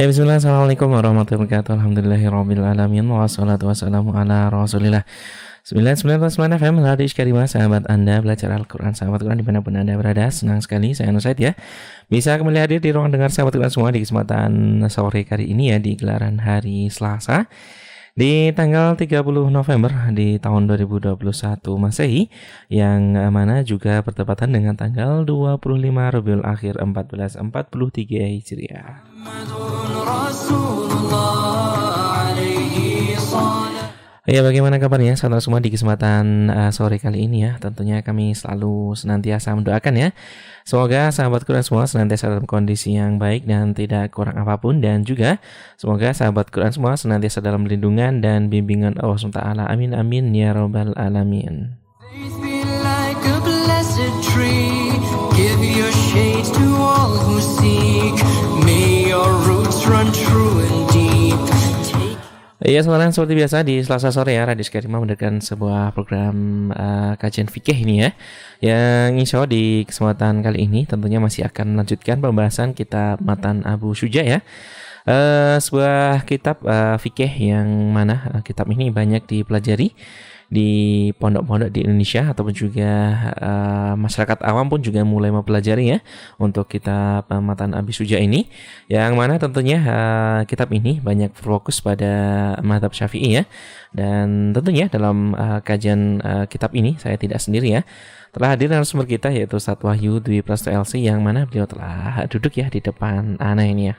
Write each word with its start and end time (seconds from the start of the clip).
Ya 0.00 0.08
bismillah, 0.08 0.40
Assalamualaikum 0.40 0.96
warahmatullahi 0.96 1.44
wabarakatuh. 1.44 1.76
Alhamdulillahirrahmanirrahim 1.76 3.04
Wassalatu 3.20 3.68
wassalamu 3.68 4.16
ala 4.16 4.48
rasulillah. 4.48 5.04
99.9 5.68 6.40
FM 6.56 6.80
Radis 6.80 7.12
Karimah 7.12 7.44
Sahabat 7.44 7.84
Anda 7.84 8.24
belajar 8.24 8.48
Al-Quran 8.48 8.96
Sahabat 8.96 9.20
Quran 9.20 9.36
di 9.36 9.44
mana 9.44 9.60
pun 9.60 9.76
Anda 9.76 10.00
berada. 10.00 10.24
Senang 10.32 10.64
sekali 10.64 10.96
saya 10.96 11.12
Nusaid 11.12 11.36
ya. 11.36 11.52
Bisa 12.08 12.32
kembali 12.40 12.64
hadir 12.64 12.80
di 12.80 12.96
ruang 12.96 13.12
dengar 13.12 13.28
sahabat 13.28 13.52
Quran 13.52 13.68
semua 13.68 13.92
Di 13.92 14.00
kesempatan 14.00 14.80
sore 14.88 15.28
kali 15.28 15.52
ini 15.52 15.68
ya 15.68 15.76
Di 15.76 16.00
gelaran 16.00 16.40
hari 16.40 16.88
Selasa 16.88 17.44
di 18.16 18.56
tanggal 18.56 18.96
30 18.96 19.20
November 19.52 19.92
di 20.16 20.40
tahun 20.40 20.64
2021 20.64 21.20
Masehi 21.76 22.26
yang 22.72 23.16
mana 23.30 23.60
juga 23.62 24.00
bertepatan 24.00 24.50
dengan 24.50 24.74
tanggal 24.80 25.28
25 25.28 25.60
Rabiul 25.92 26.42
Akhir 26.48 26.80
1443 26.80 28.40
Hijriah. 28.40 29.09
Ya 34.30 34.46
bagaimana 34.46 34.78
kabarnya 34.78 35.18
saudara 35.18 35.42
semua 35.42 35.58
di 35.58 35.74
kesempatan 35.74 36.46
uh, 36.54 36.70
sore 36.70 37.02
kali 37.02 37.26
ini 37.26 37.50
ya? 37.50 37.58
Tentunya 37.58 37.98
kami 37.98 38.30
selalu 38.30 38.94
senantiasa 38.94 39.50
mendoakan 39.58 39.94
ya. 39.98 40.08
Semoga 40.62 41.10
sahabat 41.10 41.42
Quran 41.42 41.66
semua 41.66 41.90
senantiasa 41.90 42.30
dalam 42.30 42.46
kondisi 42.46 42.94
yang 42.94 43.18
baik 43.18 43.42
dan 43.44 43.74
tidak 43.74 44.14
kurang 44.14 44.38
apa 44.38 44.54
pun. 44.62 44.78
Dan 44.78 45.02
juga 45.02 45.42
semoga 45.74 46.14
sahabat 46.14 46.54
Quran 46.54 46.70
semua 46.70 46.94
senantiasa 46.94 47.42
dalam 47.42 47.66
lindungan 47.66 48.22
dan 48.22 48.46
bimbingan 48.46 49.02
Allah 49.02 49.18
SWT 49.18 49.66
Amin 49.66 49.98
amin 49.98 50.30
ya 50.30 50.54
robbal 50.54 50.94
alamin 50.94 51.74
Iya 62.60 62.86
sebenarnya 62.86 63.10
seperti 63.10 63.34
biasa 63.34 63.56
di 63.66 63.82
Selasa 63.82 64.14
sore 64.14 64.38
ya 64.38 64.46
Radio 64.46 64.62
Karima 64.70 65.02
mendapatkan 65.02 65.42
sebuah 65.42 65.90
program 65.90 66.70
uh, 66.70 67.18
kajian 67.18 67.50
fikih 67.50 67.74
ini 67.74 68.06
ya 68.06 68.10
Yang 68.62 69.10
insya 69.18 69.34
Allah 69.42 69.50
di 69.50 69.82
kesempatan 69.82 70.46
kali 70.46 70.70
ini 70.70 70.86
tentunya 70.86 71.18
masih 71.18 71.50
akan 71.50 71.74
melanjutkan 71.74 72.22
pembahasan 72.22 72.70
kitab 72.70 73.18
Matan 73.18 73.66
Abu 73.66 73.90
Suja 73.98 74.22
ya. 74.22 74.46
Uh, 75.10 75.58
Sebuah 75.58 76.22
kitab 76.22 76.62
uh, 76.62 76.94
fikih 76.94 77.50
yang 77.50 77.66
mana 77.90 78.30
uh, 78.30 78.42
kitab 78.46 78.70
ini 78.70 78.94
banyak 78.94 79.26
dipelajari 79.26 79.90
di 80.50 80.70
pondok-pondok 81.14 81.70
di 81.70 81.86
Indonesia 81.86 82.26
ataupun 82.34 82.50
juga 82.50 82.90
uh, 83.38 83.94
masyarakat 83.94 84.42
awam 84.42 84.66
pun 84.66 84.82
juga 84.82 85.06
mulai 85.06 85.30
mempelajari 85.30 85.94
ya 85.94 85.98
untuk 86.42 86.66
kitab 86.66 87.30
uh, 87.30 87.38
Matan 87.38 87.70
Abi 87.70 87.94
Suja 87.94 88.18
ini 88.18 88.50
yang 88.90 89.14
mana 89.14 89.38
tentunya 89.38 89.78
uh, 89.78 90.40
kitab 90.50 90.74
ini 90.74 90.98
banyak 90.98 91.30
fokus 91.38 91.78
pada 91.78 92.10
madhab 92.66 92.90
syafi'i 92.90 93.38
ya 93.38 93.44
dan 93.94 94.50
tentunya 94.50 94.90
dalam 94.90 95.38
uh, 95.38 95.62
kajian 95.62 96.18
uh, 96.18 96.44
kitab 96.50 96.74
ini 96.74 96.98
saya 96.98 97.14
tidak 97.14 97.38
sendiri 97.38 97.80
ya 97.80 97.82
telah 98.34 98.54
hadir 98.54 98.70
narasumber 98.70 99.06
kita 99.06 99.30
yaitu 99.30 99.54
Ustaz 99.58 99.78
Wahyu 99.78 100.18
Dwi 100.18 100.42
Prasto 100.42 100.70
LC 100.70 100.98
yang 101.02 101.22
mana 101.22 101.46
beliau 101.46 101.66
telah 101.66 102.26
duduk 102.26 102.58
ya 102.58 102.66
di 102.70 102.82
depan 102.82 103.38
Ana 103.38 103.66
ini 103.66 103.90
ya. 103.90 103.96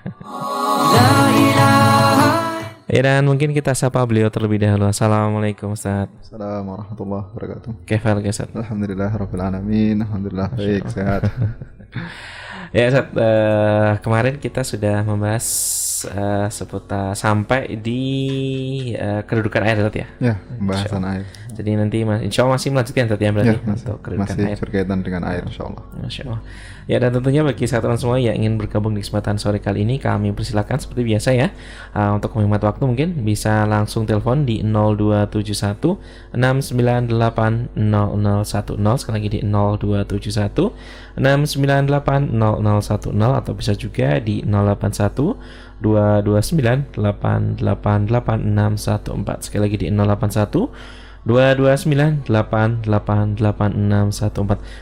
Ya 2.89 3.01
dan 3.05 3.29
mungkin 3.29 3.53
kita 3.53 3.77
sapa 3.77 4.01
beliau 4.07 4.33
terlebih 4.33 4.57
dahulu. 4.57 4.89
Assalamualaikum 4.89 5.77
Ustaz. 5.77 6.09
Assalamualaikum 6.25 6.73
warahmatullahi 6.73 7.25
wabarakatuh. 7.29 7.71
Kefal 7.85 8.17
Ustaz. 8.25 8.49
Alhamdulillah 8.57 9.11
rabbil 9.13 9.43
alamin. 9.43 10.01
Alhamdulillah 10.01 10.49
baik 10.57 10.89
sehat. 10.89 11.21
ya 12.75 12.89
Ustaz, 12.89 13.05
uh, 13.13 13.91
kemarin 14.01 14.41
kita 14.41 14.65
sudah 14.65 15.05
membahas 15.05 15.45
uh, 16.07 16.47
seputar 16.47 17.13
sampai 17.13 17.77
di 17.77 18.01
uh, 18.95 19.21
kedudukan 19.27 19.61
air 19.65 19.77
Ustaz 19.81 19.95
ya. 19.95 20.07
Ya, 20.19 20.33
pembahasan 20.57 21.03
air. 21.05 21.25
Jadi 21.51 21.69
nanti 21.75 21.97
insya 22.01 22.47
Allah 22.47 22.55
masih 22.57 22.69
melanjutkan 22.71 23.05
Ustaz 23.11 23.21
ya 23.21 23.31
berarti 23.35 23.55
ya, 23.55 23.61
masih, 23.61 23.85
untuk 23.85 23.97
kedudukan 24.01 24.35
masih 24.35 24.47
air. 24.47 24.57
berkaitan 24.57 24.99
dengan 25.03 25.21
air 25.27 25.43
insya 25.45 25.63
Allah. 25.67 25.83
Masya 25.99 26.21
Allah. 26.27 26.41
Ya 26.89 26.97
dan 26.97 27.13
tentunya 27.13 27.45
bagi 27.45 27.69
sahabat 27.69 28.01
semua 28.01 28.17
yang 28.17 28.35
ingin 28.35 28.57
bergabung 28.57 28.97
di 28.97 29.05
kesempatan 29.05 29.37
sore 29.37 29.61
kali 29.61 29.85
ini 29.85 30.01
kami 30.01 30.33
persilakan 30.33 30.81
seperti 30.81 31.05
biasa 31.05 31.29
ya 31.31 31.53
uh, 31.93 32.17
untuk 32.17 32.33
menghemat 32.35 32.65
waktu 32.65 32.83
mungkin 32.83 33.21
bisa 33.21 33.69
langsung 33.69 34.09
telepon 34.09 34.43
di 34.43 34.65
0271 34.65 36.35
698 36.35 37.77
0010 37.77 38.99
sekali 38.99 39.15
lagi 39.15 39.29
di 39.29 39.39
0271 39.45 41.15
698 41.21 42.33
0010 42.33 43.39
atau 43.39 43.53
bisa 43.53 43.71
juga 43.77 44.17
di 44.17 44.41
081 44.43 45.70
229 45.81 46.95
888 46.95 49.41
sekali 49.41 49.61
lagi 49.65 49.81
di 49.81 49.89
081 49.89 51.00
229888614 51.21 52.89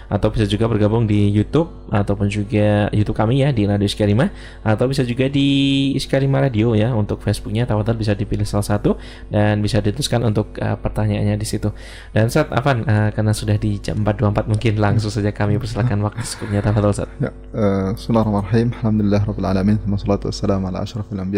atau 0.07 0.27
bisa 0.31 0.45
juga 0.47 0.71
bergabung 0.71 1.03
di 1.03 1.27
YouTube 1.27 1.67
ataupun 1.91 2.31
juga 2.31 2.87
YouTube 2.95 3.17
kami 3.17 3.43
ya 3.43 3.51
di 3.51 3.67
Radio 3.67 3.83
Iskarima 3.83 4.31
atau 4.63 4.87
bisa 4.87 5.03
juga 5.03 5.27
di 5.27 5.91
Iskarima 5.99 6.39
Radio 6.39 6.71
ya 6.79 6.95
untuk 6.95 7.19
Facebooknya 7.19 7.67
Tawatar 7.67 7.99
bisa 7.99 8.15
dipilih 8.15 8.47
salah 8.47 8.63
satu 8.63 8.95
dan 9.27 9.59
bisa 9.59 9.83
dituliskan 9.83 10.23
untuk 10.23 10.55
uh, 10.63 10.79
pertanyaannya 10.79 11.35
di 11.35 11.47
situ. 11.47 11.75
Dan 12.15 12.31
saat 12.31 12.47
Afan 12.55 12.87
uh, 12.87 13.11
karena 13.11 13.35
sudah 13.35 13.59
di 13.59 13.75
jam 13.83 13.99
4.24 14.07 14.47
mungkin 14.47 14.73
langsung 14.79 15.11
saja 15.11 15.35
kami 15.35 15.59
persilakan 15.59 16.07
waktu 16.07 16.23
sekutnya 16.23 16.63
Tawatar 16.63 16.87
Ustaz 16.87 17.09
ya, 17.19 17.35
uh, 17.51 17.91
Bismillahirrahmanirrahim. 17.91 18.71
Alhamdulillah 18.79 19.21
Rabbil 19.27 19.47
Alamin. 19.47 19.77
Wassalatu 19.91 20.31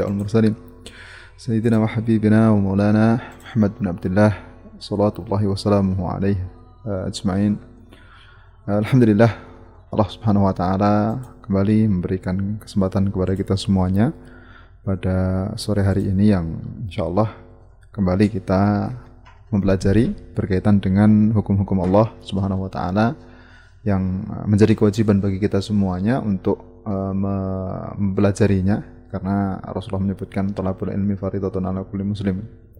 wal 0.06 0.14
mursalin. 0.14 0.54
Sayyidina 1.42 1.82
wa 1.82 1.90
habibina 1.90 2.54
wa 2.54 2.62
maulana 2.62 3.18
Muhammad 3.42 3.74
bin 3.82 3.90
Abdullah 4.82 5.14
salawatullahi 5.14 5.46
wassalamuhu 5.46 6.04
alaihi 6.10 6.42
ajma'in. 7.06 7.54
Alhamdulillah 8.66 9.30
Allah 9.94 10.08
subhanahu 10.10 10.50
wa 10.50 10.54
ta'ala 10.58 11.22
kembali 11.46 11.86
memberikan 11.86 12.58
kesempatan 12.58 13.14
kepada 13.14 13.38
kita 13.38 13.54
semuanya 13.62 14.10
pada 14.82 15.54
sore 15.54 15.86
hari 15.86 16.10
ini 16.10 16.34
yang 16.34 16.58
insya 16.90 17.06
Allah 17.06 17.30
kembali 17.94 18.26
kita 18.34 18.90
mempelajari 19.54 20.18
berkaitan 20.34 20.82
dengan 20.82 21.30
hukum-hukum 21.30 21.86
Allah 21.86 22.18
subhanahu 22.26 22.66
wa 22.66 22.72
ta'ala 22.74 23.14
yang 23.86 24.02
menjadi 24.50 24.74
kewajiban 24.74 25.22
bagi 25.22 25.38
kita 25.38 25.62
semuanya 25.62 26.18
untuk 26.26 26.82
uh, 26.90 27.14
mempelajarinya. 27.14 29.06
Karena 29.14 29.62
Rasulullah 29.62 30.10
menyebutkan 30.10 30.58
talabul 30.58 30.90
ilmi 30.90 31.14
faridatun 31.20 31.70
ala 31.70 31.86
kulli 31.86 32.02
muslim 32.02 32.71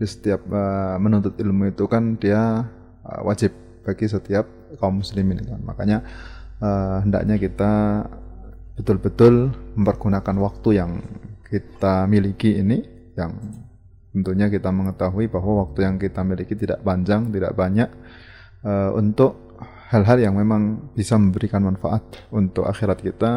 di 0.00 0.08
setiap 0.08 0.40
uh, 0.48 0.96
menuntut 0.96 1.36
ilmu 1.36 1.76
itu 1.76 1.84
kan 1.84 2.16
dia 2.16 2.64
uh, 3.04 3.20
wajib 3.20 3.52
bagi 3.84 4.08
setiap 4.08 4.48
kaum 4.80 5.04
muslimin 5.04 5.44
kan. 5.44 5.60
Makanya 5.60 5.98
uh, 6.64 7.04
hendaknya 7.04 7.36
kita 7.36 7.72
betul-betul 8.80 9.52
mempergunakan 9.76 10.36
waktu 10.40 10.80
yang 10.80 11.04
kita 11.44 12.08
miliki 12.08 12.56
ini 12.56 12.80
yang 13.12 13.36
tentunya 14.16 14.48
kita 14.48 14.72
mengetahui 14.72 15.28
bahwa 15.28 15.68
waktu 15.68 15.84
yang 15.84 16.00
kita 16.00 16.24
miliki 16.24 16.56
tidak 16.56 16.80
panjang, 16.80 17.28
tidak 17.28 17.52
banyak 17.52 17.92
uh, 18.64 18.96
untuk 18.96 19.60
hal-hal 19.92 20.16
yang 20.16 20.34
memang 20.38 20.94
bisa 20.96 21.20
memberikan 21.20 21.60
manfaat 21.60 22.00
untuk 22.32 22.64
akhirat 22.64 23.04
kita 23.04 23.30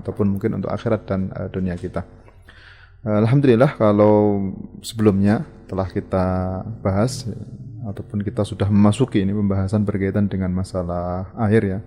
ataupun 0.00 0.38
mungkin 0.38 0.56
untuk 0.56 0.72
akhirat 0.72 1.04
dan 1.04 1.28
uh, 1.36 1.52
dunia 1.52 1.76
kita. 1.76 2.00
Alhamdulillah 3.02 3.74
kalau 3.74 4.46
sebelumnya 4.78 5.42
telah 5.72 5.88
kita 5.88 6.26
bahas 6.84 7.24
ataupun 7.88 8.20
kita 8.20 8.44
sudah 8.44 8.68
memasuki 8.68 9.24
ini 9.24 9.32
pembahasan 9.32 9.88
berkaitan 9.88 10.28
dengan 10.28 10.52
masalah 10.52 11.32
air 11.48 11.62
ya 11.64 11.78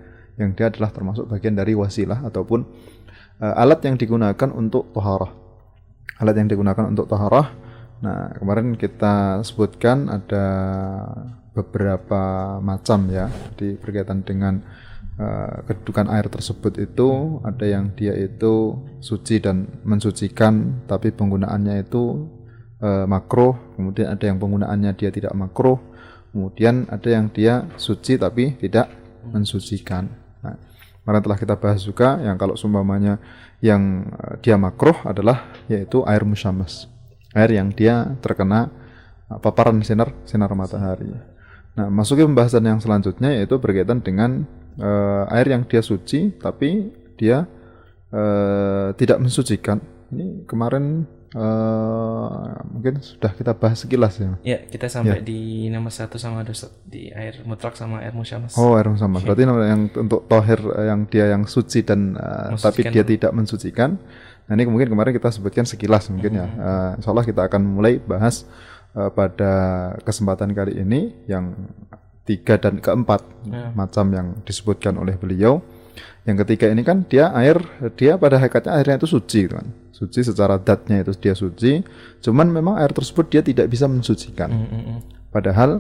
yang 0.42 0.58
dia 0.58 0.74
adalah 0.74 0.90
termasuk 0.90 1.30
bagian 1.30 1.54
dari 1.54 1.78
wasilah 1.78 2.26
ataupun 2.26 2.66
uh, 3.40 3.62
alat 3.62 3.80
yang 3.88 3.96
digunakan 3.96 4.50
untuk 4.52 4.92
toharah. 4.92 5.32
Alat 6.20 6.36
yang 6.36 6.50
digunakan 6.52 6.86
untuk 6.90 7.08
toharah. 7.08 7.56
Nah 8.04 8.36
kemarin 8.36 8.76
kita 8.76 9.46
sebutkan 9.48 10.12
ada 10.12 10.46
beberapa 11.56 12.58
macam 12.60 13.08
ya 13.08 13.32
di 13.56 13.80
berkaitan 13.80 14.28
dengan 14.28 14.60
uh, 15.16 15.64
kedudukan 15.64 16.12
air 16.12 16.28
tersebut 16.28 16.84
itu. 16.84 17.40
Ada 17.48 17.66
yang 17.80 17.96
dia 17.96 18.12
itu 18.18 18.76
suci 19.00 19.40
dan 19.40 19.80
mensucikan 19.88 20.84
tapi 20.84 21.16
penggunaannya 21.16 21.88
itu 21.88 22.28
uh, 22.86 23.06
makruh, 23.10 23.58
kemudian 23.74 24.14
ada 24.14 24.26
yang 24.30 24.38
penggunaannya 24.38 24.92
dia 24.94 25.10
tidak 25.10 25.34
makruh, 25.34 25.82
kemudian 26.30 26.86
ada 26.94 27.10
yang 27.10 27.34
dia 27.34 27.66
suci 27.82 28.22
tapi 28.22 28.54
tidak 28.62 28.94
mensucikan. 29.26 30.06
Nah, 30.46 30.56
kemarin 31.02 31.22
telah 31.26 31.38
kita 31.42 31.56
bahas 31.58 31.82
juga 31.82 32.22
yang 32.22 32.38
kalau 32.38 32.54
sumpamanya 32.54 33.18
yang 33.66 34.06
uh, 34.14 34.38
dia 34.46 34.56
makruh 34.62 34.96
adalah 35.02 35.50
yaitu 35.66 36.06
air 36.06 36.22
musyamas, 36.22 36.86
air 37.34 37.58
yang 37.58 37.74
dia 37.74 38.14
terkena 38.22 38.70
uh, 39.34 39.42
paparan 39.42 39.82
sinar 39.82 40.14
sinar 40.30 40.54
matahari. 40.54 41.10
Nah, 41.76 41.92
masuki 41.92 42.24
pembahasan 42.24 42.64
yang 42.64 42.80
selanjutnya 42.80 43.36
yaitu 43.36 43.60
berkaitan 43.60 44.00
dengan 44.00 44.48
uh, 44.80 45.28
air 45.34 45.52
yang 45.52 45.68
dia 45.68 45.84
suci 45.84 46.32
tapi 46.40 46.94
dia 47.20 47.48
uh, 48.16 48.96
tidak 48.96 49.20
mensucikan 49.20 49.80
Ini 50.06 50.46
kemarin 50.46 51.04
uh, 51.36 52.64
mungkin 52.72 53.04
sudah 53.04 53.36
kita 53.36 53.52
bahas 53.54 53.84
sekilas 53.84 54.18
ya. 54.18 54.32
Ya, 54.42 54.60
kita 54.66 54.88
sampai 54.88 55.22
ya. 55.22 55.28
di 55.28 55.68
nomor 55.68 55.92
satu 55.92 56.16
sama 56.16 56.42
dosa 56.48 56.72
di 56.88 57.12
air 57.12 57.44
mutlak 57.44 57.76
sama 57.76 58.02
air 58.02 58.16
musyamas. 58.16 58.56
Oh, 58.56 58.80
air 58.80 58.88
musyamas. 58.88 59.22
Berarti 59.22 59.44
yang 59.46 59.82
untuk 59.92 60.26
tohir 60.32 60.60
yang 60.64 61.06
dia 61.12 61.36
yang 61.36 61.44
suci 61.46 61.84
dan 61.84 62.16
uh, 62.16 62.56
tapi 62.56 62.88
dia 62.88 63.04
tidak 63.04 63.36
mensucikan. 63.36 64.00
Nah 64.46 64.54
ini 64.54 64.70
mungkin 64.70 64.90
kemarin 64.90 65.12
kita 65.12 65.30
sebutkan 65.34 65.68
sekilas 65.68 66.08
mungkin 66.10 66.40
ya. 66.40 66.48
Uh, 66.48 66.90
insya 66.98 67.10
Allah 67.12 67.26
kita 67.28 67.42
akan 67.46 67.62
mulai 67.62 68.00
bahas 68.00 68.48
uh, 68.96 69.12
pada 69.12 69.54
kesempatan 70.08 70.56
kali 70.56 70.80
ini 70.80 71.14
yang 71.28 71.54
tiga 72.26 72.58
dan 72.58 72.82
keempat 72.82 73.22
ya. 73.46 73.70
macam 73.78 74.10
yang 74.10 74.28
disebutkan 74.48 74.98
oleh 74.98 75.14
beliau. 75.18 75.62
Yang 76.26 76.42
ketiga 76.44 76.74
ini 76.74 76.82
kan 76.82 77.06
dia 77.06 77.30
air, 77.38 77.62
dia 77.94 78.18
pada 78.18 78.42
hakikatnya 78.42 78.74
airnya 78.82 78.98
itu 78.98 79.08
suci 79.08 79.46
gitu 79.46 79.62
kan. 79.62 79.85
Suci 79.96 80.28
secara 80.28 80.60
datnya 80.60 81.00
itu 81.08 81.16
dia 81.16 81.32
suci, 81.32 81.80
cuman 82.20 82.52
memang 82.52 82.76
air 82.84 82.92
tersebut 82.92 83.32
dia 83.32 83.40
tidak 83.40 83.72
bisa 83.72 83.88
mensucikan. 83.88 84.52
Mm 84.52 84.68
-hmm. 84.68 84.98
Padahal 85.32 85.80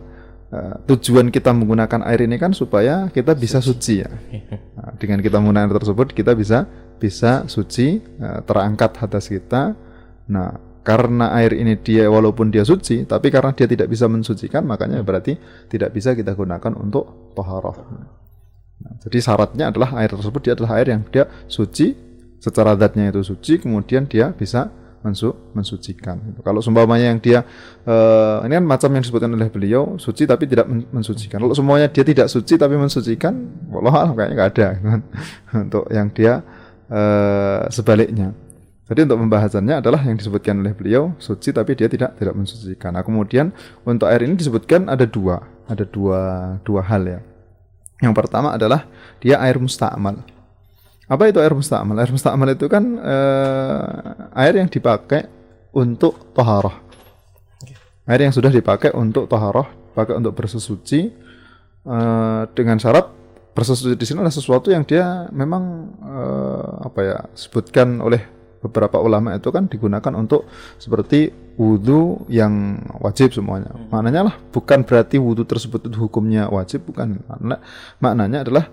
uh, 0.55 0.75
tujuan 0.87 1.35
kita 1.35 1.51
menggunakan 1.51 1.99
air 2.07 2.23
ini 2.23 2.39
kan 2.39 2.55
supaya 2.55 3.11
kita 3.11 3.35
bisa 3.35 3.59
suci, 3.59 4.07
ya. 4.07 4.07
Nah, 4.79 4.95
dengan 4.95 5.19
kita 5.19 5.43
menggunakan 5.43 5.67
air 5.67 5.79
tersebut 5.83 6.15
kita 6.15 6.31
bisa 6.31 6.63
bisa 6.95 7.43
suci, 7.51 7.99
uh, 8.23 8.39
terangkat 8.47 8.95
hadas 9.03 9.27
kita. 9.27 9.75
Nah, 10.31 10.63
karena 10.87 11.35
air 11.35 11.51
ini 11.51 11.75
dia 11.75 12.07
walaupun 12.07 12.55
dia 12.55 12.63
suci, 12.63 13.03
tapi 13.03 13.27
karena 13.35 13.51
dia 13.51 13.67
tidak 13.67 13.91
bisa 13.91 14.07
mensucikan, 14.07 14.63
makanya 14.63 15.03
berarti 15.03 15.35
tidak 15.67 15.91
bisa 15.91 16.15
kita 16.15 16.31
gunakan 16.31 16.71
untuk 16.79 17.35
toharoh. 17.35 17.75
Nah, 18.79 18.95
jadi 19.03 19.17
syaratnya 19.19 19.75
adalah 19.75 19.91
air 19.99 20.15
tersebut 20.15 20.39
dia 20.39 20.53
adalah 20.55 20.79
air 20.79 20.87
yang 20.95 21.03
dia 21.11 21.27
suci 21.51 22.04
secara 22.45 22.77
zatnya 22.77 23.09
itu 23.09 23.25
suci, 23.25 23.57
kemudian 23.57 24.05
dia 24.05 24.29
bisa 24.29 24.69
mensu 25.05 25.33
mensucikan. 25.53 26.17
Kalau 26.41 26.61
seumpamanya 26.65 27.13
yang 27.13 27.21
dia 27.21 27.45
uh, 27.85 28.41
ini 28.41 28.57
kan 28.57 28.65
macam 28.65 28.89
yang 28.93 29.05
disebutkan 29.05 29.29
oleh 29.37 29.49
beliau 29.53 30.01
suci 30.01 30.25
tapi 30.25 30.49
tidak 30.49 30.65
mensucikan. 30.69 31.37
Kalau 31.37 31.53
semuanya 31.53 31.89
dia 31.93 32.01
tidak 32.01 32.25
suci 32.25 32.57
tapi 32.57 32.73
mensucikan, 32.73 33.33
Allah 33.69 34.13
kayaknya 34.17 34.33
nggak 34.33 34.49
ada 34.57 34.67
kan? 34.81 34.99
untuk 35.69 35.85
yang 35.93 36.09
dia 36.09 36.41
uh, 36.89 37.69
sebaliknya. 37.69 38.33
Jadi 38.85 39.09
untuk 39.09 39.17
pembahasannya 39.25 39.81
adalah 39.81 40.01
yang 40.05 40.17
disebutkan 40.17 40.61
oleh 40.61 40.73
beliau 40.73 41.13
suci 41.17 41.49
tapi 41.49 41.73
dia 41.77 41.89
tidak 41.89 42.17
tidak 42.17 42.33
mensucikan. 42.33 42.93
Nah 42.93 43.05
kemudian 43.05 43.53
untuk 43.85 44.09
air 44.09 44.25
ini 44.25 44.37
disebutkan 44.37 44.89
ada 44.89 45.05
dua, 45.05 45.41
ada 45.69 45.85
dua 45.85 46.21
dua 46.65 46.81
hal 46.85 47.01
ya. 47.05 47.19
Yang 48.01 48.13
pertama 48.13 48.53
adalah 48.53 48.89
dia 49.21 49.41
air 49.41 49.57
musta'mal. 49.57 50.34
Apa 51.05 51.29
itu 51.29 51.37
air 51.37 51.53
musta'mal? 51.53 51.97
Air 52.01 52.11
musta'mal 52.11 52.49
itu 52.53 52.65
kan 52.65 52.83
uh, 52.97 54.33
air 54.33 54.57
yang 54.57 54.69
dipakai 54.69 55.29
untuk 55.75 56.33
toharoh. 56.33 56.73
Air 58.09 58.25
yang 58.25 58.33
sudah 58.33 58.49
dipakai 58.49 58.93
untuk 58.93 59.29
toharoh, 59.29 59.65
pakai 59.93 60.17
untuk 60.17 60.33
bersesuci 60.33 61.13
uh, 61.85 62.49
dengan 62.53 62.77
syarat 62.81 63.25
bersesuci 63.55 63.95
di 63.95 64.03
sini 64.03 64.19
adalah 64.19 64.35
sesuatu 64.35 64.67
yang 64.67 64.83
dia 64.83 65.31
memang 65.31 65.63
uh, 66.03 66.91
apa 66.91 66.99
ya 66.99 67.17
sebutkan 67.39 68.03
oleh 68.03 68.19
beberapa 68.59 68.99
ulama 68.99 69.31
itu 69.31 69.47
kan 69.53 69.71
digunakan 69.71 70.11
untuk 70.17 70.49
seperti 70.75 71.31
wudhu 71.55 72.27
yang 72.27 72.83
wajib 72.99 73.31
semuanya. 73.31 73.71
Hmm. 73.71 73.87
Maknanya 73.93 74.21
lah 74.27 74.35
bukan 74.51 74.83
berarti 74.83 75.21
wudhu 75.21 75.47
tersebut 75.47 75.87
itu 75.87 75.97
hukumnya 76.01 76.51
wajib, 76.51 76.83
bukan. 76.89 77.23
Makna, 77.29 77.63
maknanya 78.03 78.43
adalah 78.43 78.65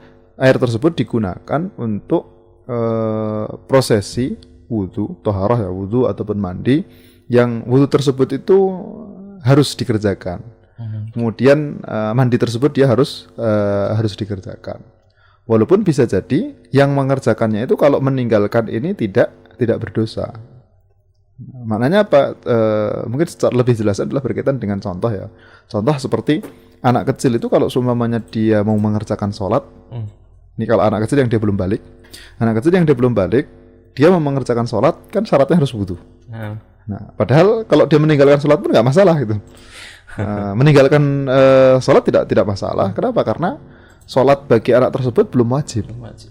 air 0.43 0.59
tersebut 0.59 0.99
digunakan 0.99 1.71
untuk 1.79 2.27
uh, 2.67 3.47
prosesi 3.71 4.35
wudhu, 4.67 5.23
toharah 5.23 5.63
ya 5.63 5.71
wudhu 5.71 6.11
ataupun 6.11 6.43
mandi 6.43 6.83
yang 7.31 7.63
wudhu 7.63 7.87
tersebut 7.87 8.43
itu 8.43 8.59
harus 9.47 9.79
dikerjakan. 9.79 10.43
Hmm. 10.75 11.15
Kemudian 11.15 11.79
uh, 11.87 12.11
mandi 12.13 12.35
tersebut 12.35 12.75
dia 12.75 12.91
harus 12.91 13.31
uh, 13.39 13.95
harus 13.95 14.19
dikerjakan. 14.19 14.83
Walaupun 15.47 15.83
bisa 15.83 16.07
jadi 16.07 16.55
yang 16.71 16.95
mengerjakannya 16.95 17.67
itu 17.67 17.75
kalau 17.75 17.99
meninggalkan 17.99 18.71
ini 18.71 18.95
tidak 18.95 19.31
tidak 19.59 19.83
berdosa. 19.83 20.31
Maknanya 21.43 22.07
apa? 22.07 22.39
E, 22.39 22.57
mungkin 23.11 23.27
secara 23.27 23.51
lebih 23.51 23.75
jelas 23.75 23.99
adalah 23.99 24.23
berkaitan 24.23 24.63
dengan 24.63 24.79
contoh 24.79 25.11
ya. 25.11 25.27
Contoh 25.67 25.99
seperti 25.99 26.39
anak 26.79 27.11
kecil 27.11 27.35
itu 27.43 27.51
kalau 27.51 27.67
seumpamanya 27.67 28.23
dia 28.23 28.63
mau 28.63 28.79
mengerjakan 28.79 29.35
sholat, 29.35 29.67
hmm. 29.91 30.22
Ini 30.57 30.65
kalau 30.69 30.83
anak 30.85 31.09
kecil 31.09 31.25
yang 31.25 31.31
dia 31.33 31.41
belum 31.41 31.57
balik, 31.57 31.81
anak 32.37 32.61
kecil 32.61 32.73
yang 32.77 32.85
dia 32.85 32.97
belum 32.97 33.13
balik, 33.17 33.49
dia 33.97 34.09
mau 34.13 34.21
mengerjakan 34.21 34.69
sholat 34.69 34.97
kan 35.09 35.25
syaratnya 35.25 35.61
harus 35.61 35.73
wudhu. 35.73 35.97
Hmm. 36.29 36.61
Nah, 36.83 37.15
padahal 37.15 37.63
kalau 37.65 37.87
dia 37.87 37.99
meninggalkan 38.03 38.43
sholat 38.43 38.59
pun 38.59 38.75
nggak 38.75 38.87
masalah 38.87 39.15
gitu. 39.23 39.39
uh, 40.19 40.53
meninggalkan 40.59 41.03
uh, 41.31 41.77
sholat 41.79 42.03
tidak 42.05 42.27
tidak 42.29 42.45
masalah. 42.45 42.91
Kenapa? 42.93 43.23
Karena 43.23 43.57
sholat 44.05 44.45
bagi 44.51 44.75
anak 44.75 44.91
tersebut 44.93 45.31
belum 45.31 45.49
wajib. 45.55 45.87
Belum 45.89 46.05
wajib. 46.05 46.31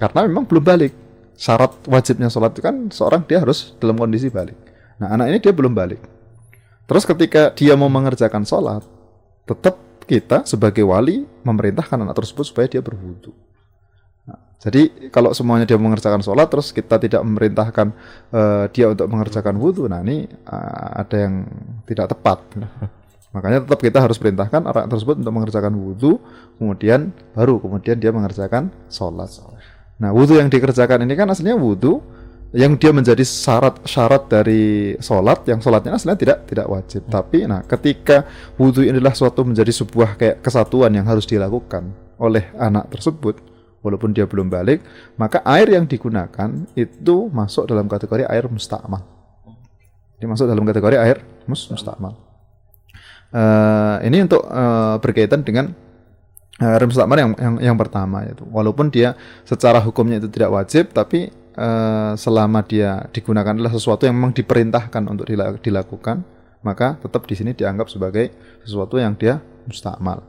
Karena 0.00 0.24
memang 0.24 0.48
belum 0.48 0.64
balik 0.64 0.92
syarat 1.40 1.72
wajibnya 1.88 2.28
sholat 2.28 2.52
itu 2.52 2.60
kan 2.60 2.92
seorang 2.92 3.24
dia 3.24 3.40
harus 3.40 3.72
dalam 3.80 3.96
kondisi 3.96 4.28
balik. 4.28 4.56
Nah 5.00 5.16
anak 5.16 5.32
ini 5.32 5.38
dia 5.40 5.52
belum 5.52 5.72
balik. 5.72 6.00
Terus 6.84 7.04
ketika 7.08 7.54
dia 7.56 7.72
mau 7.78 7.88
mengerjakan 7.88 8.44
sholat, 8.44 8.84
tetap 9.48 9.78
kita 10.04 10.42
sebagai 10.42 10.82
wali 10.82 11.24
memerintahkan 11.46 11.96
anak 12.02 12.18
tersebut 12.18 12.44
supaya 12.44 12.66
dia 12.66 12.82
berwudu. 12.82 13.30
Jadi 14.60 15.08
kalau 15.08 15.32
semuanya 15.32 15.64
dia 15.64 15.80
mengerjakan 15.80 16.20
sholat, 16.20 16.52
terus 16.52 16.68
kita 16.68 17.00
tidak 17.00 17.24
memerintahkan 17.24 17.96
uh, 18.28 18.64
dia 18.68 18.92
untuk 18.92 19.08
mengerjakan 19.08 19.56
wudhu, 19.56 19.88
nah 19.88 20.04
ini 20.04 20.28
uh, 20.44 21.00
ada 21.00 21.16
yang 21.16 21.48
tidak 21.88 22.12
tepat. 22.12 22.44
Makanya 23.34 23.64
tetap 23.64 23.80
kita 23.80 23.98
harus 24.04 24.20
perintahkan 24.20 24.60
anak 24.60 24.84
tersebut 24.92 25.24
untuk 25.24 25.32
mengerjakan 25.32 25.72
wudhu, 25.72 26.20
kemudian 26.60 27.08
baru 27.32 27.56
kemudian 27.56 27.96
dia 27.96 28.12
mengerjakan 28.12 28.68
sholat. 28.92 29.32
Nah, 29.96 30.12
wudhu 30.12 30.36
yang 30.36 30.52
dikerjakan 30.52 31.08
ini 31.08 31.16
kan 31.16 31.32
aslinya 31.32 31.56
wudhu 31.56 32.04
yang 32.50 32.74
dia 32.74 32.90
menjadi 32.90 33.22
syarat-syarat 33.22 34.26
dari 34.26 34.98
sholat 34.98 35.46
yang 35.46 35.62
sholatnya 35.62 35.94
aslinya 35.94 36.18
tidak 36.18 36.38
tidak 36.50 36.66
wajib. 36.66 37.06
Hmm. 37.06 37.12
Tapi 37.16 37.38
nah 37.46 37.62
ketika 37.62 38.26
wudhu 38.58 38.82
ini 38.82 38.98
adalah 38.98 39.14
suatu 39.14 39.46
menjadi 39.46 39.70
sebuah 39.70 40.18
kayak 40.18 40.36
kesatuan 40.42 40.90
yang 40.90 41.06
harus 41.06 41.24
dilakukan 41.24 41.94
oleh 42.18 42.50
anak 42.58 42.90
tersebut, 42.90 43.38
walaupun 43.80 44.12
dia 44.12 44.28
belum 44.28 44.52
balik, 44.52 44.84
maka 45.16 45.40
air 45.44 45.72
yang 45.72 45.88
digunakan 45.88 46.48
itu 46.76 47.16
masuk 47.32 47.68
dalam 47.68 47.88
kategori 47.88 48.28
air 48.28 48.44
mustakmal. 48.48 49.04
Ini 50.20 50.28
masuk 50.28 50.46
dalam 50.48 50.64
kategori 50.68 50.96
air 51.00 51.24
mus 51.48 51.64
mustakmal. 51.72 52.12
Uh, 53.30 54.02
ini 54.04 54.26
untuk 54.26 54.42
uh, 54.44 54.98
berkaitan 54.98 55.40
dengan 55.46 55.70
uh, 56.60 56.76
rem 56.76 56.90
musta'mal 56.90 57.18
yang, 57.18 57.30
yang 57.38 57.54
yang 57.72 57.76
pertama 57.78 58.26
itu 58.26 58.42
walaupun 58.50 58.90
dia 58.90 59.14
secara 59.46 59.78
hukumnya 59.78 60.18
itu 60.18 60.26
tidak 60.26 60.50
wajib 60.50 60.90
tapi 60.90 61.30
uh, 61.54 62.18
selama 62.18 62.66
dia 62.66 63.06
digunakan 63.14 63.54
adalah 63.54 63.70
sesuatu 63.70 64.02
yang 64.02 64.18
memang 64.18 64.34
diperintahkan 64.34 65.02
untuk 65.06 65.30
dilakukan 65.62 66.26
maka 66.60 67.00
tetap 67.00 67.24
di 67.24 67.34
sini 67.38 67.50
dianggap 67.56 67.88
sebagai 67.88 68.34
sesuatu 68.66 69.00
yang 69.00 69.16
dia 69.16 69.40
mustakmal. 69.64 70.20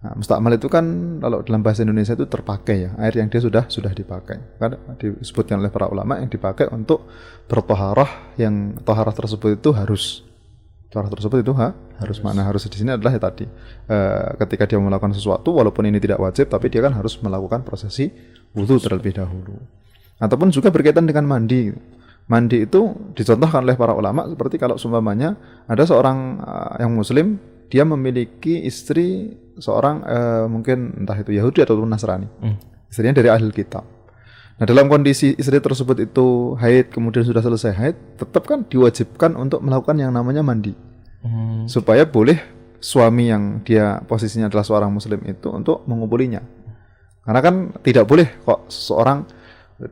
Nah, 0.00 0.16
mustakmal 0.16 0.56
itu 0.56 0.64
kan 0.72 0.84
kalau 1.20 1.44
dalam 1.44 1.60
bahasa 1.60 1.84
Indonesia 1.84 2.16
itu 2.16 2.24
terpakai 2.24 2.88
ya, 2.88 2.90
air 3.04 3.20
yang 3.20 3.28
dia 3.28 3.36
sudah 3.36 3.68
sudah 3.68 3.92
dipakai. 3.92 4.56
Kan 4.56 4.80
disebutkan 4.96 5.60
oleh 5.60 5.68
para 5.68 5.92
ulama 5.92 6.16
yang 6.16 6.32
dipakai 6.32 6.72
untuk 6.72 7.04
bertoharah 7.44 8.32
yang 8.40 8.80
toharah 8.80 9.12
tersebut 9.12 9.60
itu 9.60 9.76
harus. 9.76 10.24
Cara 10.90 11.06
tersebut 11.06 11.46
itu 11.46 11.54
ha, 11.54 11.70
harus, 12.02 12.18
mana 12.18 12.42
harus 12.42 12.66
di 12.66 12.74
sini 12.74 12.90
adalah 12.90 13.14
ya 13.14 13.22
tadi 13.22 13.46
e, 13.86 13.96
ketika 14.42 14.66
dia 14.66 14.74
melakukan 14.82 15.14
sesuatu 15.14 15.54
walaupun 15.54 15.86
ini 15.86 16.02
tidak 16.02 16.18
wajib 16.18 16.50
tapi 16.50 16.66
dia 16.66 16.82
kan 16.82 16.90
harus 16.90 17.14
melakukan 17.22 17.62
prosesi 17.62 18.10
wudhu 18.58 18.82
terlebih 18.82 19.14
dahulu. 19.14 19.54
Ataupun 20.18 20.50
juga 20.50 20.74
berkaitan 20.74 21.06
dengan 21.06 21.30
mandi. 21.30 21.70
Mandi 22.26 22.66
itu 22.66 22.90
dicontohkan 23.14 23.62
oleh 23.62 23.78
para 23.78 23.94
ulama 23.94 24.26
seperti 24.26 24.58
kalau 24.58 24.74
seumpamanya 24.82 25.38
ada 25.70 25.86
seorang 25.86 26.42
uh, 26.42 26.74
yang 26.82 26.90
muslim 26.90 27.38
dia 27.70 27.86
memiliki 27.86 28.66
istri 28.66 29.38
seorang 29.56 30.02
uh, 30.02 30.44
mungkin 30.50 31.06
entah 31.06 31.16
itu 31.16 31.32
Yahudi 31.32 31.62
atau 31.62 31.78
Nasrani 31.86 32.26
hmm. 32.26 32.90
istrinya 32.90 33.16
dari 33.16 33.30
ahli 33.30 33.48
kitab 33.54 33.86
Nah 34.60 34.68
dalam 34.68 34.92
kondisi 34.92 35.32
istri 35.40 35.56
tersebut 35.56 36.04
itu 36.04 36.52
haid 36.60 36.92
kemudian 36.92 37.24
sudah 37.24 37.40
selesai 37.40 37.72
haid, 37.72 37.96
tetap 38.20 38.44
kan 38.44 38.60
diwajibkan 38.68 39.32
untuk 39.32 39.64
melakukan 39.64 39.96
yang 39.96 40.12
namanya 40.12 40.44
mandi, 40.44 40.76
hmm. 41.24 41.64
supaya 41.64 42.04
boleh 42.04 42.36
suami 42.76 43.32
yang 43.32 43.64
dia 43.64 44.04
posisinya 44.04 44.52
adalah 44.52 44.60
seorang 44.60 44.92
muslim 44.92 45.16
itu 45.24 45.48
untuk 45.48 45.80
mengumpulinya. 45.88 46.44
Karena 47.24 47.40
kan 47.40 47.72
tidak 47.80 48.04
boleh 48.04 48.28
kok 48.44 48.68
seorang 48.68 49.24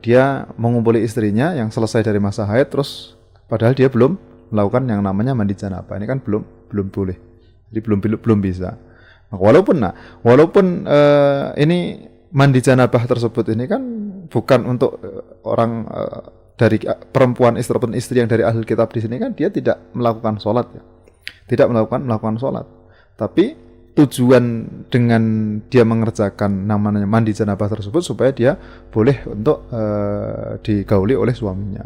dia 0.05 0.45
mengumpuli 0.53 1.01
istrinya 1.01 1.57
yang 1.57 1.73
selesai 1.73 2.05
dari 2.05 2.21
masa 2.21 2.45
haid 2.45 2.69
terus 2.69 3.17
padahal 3.49 3.73
dia 3.73 3.89
belum 3.89 4.21
melakukan 4.53 4.85
yang 4.85 5.01
namanya 5.01 5.33
mandi 5.33 5.57
janabah. 5.57 5.97
Ini 5.97 6.05
kan 6.05 6.21
belum 6.21 6.69
belum 6.69 6.93
boleh. 6.93 7.28
Jadi 7.69 7.79
belum 7.85 7.99
belum 8.01 8.39
bisa. 8.41 8.75
Nah, 9.29 9.37
walaupun 9.37 9.75
nah, 9.77 9.93
walaupun 10.25 10.89
uh, 10.89 11.53
ini 11.53 12.01
mandi 12.33 12.59
janabah 12.61 13.05
tersebut 13.05 13.53
ini 13.53 13.65
kan 13.69 13.81
bukan 14.29 14.65
untuk 14.65 14.97
uh, 15.01 15.45
orang 15.45 15.85
uh, 15.85 16.21
dari 16.57 16.81
perempuan 17.13 17.55
istri 17.55 17.77
istri 17.95 18.19
yang 18.19 18.27
dari 18.27 18.43
ahli 18.43 18.67
kitab 18.67 18.91
di 18.91 18.99
sini 18.99 19.15
kan 19.15 19.31
dia 19.31 19.47
tidak 19.53 19.93
melakukan 19.93 20.41
sholat 20.41 20.67
ya. 20.73 20.83
Tidak 21.45 21.65
melakukan 21.69 22.03
melakukan 22.05 22.35
sholat. 22.41 22.65
Tapi 23.15 23.69
tujuan 23.99 24.43
dengan 24.87 25.23
dia 25.67 25.83
mengerjakan 25.83 26.69
namanya 26.69 27.03
mandi 27.03 27.35
janabah 27.35 27.67
tersebut 27.67 27.99
supaya 27.99 28.31
dia 28.31 28.55
boleh 28.89 29.27
untuk 29.27 29.67
uh, 29.69 30.55
digauli 30.63 31.13
oleh 31.19 31.35
suaminya. 31.35 31.85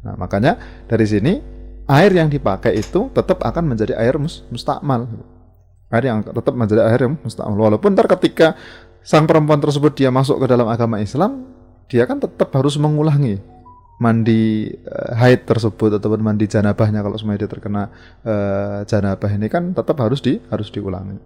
Nah, 0.00 0.14
makanya 0.16 0.56
dari 0.88 1.04
sini 1.04 1.59
air 1.90 2.14
yang 2.14 2.30
dipakai 2.30 2.78
itu 2.78 3.10
tetap 3.10 3.42
akan 3.42 3.74
menjadi 3.74 3.98
air 3.98 4.14
mus 4.16 4.46
mustakmal. 4.48 5.10
Air 5.90 6.04
yang 6.06 6.22
tetap 6.22 6.54
menjadi 6.54 6.86
air 6.86 7.10
yang 7.10 7.18
mustakmal. 7.18 7.58
Walaupun 7.58 7.98
ntar 7.98 8.06
ketika 8.06 8.54
sang 9.02 9.26
perempuan 9.26 9.58
tersebut 9.58 9.90
dia 9.98 10.14
masuk 10.14 10.38
ke 10.38 10.46
dalam 10.46 10.70
agama 10.70 11.02
Islam, 11.02 11.50
dia 11.90 12.06
kan 12.06 12.22
tetap 12.22 12.54
harus 12.54 12.78
mengulangi 12.78 13.42
mandi 14.00 14.72
uh, 14.72 15.12
haid 15.20 15.44
tersebut 15.44 16.00
ataupun 16.00 16.24
mandi 16.24 16.48
janabahnya 16.48 17.04
kalau 17.04 17.20
semuanya 17.20 17.44
dia 17.44 17.50
terkena 17.52 17.92
uh, 18.24 18.80
janabah 18.88 19.30
ini 19.36 19.52
kan 19.52 19.76
tetap 19.76 20.00
harus 20.00 20.24
di 20.24 20.40
harus 20.48 20.72
diulangi 20.72 21.20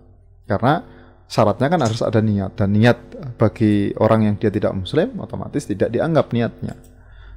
karena 0.50 0.82
syaratnya 1.30 1.70
kan 1.70 1.80
harus 1.86 2.02
ada 2.02 2.18
niat 2.18 2.58
dan 2.58 2.74
niat 2.74 2.98
bagi 3.38 3.94
orang 4.02 4.26
yang 4.26 4.34
dia 4.42 4.50
tidak 4.50 4.74
muslim 4.74 5.14
otomatis 5.22 5.70
tidak 5.70 5.94
dianggap 5.94 6.34
niatnya 6.34 6.74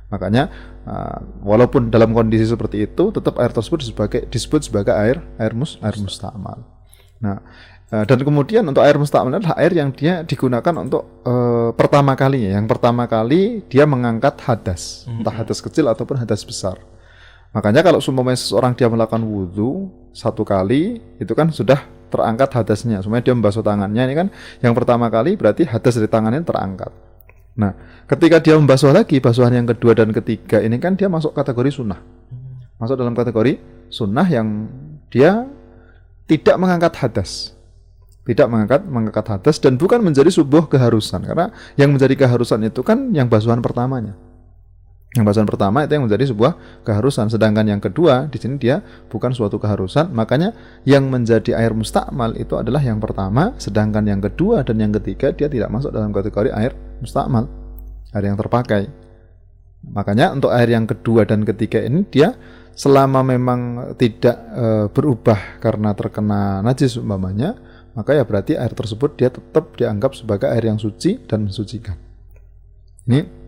makanya 0.08 0.48
uh, 0.88 1.20
walaupun 1.44 1.92
dalam 1.92 2.16
kondisi 2.16 2.48
seperti 2.48 2.88
itu 2.88 3.12
tetap 3.12 3.36
air 3.44 3.52
tersebut 3.52 3.84
sebagai 3.84 4.22
disebut 4.32 4.68
sebagai 4.68 4.96
air 4.96 5.20
air 5.36 5.52
mus 5.52 5.76
air 5.84 6.00
mustamal 6.00 6.64
nah 7.20 7.44
Eh, 7.88 8.04
dan 8.04 8.20
kemudian 8.20 8.68
untuk 8.68 8.84
air 8.84 9.00
mustakmal 9.00 9.40
adalah 9.40 9.56
air 9.56 9.72
yang 9.72 9.96
dia 9.96 10.20
digunakan 10.28 10.76
untuk 10.76 11.24
uh, 11.24 11.72
pertama 11.72 12.20
kalinya. 12.20 12.60
Yang 12.60 12.68
pertama 12.76 13.08
kali 13.08 13.64
dia 13.72 13.88
mengangkat 13.88 14.44
hadas, 14.44 15.08
hmm. 15.08 15.24
entah 15.24 15.32
hadas 15.32 15.64
kecil 15.64 15.88
ataupun 15.88 16.20
hadas 16.20 16.44
besar. 16.44 16.76
Makanya 17.56 17.88
kalau 17.88 18.04
seumpamanya 18.04 18.44
seseorang 18.44 18.76
dia 18.76 18.92
melakukan 18.92 19.24
wudhu 19.24 19.88
satu 20.12 20.44
kali, 20.44 21.00
itu 21.16 21.32
kan 21.32 21.48
sudah 21.48 21.80
terangkat 22.12 22.60
hadasnya. 22.60 23.00
Semuanya 23.00 23.32
dia 23.32 23.36
membasuh 23.40 23.64
tangannya 23.64 24.04
ini 24.04 24.16
kan 24.20 24.28
yang 24.60 24.76
pertama 24.76 25.08
kali 25.08 25.40
berarti 25.40 25.64
hadas 25.64 25.96
dari 25.96 26.12
tangannya 26.12 26.44
terangkat. 26.44 26.92
Nah, 27.58 27.74
ketika 28.06 28.38
dia 28.38 28.54
membasuh 28.54 28.94
lagi, 28.94 29.18
basuhan 29.18 29.50
yang 29.58 29.66
kedua 29.66 29.98
dan 29.98 30.14
ketiga 30.14 30.62
ini 30.62 30.78
kan 30.78 30.94
dia 30.94 31.10
masuk 31.10 31.34
kategori 31.34 31.74
sunnah. 31.74 31.98
Masuk 32.78 32.94
dalam 32.94 33.18
kategori 33.18 33.58
sunnah 33.90 34.30
yang 34.30 34.70
dia 35.10 35.50
tidak 36.30 36.56
mengangkat 36.62 36.94
hadas. 37.02 37.58
Tidak 38.28 38.46
mengangkat 38.46 38.86
mengangkat 38.86 39.26
hadas 39.26 39.58
dan 39.58 39.80
bukan 39.82 40.06
menjadi 40.06 40.30
sebuah 40.30 40.70
keharusan. 40.70 41.26
Karena 41.26 41.50
yang 41.80 41.90
menjadi 41.90 42.14
keharusan 42.14 42.62
itu 42.70 42.86
kan 42.86 43.10
yang 43.16 43.26
basuhan 43.26 43.64
pertamanya 43.64 44.27
yang 45.18 45.26
basuhan 45.26 45.50
pertama 45.50 45.84
itu 45.84 45.98
yang 45.98 46.06
menjadi 46.06 46.30
sebuah 46.30 46.84
keharusan. 46.86 47.34
Sedangkan 47.34 47.66
yang 47.66 47.82
kedua 47.82 48.30
di 48.30 48.38
sini 48.38 48.62
dia 48.62 48.86
bukan 49.10 49.34
suatu 49.34 49.58
keharusan. 49.58 50.14
Makanya 50.14 50.54
yang 50.86 51.10
menjadi 51.10 51.58
air 51.58 51.74
mustakmal 51.74 52.38
itu 52.38 52.54
adalah 52.54 52.80
yang 52.80 53.02
pertama. 53.02 53.58
Sedangkan 53.58 54.06
yang 54.06 54.22
kedua 54.22 54.62
dan 54.62 54.78
yang 54.78 54.94
ketiga 55.02 55.34
dia 55.34 55.50
tidak 55.50 55.74
masuk 55.74 55.90
dalam 55.90 56.14
kategori 56.14 56.54
air 56.54 56.78
mustakmal. 57.02 57.50
Air 58.14 58.30
yang 58.30 58.38
terpakai. 58.38 58.88
Makanya 59.90 60.32
untuk 60.38 60.54
air 60.54 60.70
yang 60.70 60.86
kedua 60.86 61.26
dan 61.26 61.42
ketiga 61.42 61.82
ini 61.82 62.06
dia 62.08 62.38
selama 62.78 63.26
memang 63.26 63.94
tidak 63.98 64.38
e, 64.54 64.66
berubah 64.94 65.58
karena 65.58 65.98
terkena 65.98 66.62
najis 66.62 67.02
umpamanya 67.02 67.58
maka 67.98 68.14
ya 68.14 68.22
berarti 68.22 68.54
air 68.54 68.70
tersebut 68.78 69.18
dia 69.18 69.34
tetap 69.34 69.74
dianggap 69.74 70.14
sebagai 70.14 70.46
air 70.54 70.70
yang 70.70 70.78
suci 70.78 71.18
dan 71.26 71.50
mensucikan. 71.50 71.98
Ini 73.10 73.47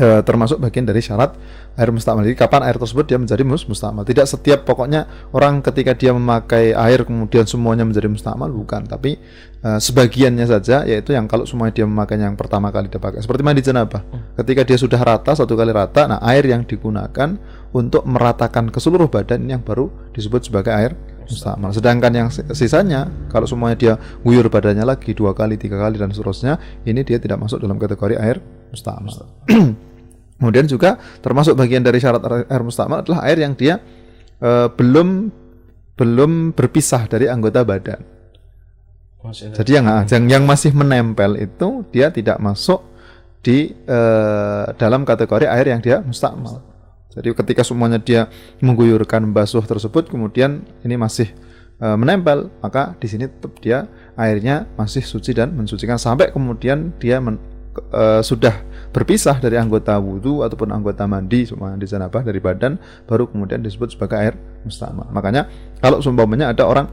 e, 0.00 0.24
termasuk 0.24 0.56
bagian 0.56 0.88
dari 0.88 1.04
syarat 1.04 1.36
air 1.76 1.92
mustakmal. 1.92 2.24
Jadi 2.24 2.36
kapan 2.40 2.64
air 2.64 2.80
tersebut 2.80 3.04
dia 3.04 3.20
menjadi 3.20 3.44
mus 3.44 3.68
mustakmal? 3.68 4.08
Tidak 4.08 4.24
setiap 4.24 4.64
pokoknya 4.64 5.30
orang 5.36 5.60
ketika 5.60 5.92
dia 5.92 6.16
memakai 6.16 6.72
air 6.72 7.04
kemudian 7.04 7.44
semuanya 7.44 7.84
menjadi 7.84 8.08
mustakmal 8.08 8.48
bukan, 8.48 8.88
tapi 8.88 9.20
e, 9.60 9.68
sebagiannya 9.76 10.46
saja 10.48 10.88
yaitu 10.88 11.12
yang 11.12 11.28
kalau 11.28 11.44
semuanya 11.44 11.84
dia 11.84 11.86
memakainya 11.86 12.32
yang 12.32 12.38
pertama 12.40 12.72
kali 12.72 12.88
dia 12.88 12.98
pakai. 12.98 13.20
Seperti 13.20 13.44
mandi 13.44 13.60
janabah. 13.60 14.00
Ketika 14.40 14.64
dia 14.64 14.80
sudah 14.80 15.00
rata 15.00 15.36
satu 15.36 15.52
kali 15.52 15.70
rata, 15.70 16.08
nah 16.08 16.18
air 16.24 16.48
yang 16.48 16.64
digunakan 16.64 17.36
untuk 17.70 18.02
meratakan 18.08 18.72
ke 18.72 18.80
seluruh 18.82 19.06
badan 19.06 19.46
yang 19.46 19.62
baru 19.62 19.92
disebut 20.16 20.48
sebagai 20.48 20.72
air 20.74 20.96
mustakmal. 21.30 21.70
Sedangkan 21.70 22.10
yang 22.10 22.28
sisanya 22.32 23.06
kalau 23.30 23.46
semuanya 23.46 23.76
dia 23.78 23.94
guyur 24.26 24.50
badannya 24.50 24.82
lagi 24.82 25.14
dua 25.14 25.30
kali, 25.30 25.54
tiga 25.54 25.78
kali 25.78 25.96
dan 25.96 26.10
seterusnya, 26.10 26.58
ini 26.82 27.06
dia 27.06 27.22
tidak 27.22 27.38
masuk 27.38 27.62
dalam 27.62 27.78
kategori 27.78 28.18
air 28.18 28.42
mustakmal. 28.74 29.30
Kemudian 30.40 30.64
juga 30.64 30.96
termasuk 31.20 31.52
bagian 31.52 31.84
dari 31.84 32.00
syarat 32.00 32.48
air 32.48 32.62
mustakmal 32.64 33.04
adalah 33.04 33.28
air 33.28 33.44
yang 33.44 33.52
dia 33.52 33.76
uh, 34.40 34.72
belum 34.72 35.28
belum 36.00 36.56
berpisah 36.56 37.04
dari 37.04 37.28
anggota 37.28 37.60
badan. 37.60 38.00
Jadi 39.36 39.76
yang, 39.76 39.84
yang 40.08 40.24
yang 40.40 40.44
masih 40.48 40.72
menempel 40.72 41.36
itu 41.36 41.84
dia 41.92 42.08
tidak 42.08 42.40
masuk 42.40 42.80
di 43.44 43.76
uh, 43.84 44.72
dalam 44.80 45.04
kategori 45.04 45.44
air 45.44 45.76
yang 45.76 45.84
dia 45.84 46.00
mustakmal. 46.00 46.70
Jadi 47.10 47.34
ketika 47.34 47.66
semuanya 47.66 47.98
dia 47.98 48.30
mengguyurkan 48.62 49.34
basuh 49.34 49.66
tersebut, 49.66 50.06
kemudian 50.06 50.62
ini 50.86 50.94
masih 50.94 51.26
e, 51.82 51.86
menempel, 51.98 52.54
maka 52.62 52.94
di 53.02 53.10
sini 53.10 53.26
tetap 53.26 53.58
dia 53.58 53.90
airnya 54.14 54.70
masih 54.78 55.02
suci 55.02 55.34
dan 55.34 55.50
mensucikan 55.50 55.98
sampai 55.98 56.30
kemudian 56.30 56.94
dia 57.02 57.18
men, 57.18 57.42
e, 57.88 58.20
sudah 58.20 58.52
berpisah 58.90 59.38
dari 59.38 59.56
anggota 59.56 59.96
wudhu 59.96 60.42
ataupun 60.44 60.74
anggota 60.74 61.06
mandi 61.06 61.46
semua 61.48 61.72
di 61.78 61.86
janabah 61.88 62.20
dari 62.20 62.42
badan, 62.42 62.76
baru 63.08 63.30
kemudian 63.30 63.64
disebut 63.64 63.96
sebagai 63.96 64.18
air 64.18 64.34
mustamal. 64.66 65.08
Makanya 65.14 65.48
kalau 65.80 66.04
sumpamanya 66.04 66.52
ada 66.52 66.68
orang 66.68 66.86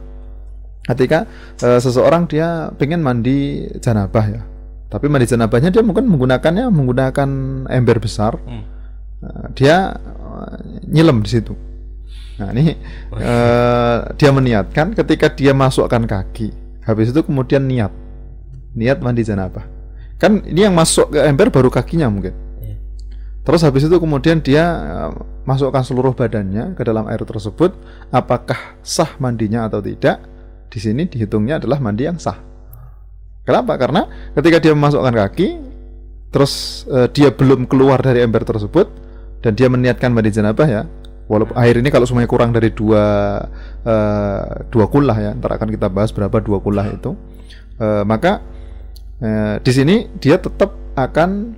ketika 0.87 1.27
e, 1.59 1.67
seseorang 1.83 2.29
dia 2.31 2.71
pengen 2.79 3.03
mandi 3.03 3.67
janabah 3.83 4.25
ya, 4.29 4.41
tapi 4.87 5.11
mandi 5.11 5.27
janabahnya 5.27 5.73
dia 5.73 5.83
mungkin 5.83 6.07
menggunakannya 6.07 6.71
menggunakan 6.71 7.29
ember 7.67 7.97
besar. 7.99 8.39
Hmm 8.43 8.77
Nah, 9.17 9.49
dia 9.57 9.97
uh, 9.97 10.57
nyelam 10.85 11.25
di 11.25 11.29
situ. 11.29 11.53
Nah 12.37 12.53
ini 12.53 12.77
uh, 13.17 14.13
dia 14.13 14.29
meniatkan 14.29 14.93
ketika 14.93 15.33
dia 15.33 15.57
masukkan 15.57 16.05
kaki, 16.05 16.53
habis 16.85 17.09
itu 17.09 17.25
kemudian 17.25 17.65
niat, 17.65 17.89
niat 18.77 19.01
mandi 19.01 19.25
janabah. 19.25 19.65
Kan 20.17 20.41
ini 20.45 20.65
yang 20.65 20.73
masuk 20.73 21.13
ke 21.13 21.19
ember 21.21 21.53
baru 21.53 21.69
kakinya 21.69 22.09
mungkin. 22.09 22.33
Iya. 22.61 22.77
Terus 23.45 23.61
habis 23.61 23.85
itu 23.85 23.97
kemudian 23.97 24.41
dia 24.41 24.65
uh, 24.65 25.13
masukkan 25.45 25.85
seluruh 25.85 26.17
badannya 26.17 26.73
ke 26.73 26.81
dalam 26.81 27.05
air 27.07 27.21
tersebut, 27.21 27.73
apakah 28.09 28.77
sah 28.81 29.13
mandinya 29.21 29.69
atau 29.69 29.79
tidak? 29.79 30.19
Di 30.67 30.83
sini 30.83 31.07
dihitungnya 31.07 31.61
adalah 31.63 31.79
mandi 31.79 32.09
yang 32.09 32.19
sah. 32.19 32.37
Kenapa? 33.47 33.79
Karena 33.79 34.03
ketika 34.35 34.59
dia 34.59 34.73
memasukkan 34.75 35.13
kaki, 35.15 35.47
terus 36.33 36.83
uh, 36.91 37.07
dia 37.07 37.31
belum 37.31 37.69
keluar 37.69 38.03
dari 38.03 38.19
ember 38.25 38.43
tersebut, 38.43 38.89
dan 39.39 39.53
dia 39.53 39.69
meniatkan 39.69 40.11
mandi 40.11 40.33
janabah 40.33 40.67
ya 40.67 40.83
walaupun 41.27 41.55
air 41.59 41.75
ini 41.77 41.91
kalau 41.91 42.07
semuanya 42.07 42.31
kurang 42.31 42.55
dari 42.55 42.71
dua 42.71 43.03
uh, 43.83 44.43
dua 44.71 44.85
kulah 44.87 45.17
ya 45.19 45.31
ntar 45.37 45.59
akan 45.59 45.69
kita 45.69 45.87
bahas 45.91 46.09
berapa 46.15 46.39
dua 46.39 46.63
kulah 46.63 46.87
itu 46.87 47.13
uh, 47.83 48.03
maka 48.07 48.41
uh, 49.21 49.55
di 49.61 49.71
sini 49.71 49.95
dia 50.17 50.37
tetap 50.37 50.73
akan 50.97 51.53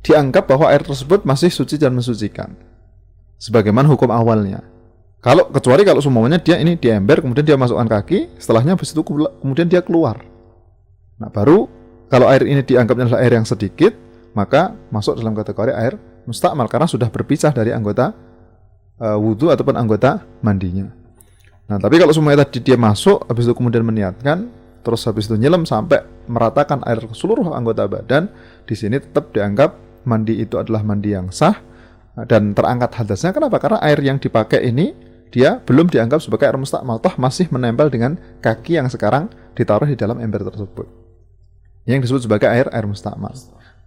dianggap 0.00 0.48
bahwa 0.48 0.70
air 0.70 0.80
tersebut 0.84 1.26
masih 1.26 1.52
suci 1.52 1.76
dan 1.76 1.92
mensucikan. 1.92 2.54
Sebagaimana 3.38 3.86
hukum 3.86 4.08
awalnya. 4.10 4.64
Kalau 5.18 5.50
kecuali 5.50 5.82
kalau 5.82 5.98
semuanya 5.98 6.38
dia 6.38 6.62
ini 6.62 6.78
di 6.78 6.88
ember 6.90 7.18
kemudian 7.18 7.42
dia 7.42 7.58
masukkan 7.58 7.86
kaki 7.90 8.38
setelahnya 8.38 8.78
habis 8.78 8.94
itu 8.94 9.02
kemudian 9.02 9.66
dia 9.66 9.82
keluar. 9.82 10.22
Nah 11.18 11.26
baru 11.28 11.66
kalau 12.06 12.30
air 12.30 12.46
ini 12.46 12.62
dianggapnya 12.62 13.10
adalah 13.10 13.20
air 13.26 13.34
yang 13.34 13.46
sedikit 13.46 13.92
maka 14.32 14.78
masuk 14.94 15.18
dalam 15.18 15.34
kategori 15.34 15.74
air 15.74 15.98
mustakmal 16.22 16.70
karena 16.70 16.86
sudah 16.86 17.10
berpisah 17.10 17.50
dari 17.50 17.74
anggota 17.74 18.14
uh, 19.02 19.18
wudhu 19.18 19.50
ataupun 19.50 19.74
anggota 19.74 20.22
mandinya. 20.44 20.92
Nah, 21.68 21.76
tapi 21.76 22.00
kalau 22.00 22.12
semuanya 22.16 22.48
tadi 22.48 22.64
dia 22.64 22.80
masuk, 22.80 23.28
habis 23.28 23.44
itu 23.44 23.52
kemudian 23.52 23.84
meniatkan, 23.84 24.48
terus 24.80 25.04
habis 25.04 25.28
itu 25.28 25.36
nyelam 25.36 25.68
sampai 25.68 26.00
meratakan 26.28 26.84
air 26.84 27.00
ke 27.02 27.16
seluruh 27.16 27.48
anggota 27.56 27.88
badan, 27.88 28.28
di 28.68 28.76
sini 28.76 29.00
tetap 29.00 29.32
dianggap 29.32 29.74
mandi 30.04 30.40
itu 30.40 30.56
adalah 30.60 30.84
mandi 30.84 31.12
yang 31.12 31.32
sah 31.34 31.56
dan 32.28 32.54
terangkat 32.54 32.94
hadasnya. 33.02 33.34
Kenapa? 33.34 33.58
Karena 33.58 33.78
air 33.82 33.98
yang 34.00 34.20
dipakai 34.20 34.64
ini 34.68 34.94
dia 35.28 35.60
belum 35.60 35.92
dianggap 35.92 36.24
sebagai 36.24 36.48
air 36.48 36.56
mustakmal, 36.56 37.00
toh 37.00 37.12
masih 37.20 37.52
menempel 37.52 37.92
dengan 37.92 38.16
kaki 38.40 38.80
yang 38.80 38.88
sekarang 38.88 39.28
ditaruh 39.52 39.88
di 39.88 39.96
dalam 39.96 40.16
ember 40.20 40.40
tersebut. 40.40 40.88
Yang 41.84 42.08
disebut 42.08 42.22
sebagai 42.28 42.48
air 42.48 42.68
air 42.72 42.84
mustakmal. 42.88 43.32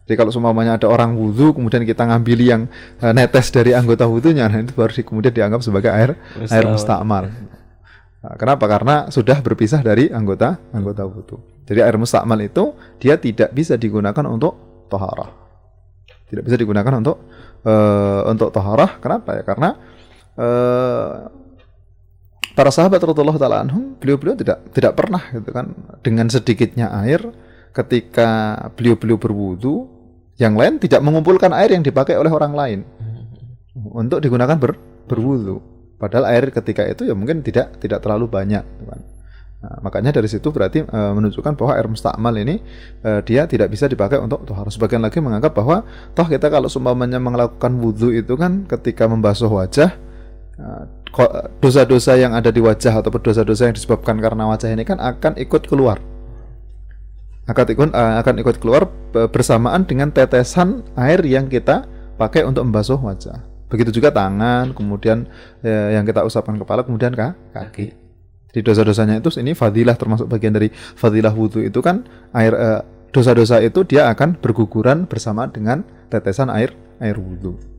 Jadi 0.06 0.18
kalau 0.18 0.34
semuanya 0.34 0.76
ada 0.76 0.90
orang 0.90 1.14
wudhu, 1.14 1.54
kemudian 1.54 1.86
kita 1.86 2.04
ngambil 2.10 2.40
yang 2.42 2.62
uh, 3.00 3.14
netes 3.14 3.54
dari 3.54 3.72
anggota 3.72 4.10
wudhunya, 4.10 4.50
nah 4.50 4.60
itu 4.60 4.74
baru 4.74 4.92
di, 4.92 5.06
kemudian 5.06 5.34
dianggap 5.34 5.62
sebagai 5.62 5.94
air 5.94 6.18
Mustakmal. 6.18 6.52
air 6.58 6.66
mustakmal. 6.66 7.24
Nah, 8.22 8.38
kenapa? 8.38 8.70
Karena 8.70 9.10
sudah 9.10 9.42
berpisah 9.42 9.82
dari 9.82 10.14
anggota 10.14 10.62
anggota 10.72 11.04
wudhu. 11.10 11.38
Jadi 11.66 11.80
air 11.82 11.98
mustakmal 11.98 12.38
itu 12.42 12.74
dia 13.02 13.18
tidak 13.18 13.50
bisa 13.54 13.78
digunakan 13.78 14.26
untuk 14.30 14.86
toharah. 14.90 15.34
Tidak 16.30 16.44
bisa 16.46 16.56
digunakan 16.56 16.94
untuk 17.02 17.18
uh, 17.66 18.22
untuk 18.30 18.54
taharah. 18.54 19.02
Kenapa 19.02 19.42
ya? 19.42 19.44
Karena 19.44 19.70
uh, 20.38 21.32
para 22.54 22.70
sahabat 22.70 23.02
Rasulullah 23.02 23.40
taala 23.40 23.58
anhum 23.64 23.96
beliau-beliau 23.98 24.36
tidak 24.38 24.70
tidak 24.76 24.94
pernah 24.96 25.24
gitu 25.32 25.50
kan 25.50 25.72
dengan 26.04 26.28
sedikitnya 26.28 26.92
air 27.04 27.24
ketika 27.72 28.60
beliau-beliau 28.76 29.16
berwudu 29.16 29.88
yang 30.36 30.60
lain 30.60 30.78
tidak 30.82 31.00
mengumpulkan 31.00 31.56
air 31.56 31.72
yang 31.72 31.84
dipakai 31.84 32.20
oleh 32.20 32.32
orang 32.32 32.52
lain 32.52 32.80
untuk 33.96 34.20
digunakan 34.20 34.60
ber, 34.60 34.76
berwudu 35.08 35.64
padahal 36.02 36.26
air 36.34 36.50
ketika 36.50 36.82
itu 36.90 37.06
ya 37.06 37.14
mungkin 37.14 37.46
tidak 37.46 37.78
tidak 37.78 38.02
terlalu 38.02 38.26
banyak 38.26 38.66
kan. 38.66 39.02
Nah, 39.62 39.78
makanya 39.86 40.10
dari 40.10 40.26
situ 40.26 40.50
berarti 40.50 40.82
e, 40.82 41.00
menunjukkan 41.14 41.54
bahwa 41.54 41.78
air 41.78 41.86
mustakmal 41.86 42.34
ini 42.34 42.58
e, 43.06 43.22
dia 43.22 43.46
tidak 43.46 43.70
bisa 43.70 43.86
dipakai 43.86 44.18
untuk 44.18 44.42
harus 44.58 44.74
Sebagian 44.74 45.06
lagi 45.06 45.22
menganggap 45.22 45.54
bahwa 45.54 45.86
toh 46.18 46.26
kita 46.26 46.50
kalau 46.50 46.66
seumpamanya 46.66 47.22
melakukan 47.22 47.78
wudhu 47.78 48.10
itu 48.10 48.34
kan 48.42 48.66
ketika 48.66 49.06
membasuh 49.06 49.54
wajah 49.54 49.94
e, 50.58 50.66
dosa-dosa 51.62 52.18
yang 52.18 52.34
ada 52.34 52.50
di 52.50 52.58
wajah 52.58 53.06
atau 53.06 53.14
dosa-dosa 53.14 53.70
yang 53.70 53.78
disebabkan 53.78 54.18
karena 54.18 54.50
wajah 54.50 54.74
ini 54.74 54.82
kan 54.82 54.98
akan 54.98 55.38
ikut 55.38 55.70
keluar. 55.70 56.02
Akan 57.46 57.68
ikut 57.68 57.92
uh, 57.92 58.16
akan 58.22 58.36
ikut 58.40 58.64
keluar 58.64 58.88
bersamaan 59.12 59.84
dengan 59.84 60.08
tetesan 60.14 60.88
air 60.96 61.20
yang 61.28 61.52
kita 61.52 61.84
pakai 62.16 62.48
untuk 62.48 62.64
membasuh 62.64 62.96
wajah 62.96 63.51
begitu 63.72 63.96
juga 63.96 64.12
tangan 64.12 64.76
kemudian 64.76 65.24
ya, 65.64 65.96
yang 65.96 66.04
kita 66.04 66.28
usapkan 66.28 66.60
kepala 66.60 66.84
kemudian 66.84 67.16
kaki. 67.16 67.96
Jadi 68.52 68.60
dosa-dosanya 68.68 69.24
itu 69.24 69.32
ini 69.40 69.56
fadilah 69.56 69.96
termasuk 69.96 70.28
bagian 70.28 70.52
dari 70.52 70.68
fadilah 70.76 71.32
wudhu 71.32 71.64
itu 71.64 71.80
kan 71.80 72.04
air 72.36 72.52
uh, 72.52 72.84
dosa-dosa 73.16 73.64
itu 73.64 73.88
dia 73.88 74.12
akan 74.12 74.36
berguguran 74.36 75.08
bersama 75.08 75.48
dengan 75.48 75.88
tetesan 76.12 76.52
air 76.52 76.76
air 77.00 77.16
wudhu 77.16 77.71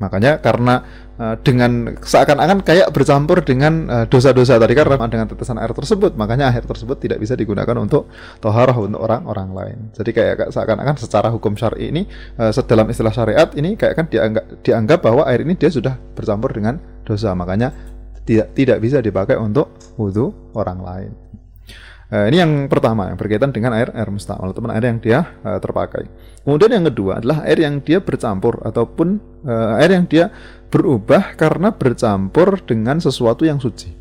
Makanya 0.00 0.40
karena 0.40 0.80
uh, 1.20 1.36
dengan 1.44 2.00
seakan-akan 2.00 2.64
kayak 2.64 2.88
bercampur 2.88 3.44
dengan 3.44 3.84
uh, 3.86 4.04
dosa-dosa 4.08 4.56
tadi 4.56 4.72
karena 4.72 4.96
dengan 5.12 5.28
tetesan 5.28 5.60
air 5.60 5.76
tersebut, 5.76 6.16
makanya 6.16 6.48
air 6.48 6.64
tersebut 6.64 6.96
tidak 6.96 7.20
bisa 7.20 7.36
digunakan 7.36 7.76
untuk 7.76 8.08
toharah 8.40 8.74
untuk 8.80 9.04
orang-orang 9.04 9.48
lain. 9.52 9.78
Jadi 9.92 10.10
kayak 10.16 10.48
seakan-akan 10.56 10.96
secara 10.96 11.28
hukum 11.28 11.52
syar'i 11.52 11.92
ini 11.92 12.08
uh, 12.40 12.48
istilah 12.88 13.12
syariat 13.12 13.52
ini 13.52 13.76
kayak 13.76 13.94
kan 14.00 14.06
dianggap 14.08 14.44
dianggap 14.64 14.98
bahwa 15.04 15.28
air 15.28 15.44
ini 15.44 15.52
dia 15.60 15.68
sudah 15.68 15.94
bercampur 16.16 16.56
dengan 16.56 16.80
dosa, 17.04 17.36
makanya 17.36 17.76
tidak 18.24 18.56
tidak 18.56 18.78
bisa 18.80 19.04
dipakai 19.04 19.36
untuk 19.36 19.68
wudhu 20.00 20.32
orang 20.56 20.80
lain. 20.80 21.12
Uh, 22.10 22.26
ini 22.26 22.42
yang 22.42 22.66
pertama 22.66 23.06
yang 23.06 23.14
berkaitan 23.14 23.54
dengan 23.54 23.70
air 23.70 23.94
air 23.94 24.10
musta'mal, 24.10 24.50
teman 24.50 24.74
air 24.74 24.82
yang 24.82 24.98
dia 24.98 25.30
uh, 25.46 25.62
terpakai. 25.62 26.10
Kemudian 26.42 26.82
yang 26.82 26.84
kedua 26.90 27.22
adalah 27.22 27.46
air 27.46 27.62
yang 27.62 27.78
dia 27.78 28.02
bercampur 28.02 28.58
ataupun 28.66 29.22
uh, 29.46 29.78
air 29.78 29.94
yang 29.94 30.10
dia 30.10 30.34
berubah 30.74 31.38
karena 31.38 31.70
bercampur 31.70 32.58
dengan 32.66 32.98
sesuatu 32.98 33.46
yang 33.46 33.62
suci. 33.62 33.94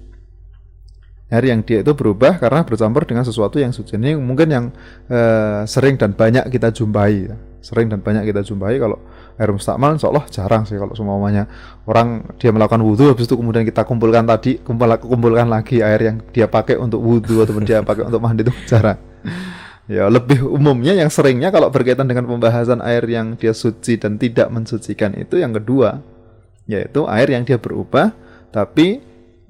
Air 1.30 1.54
yang 1.54 1.62
dia 1.62 1.86
itu 1.86 1.94
berubah 1.94 2.42
karena 2.42 2.66
bercampur 2.66 3.06
dengan 3.06 3.22
sesuatu 3.22 3.62
yang 3.62 3.70
suci. 3.70 3.94
Ini 3.94 4.18
mungkin 4.18 4.48
yang 4.50 4.66
uh, 5.14 5.70
sering 5.70 5.94
dan 6.02 6.18
banyak 6.18 6.50
kita 6.50 6.74
jumpai, 6.74 7.30
sering 7.62 7.94
dan 7.94 8.02
banyak 8.02 8.26
kita 8.26 8.42
jumpai 8.42 8.82
kalau 8.82 8.98
air 9.40 9.56
mustakmal 9.56 9.96
insya 9.96 10.12
Allah 10.12 10.28
jarang 10.28 10.68
sih 10.68 10.76
kalau 10.76 10.92
semuanya 10.92 11.48
orang 11.88 12.28
dia 12.36 12.52
melakukan 12.52 12.84
wudhu 12.84 13.16
habis 13.16 13.24
itu 13.24 13.40
kemudian 13.40 13.64
kita 13.64 13.88
kumpulkan 13.88 14.28
tadi 14.28 14.60
kumpul 14.60 14.92
kumpulkan 15.00 15.48
lagi 15.48 15.80
air 15.80 16.12
yang 16.12 16.18
dia 16.36 16.52
pakai 16.52 16.76
untuk 16.76 17.00
wudhu 17.00 17.40
ataupun 17.40 17.64
dia 17.64 17.80
pakai 17.80 18.04
untuk 18.12 18.20
mandi 18.20 18.44
itu 18.44 18.52
jarang. 18.68 19.00
Ya 19.90 20.06
lebih 20.06 20.46
umumnya 20.46 20.94
yang 20.94 21.10
seringnya 21.10 21.50
kalau 21.50 21.74
berkaitan 21.74 22.06
dengan 22.06 22.30
pembahasan 22.30 22.78
air 22.86 23.02
yang 23.10 23.34
dia 23.34 23.58
suci 23.58 23.98
dan 23.98 24.22
tidak 24.22 24.46
mensucikan 24.54 25.18
itu 25.18 25.42
yang 25.42 25.50
kedua 25.50 26.06
yaitu 26.70 27.10
air 27.10 27.34
yang 27.34 27.42
dia 27.42 27.58
berubah 27.58 28.14
tapi 28.54 29.02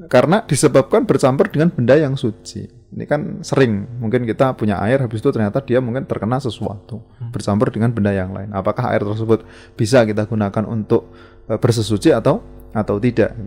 karena 0.08 0.40
disebabkan 0.48 1.04
bercampur 1.04 1.52
dengan 1.52 1.68
benda 1.76 2.00
yang 2.00 2.16
suci 2.16 2.79
ini 2.90 3.06
kan 3.06 3.46
sering. 3.46 3.86
Mungkin 4.02 4.26
kita 4.26 4.58
punya 4.58 4.82
air 4.82 5.06
habis 5.06 5.22
itu 5.22 5.30
ternyata 5.30 5.62
dia 5.62 5.78
mungkin 5.78 6.10
terkena 6.10 6.42
sesuatu 6.42 7.02
hmm. 7.22 7.30
bercampur 7.30 7.70
dengan 7.70 7.94
benda 7.94 8.10
yang 8.10 8.34
lain. 8.34 8.50
Apakah 8.50 8.90
air 8.90 9.06
tersebut 9.06 9.46
bisa 9.78 10.02
kita 10.06 10.26
gunakan 10.26 10.66
untuk 10.66 11.14
uh, 11.46 11.58
bersesuci 11.62 12.10
atau 12.10 12.42
atau 12.74 12.96
tidak? 12.98 13.38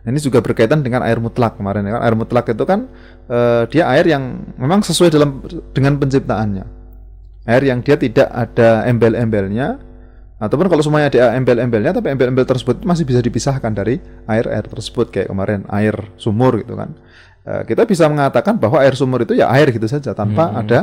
Ini 0.00 0.16
juga 0.20 0.40
berkaitan 0.40 0.80
dengan 0.80 1.04
air 1.04 1.20
mutlak 1.20 1.60
kemarin. 1.60 1.84
Kan 1.84 2.00
air 2.00 2.16
mutlak 2.16 2.48
itu 2.52 2.64
kan 2.64 2.88
uh, 3.28 3.64
dia 3.68 3.88
air 3.88 4.04
yang 4.04 4.44
memang 4.60 4.84
sesuai 4.84 5.12
dalam 5.12 5.44
dengan 5.72 5.96
penciptaannya. 5.96 6.64
Air 7.48 7.62
yang 7.64 7.80
dia 7.80 7.96
tidak 7.96 8.28
ada 8.28 8.84
embel-embelnya 8.84 9.80
ataupun 10.40 10.72
kalau 10.72 10.80
semuanya 10.80 11.12
ada 11.12 11.36
embel-embelnya 11.36 11.92
tapi 11.92 12.12
embel-embel 12.12 12.48
tersebut 12.48 12.80
masih 12.84 13.04
bisa 13.04 13.20
dipisahkan 13.20 13.72
dari 13.76 14.00
air-air 14.24 14.64
tersebut 14.64 15.12
kayak 15.12 15.28
kemarin 15.28 15.68
air 15.68 15.92
sumur 16.16 16.60
gitu 16.60 16.76
kan. 16.76 16.92
Eh, 16.92 17.09
kita 17.40 17.88
bisa 17.88 18.04
mengatakan 18.06 18.60
bahwa 18.60 18.78
air 18.84 18.92
sumur 18.92 19.24
itu 19.24 19.32
ya 19.32 19.48
air 19.48 19.72
gitu 19.72 19.88
saja 19.88 20.12
tanpa 20.12 20.52
hmm. 20.52 20.60
ada 20.60 20.78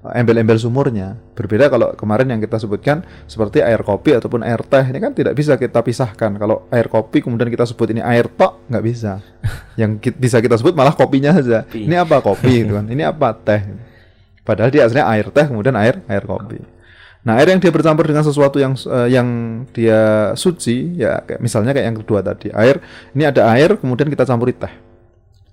embel-embel 0.00 0.56
sumurnya. 0.56 1.20
Berbeda 1.36 1.68
kalau 1.68 1.92
kemarin 1.92 2.32
yang 2.32 2.40
kita 2.40 2.56
sebutkan 2.56 3.04
seperti 3.28 3.60
air 3.60 3.84
kopi 3.84 4.16
ataupun 4.16 4.40
air 4.40 4.64
teh 4.64 4.84
ini 4.88 4.98
kan 4.98 5.12
tidak 5.12 5.36
bisa 5.36 5.60
kita 5.60 5.84
pisahkan. 5.84 6.32
Kalau 6.40 6.64
air 6.72 6.88
kopi 6.88 7.20
kemudian 7.20 7.52
kita 7.52 7.68
sebut 7.68 7.92
ini 7.92 8.00
air 8.00 8.26
tok 8.32 8.64
nggak 8.72 8.84
bisa. 8.84 9.20
yang 9.80 10.00
bisa 10.00 10.40
kita 10.40 10.56
sebut 10.56 10.72
malah 10.72 10.96
kopinya 10.96 11.36
saja. 11.36 11.68
Ini 11.68 12.00
apa 12.00 12.24
kopi 12.24 12.64
itu 12.64 12.72
kan? 12.72 12.88
Ini 12.88 13.12
apa 13.12 13.36
teh? 13.36 13.60
Padahal 14.40 14.72
dia 14.72 14.88
aslinya 14.88 15.06
air 15.12 15.28
teh 15.28 15.44
kemudian 15.44 15.76
air 15.76 16.00
air 16.08 16.24
kopi. 16.24 16.58
Nah, 17.20 17.36
air 17.36 17.52
yang 17.52 17.60
dia 17.60 17.68
bercampur 17.68 18.08
dengan 18.08 18.24
sesuatu 18.24 18.56
yang 18.56 18.72
uh, 18.88 19.04
yang 19.04 19.28
dia 19.76 20.32
suci 20.32 20.96
ya 20.96 21.20
kayak 21.20 21.44
misalnya 21.44 21.76
kayak 21.76 21.86
yang 21.92 21.98
kedua 22.00 22.24
tadi. 22.24 22.48
Air 22.56 22.80
ini 23.12 23.28
ada 23.28 23.52
air 23.52 23.76
kemudian 23.76 24.08
kita 24.08 24.24
campuri 24.24 24.56
teh 24.56 24.89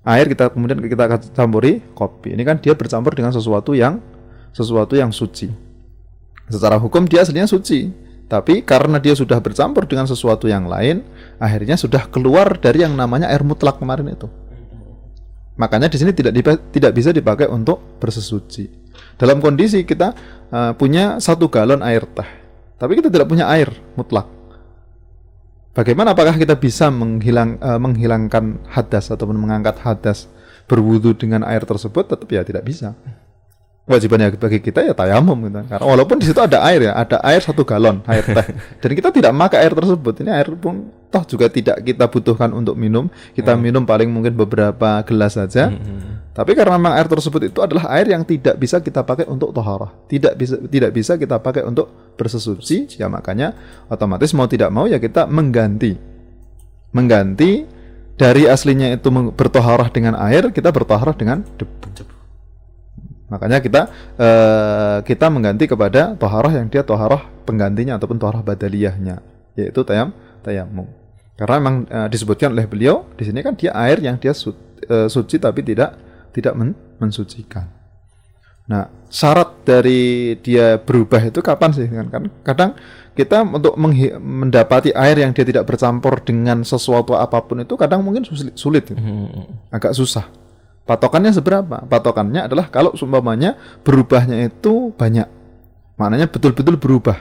air 0.07 0.31
kita 0.31 0.47
kemudian 0.55 0.79
kita 0.79 1.19
campuri 1.35 1.83
kopi. 1.91 2.31
Ini 2.31 2.43
kan 2.47 2.63
dia 2.63 2.71
bercampur 2.71 3.11
dengan 3.11 3.35
sesuatu 3.35 3.75
yang 3.75 3.99
sesuatu 4.55 4.95
yang 4.95 5.11
suci. 5.11 5.51
Secara 6.47 6.79
hukum 6.79 7.03
dia 7.03 7.27
aslinya 7.27 7.43
suci, 7.43 7.91
tapi 8.31 8.63
karena 8.63 9.03
dia 9.03 9.11
sudah 9.11 9.35
bercampur 9.43 9.83
dengan 9.83 10.07
sesuatu 10.07 10.47
yang 10.47 10.63
lain, 10.63 11.03
akhirnya 11.43 11.75
sudah 11.75 12.07
keluar 12.07 12.55
dari 12.55 12.87
yang 12.87 12.95
namanya 12.95 13.27
air 13.27 13.43
mutlak 13.43 13.83
kemarin 13.83 14.15
itu. 14.15 14.31
Makanya 15.59 15.91
di 15.91 15.97
sini 15.99 16.15
tidak 16.15 16.39
tidak 16.71 16.91
bisa 16.95 17.11
dipakai 17.11 17.51
untuk 17.51 17.99
bersesuci. 17.99 18.87
Dalam 19.19 19.43
kondisi 19.43 19.83
kita 19.83 20.15
uh, 20.53 20.71
punya 20.77 21.19
satu 21.19 21.51
galon 21.51 21.83
air 21.83 22.07
teh, 22.07 22.29
tapi 22.79 22.95
kita 22.95 23.11
tidak 23.11 23.27
punya 23.27 23.49
air 23.51 23.67
mutlak. 23.99 24.36
Bagaimana 25.77 26.17
apakah 26.17 26.33
kita 26.41 26.57
bisa 26.57 26.89
menghilang 26.89 27.61
uh, 27.61 27.77
menghilangkan 27.77 28.65
hadas 28.65 29.13
ataupun 29.13 29.37
mengangkat 29.37 29.77
hadas 29.85 30.25
berwudu 30.65 31.13
dengan 31.13 31.45
air 31.45 31.61
tersebut? 31.69 32.09
Tetap 32.09 32.25
ya 32.33 32.41
tidak 32.41 32.65
bisa. 32.65 32.97
Wajibannya 33.85 34.33
bagi 34.41 34.57
kita 34.57 34.81
ya 34.81 34.97
tayamum 34.97 35.37
gitu. 35.45 35.61
Karena 35.69 35.85
walaupun 35.85 36.17
di 36.17 36.25
situ 36.25 36.41
ada 36.41 36.65
air 36.65 36.89
ya, 36.89 36.97
ada 36.97 37.21
air 37.21 37.45
satu 37.45 37.61
galon 37.61 38.01
air 38.09 38.25
teh. 38.25 38.47
Dan 38.81 38.91
kita 38.97 39.13
tidak 39.13 39.31
memakai 39.37 39.61
air 39.61 39.77
tersebut. 39.77 40.25
Ini 40.25 40.33
air 40.33 40.49
pun 40.57 40.89
toh 41.13 41.23
juga 41.29 41.45
tidak 41.45 41.85
kita 41.85 42.09
butuhkan 42.09 42.57
untuk 42.57 42.73
minum. 42.73 43.05
Kita 43.37 43.53
hmm. 43.53 43.61
minum 43.61 43.83
paling 43.85 44.09
mungkin 44.09 44.33
beberapa 44.33 45.05
gelas 45.05 45.37
saja. 45.37 45.69
Hmm. 45.69 46.16
Tapi 46.37 46.53
karena 46.53 46.77
memang 46.77 46.93
air 46.93 47.09
tersebut 47.09 47.49
itu 47.49 47.65
adalah 47.65 47.89
air 47.97 48.13
yang 48.13 48.21
tidak 48.21 48.61
bisa 48.61 48.77
kita 48.77 49.01
pakai 49.01 49.25
untuk 49.25 49.49
toharah, 49.49 49.89
tidak 50.05 50.37
bisa 50.37 50.61
tidak 50.69 50.93
bisa 50.93 51.17
kita 51.17 51.41
pakai 51.41 51.65
untuk 51.65 51.89
bersesuci, 52.13 52.93
ya 53.01 53.09
makanya 53.09 53.57
otomatis 53.89 54.37
mau 54.37 54.45
tidak 54.45 54.69
mau 54.69 54.85
ya 54.85 55.01
kita 55.01 55.25
mengganti, 55.25 55.97
mengganti 56.93 57.65
dari 58.13 58.45
aslinya 58.45 58.93
itu 58.93 59.09
bertoharah 59.33 59.89
dengan 59.89 60.13
air, 60.13 60.53
kita 60.53 60.69
bertoharah 60.69 61.17
dengan 61.17 61.41
debu. 61.57 62.05
Makanya 63.27 63.59
kita 63.59 63.81
uh, 64.15 64.97
kita 65.03 65.27
mengganti 65.27 65.67
kepada 65.67 66.15
toharah 66.15 66.53
yang 66.53 66.71
dia 66.71 66.79
toharah 66.85 67.27
penggantinya 67.43 67.99
ataupun 67.99 68.15
toharah 68.15 68.39
badaliyahnya, 68.39 69.19
yaitu 69.59 69.83
tayam 69.83 70.15
tayamum. 70.45 70.87
Karena 71.35 71.55
memang 71.59 71.75
uh, 71.89 72.07
disebutkan 72.07 72.55
oleh 72.55 72.69
beliau 72.69 73.09
di 73.19 73.27
sini 73.27 73.43
kan 73.43 73.57
dia 73.57 73.75
air 73.75 73.99
yang 73.99 74.15
dia 74.15 74.31
su, 74.31 74.53
uh, 74.53 75.09
suci 75.11 75.41
tapi 75.41 75.59
tidak 75.59 76.06
tidak 76.37 76.53
men 76.53 76.77
mensucikan. 77.01 77.73
Nah, 78.67 78.91
syarat 79.09 79.63
dari 79.63 80.35
dia 80.43 80.77
berubah 80.77 81.23
itu 81.23 81.39
kapan 81.41 81.71
sih? 81.71 81.87
Kan 81.87 82.29
kadang 82.43 82.75
kita 83.17 83.41
untuk 83.47 83.73
mendapati 84.19 84.93
air 84.93 85.23
yang 85.23 85.33
dia 85.33 85.47
tidak 85.47 85.65
bercampur 85.65 86.21
dengan 86.21 86.61
sesuatu 86.61 87.17
apa 87.17 87.41
pun 87.41 87.63
itu 87.63 87.73
kadang 87.73 88.05
mungkin 88.05 88.21
sulit, 88.27 88.53
sulit 88.53 88.83
gitu. 88.85 88.99
hmm. 88.99 89.73
agak 89.73 89.95
susah. 89.97 90.29
Patokannya 90.85 91.33
seberapa? 91.33 91.83
Patokannya 91.89 92.47
adalah 92.47 92.69
kalau 92.69 92.93
seumpamanya 92.93 93.57
berubahnya 93.83 94.47
itu 94.47 94.95
banyak, 94.95 95.27
maknanya 95.99 96.31
betul-betul 96.31 96.79
berubah. 96.79 97.19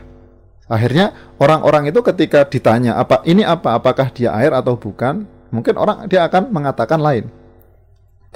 Akhirnya 0.67 1.15
orang-orang 1.39 1.91
itu 1.91 2.03
ketika 2.03 2.43
ditanya 2.47 2.99
apa 2.99 3.23
ini 3.23 3.47
apa, 3.47 3.79
apakah 3.79 4.11
dia 4.11 4.35
air 4.35 4.51
atau 4.51 4.75
bukan, 4.75 5.27
mungkin 5.55 5.79
orang 5.79 6.11
dia 6.11 6.27
akan 6.27 6.51
mengatakan 6.51 6.99
lain. 6.99 7.31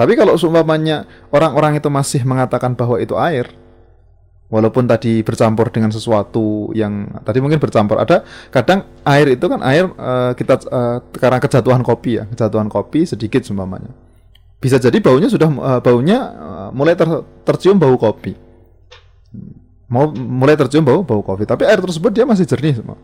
Tapi 0.00 0.16
kalau 0.16 0.32
seumpamanya 0.40 1.04
orang-orang 1.28 1.76
itu 1.76 1.92
masih 1.92 2.24
mengatakan 2.24 2.72
bahwa 2.72 2.96
itu 2.96 3.20
air, 3.20 3.52
walaupun 4.48 4.88
tadi 4.88 5.20
bercampur 5.20 5.68
dengan 5.68 5.92
sesuatu 5.92 6.72
yang 6.72 7.20
tadi 7.20 7.44
mungkin 7.44 7.60
bercampur 7.60 8.00
ada 8.00 8.24
kadang 8.48 8.88
air 9.04 9.36
itu 9.36 9.44
kan 9.44 9.60
air 9.60 9.92
uh, 9.92 10.32
kita 10.32 10.56
uh, 10.72 11.04
karena 11.12 11.36
kejatuhan 11.36 11.84
kopi 11.84 12.16
ya 12.16 12.24
kejatuhan 12.32 12.72
kopi 12.72 13.04
sedikit 13.04 13.44
seumpamanya. 13.44 13.92
Bisa 14.56 14.80
jadi 14.80 14.96
baunya 15.04 15.28
sudah 15.28 15.52
uh, 15.52 15.80
baunya 15.84 16.18
uh, 16.32 16.68
mulai 16.72 16.96
ter, 16.96 17.20
tercium 17.44 17.76
bau 17.76 18.00
kopi. 18.00 18.32
Mau 19.84 20.16
mulai 20.16 20.56
tercium 20.56 20.80
bau 20.80 21.04
bau 21.04 21.20
kopi 21.20 21.44
tapi 21.44 21.68
air 21.68 21.76
tersebut 21.76 22.08
dia 22.08 22.24
masih 22.24 22.48
jernih 22.48 22.80
semua. 22.80 22.96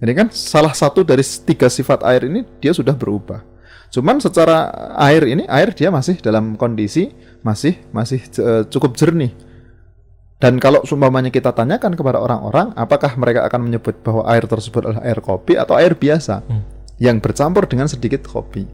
Ini 0.00 0.12
kan 0.16 0.32
salah 0.32 0.72
satu 0.72 1.04
dari 1.04 1.20
tiga 1.20 1.68
sifat 1.68 2.00
air 2.00 2.32
ini 2.32 2.48
dia 2.64 2.72
sudah 2.72 2.96
berubah 2.96 3.53
cuman 3.94 4.18
secara 4.18 4.74
air 4.98 5.22
ini 5.30 5.46
air 5.46 5.70
dia 5.70 5.94
masih 5.94 6.18
dalam 6.18 6.58
kondisi 6.58 7.14
masih 7.46 7.78
masih 7.94 8.18
uh, 8.42 8.66
cukup 8.66 8.98
jernih 8.98 9.30
dan 10.44 10.60
kalau 10.60 10.84
sumpamanya 10.84 11.32
kita 11.32 11.56
tanyakan 11.56 11.96
kepada 11.96 12.20
orang-orang, 12.20 12.76
apakah 12.76 13.16
mereka 13.16 13.48
akan 13.48 13.64
menyebut 13.64 13.96
bahwa 14.04 14.28
air 14.28 14.44
tersebut 14.44 14.84
adalah 14.84 15.00
air 15.00 15.16
kopi 15.24 15.56
atau 15.56 15.72
air 15.78 15.96
biasa 15.96 16.44
hmm. 16.44 16.62
yang 17.00 17.16
bercampur 17.16 17.64
dengan 17.64 17.88
sedikit 17.88 18.28
kopi? 18.28 18.66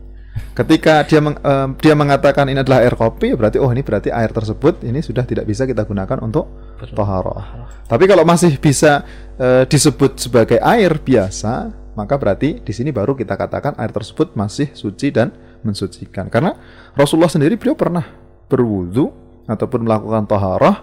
Ketika 0.51 1.07
dia 1.07 1.23
meng, 1.23 1.39
uh, 1.39 1.71
dia 1.79 1.95
mengatakan 1.95 2.51
ini 2.51 2.67
adalah 2.67 2.83
air 2.83 2.99
kopi, 2.99 3.39
berarti 3.39 3.63
oh 3.63 3.71
ini 3.71 3.87
berarti 3.87 4.11
air 4.11 4.35
tersebut 4.35 4.83
ini 4.83 4.99
sudah 4.99 5.23
tidak 5.23 5.47
bisa 5.47 5.63
kita 5.63 5.87
gunakan 5.87 6.19
untuk 6.27 6.51
toharoh. 6.91 7.39
Tapi 7.87 8.05
kalau 8.11 8.27
masih 8.27 8.59
bisa 8.59 9.07
uh, 9.39 9.63
disebut 9.63 10.19
sebagai 10.19 10.59
air 10.59 10.99
biasa, 10.99 11.71
maka 12.01 12.17
berarti 12.17 12.65
di 12.65 12.73
sini 12.73 12.89
baru 12.97 13.13
kita 13.13 13.37
katakan 13.37 13.77
air 13.77 13.93
tersebut 13.93 14.33
masih 14.33 14.73
suci 14.73 15.13
dan 15.13 15.37
mensucikan. 15.61 16.33
Karena 16.33 16.57
Rasulullah 16.97 17.29
sendiri 17.29 17.61
beliau 17.61 17.77
pernah 17.77 18.09
berwudu 18.49 19.13
ataupun 19.45 19.85
melakukan 19.85 20.25
toharoh 20.25 20.81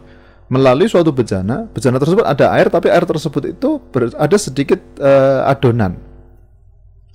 melalui 0.47 0.85
suatu 0.85 1.09
bejana, 1.09 1.65
bejana 1.73 1.97
tersebut 1.97 2.23
ada 2.23 2.53
air, 2.53 2.69
tapi 2.69 2.87
air 2.93 3.03
tersebut 3.03 3.57
itu 3.57 3.81
ber, 3.89 4.13
ada 4.13 4.37
sedikit 4.37 4.79
uh, 5.01 5.49
adonan. 5.49 5.97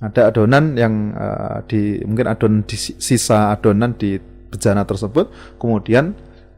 Ada 0.03 0.35
adonan 0.35 0.75
yang 0.75 1.15
uh, 1.15 1.63
di 1.63 2.03
mungkin 2.03 2.27
adonan 2.27 2.61
di 2.67 2.75
sisa 2.77 3.55
adonan 3.55 3.95
di 3.95 4.19
bejana 4.51 4.83
tersebut, 4.83 5.31
kemudian 5.57 6.11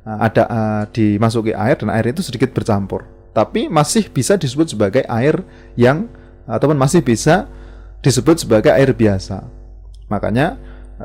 uh, 0.03 0.17
ada 0.19 0.43
uh, 0.49 0.83
dimasuki 0.89 1.53
air 1.53 1.77
dan 1.77 1.93
air 1.93 2.09
itu 2.09 2.25
sedikit 2.25 2.51
bercampur. 2.51 3.07
Tapi 3.31 3.67
masih 3.67 4.11
bisa 4.11 4.35
disebut 4.35 4.75
sebagai 4.75 5.03
air 5.07 5.43
yang 5.79 6.07
ataupun 6.45 6.77
masih 6.77 7.01
bisa 7.01 7.49
disebut 8.05 8.45
sebagai 8.45 8.69
air 8.69 8.93
biasa. 8.93 9.45
Makanya 10.09 10.61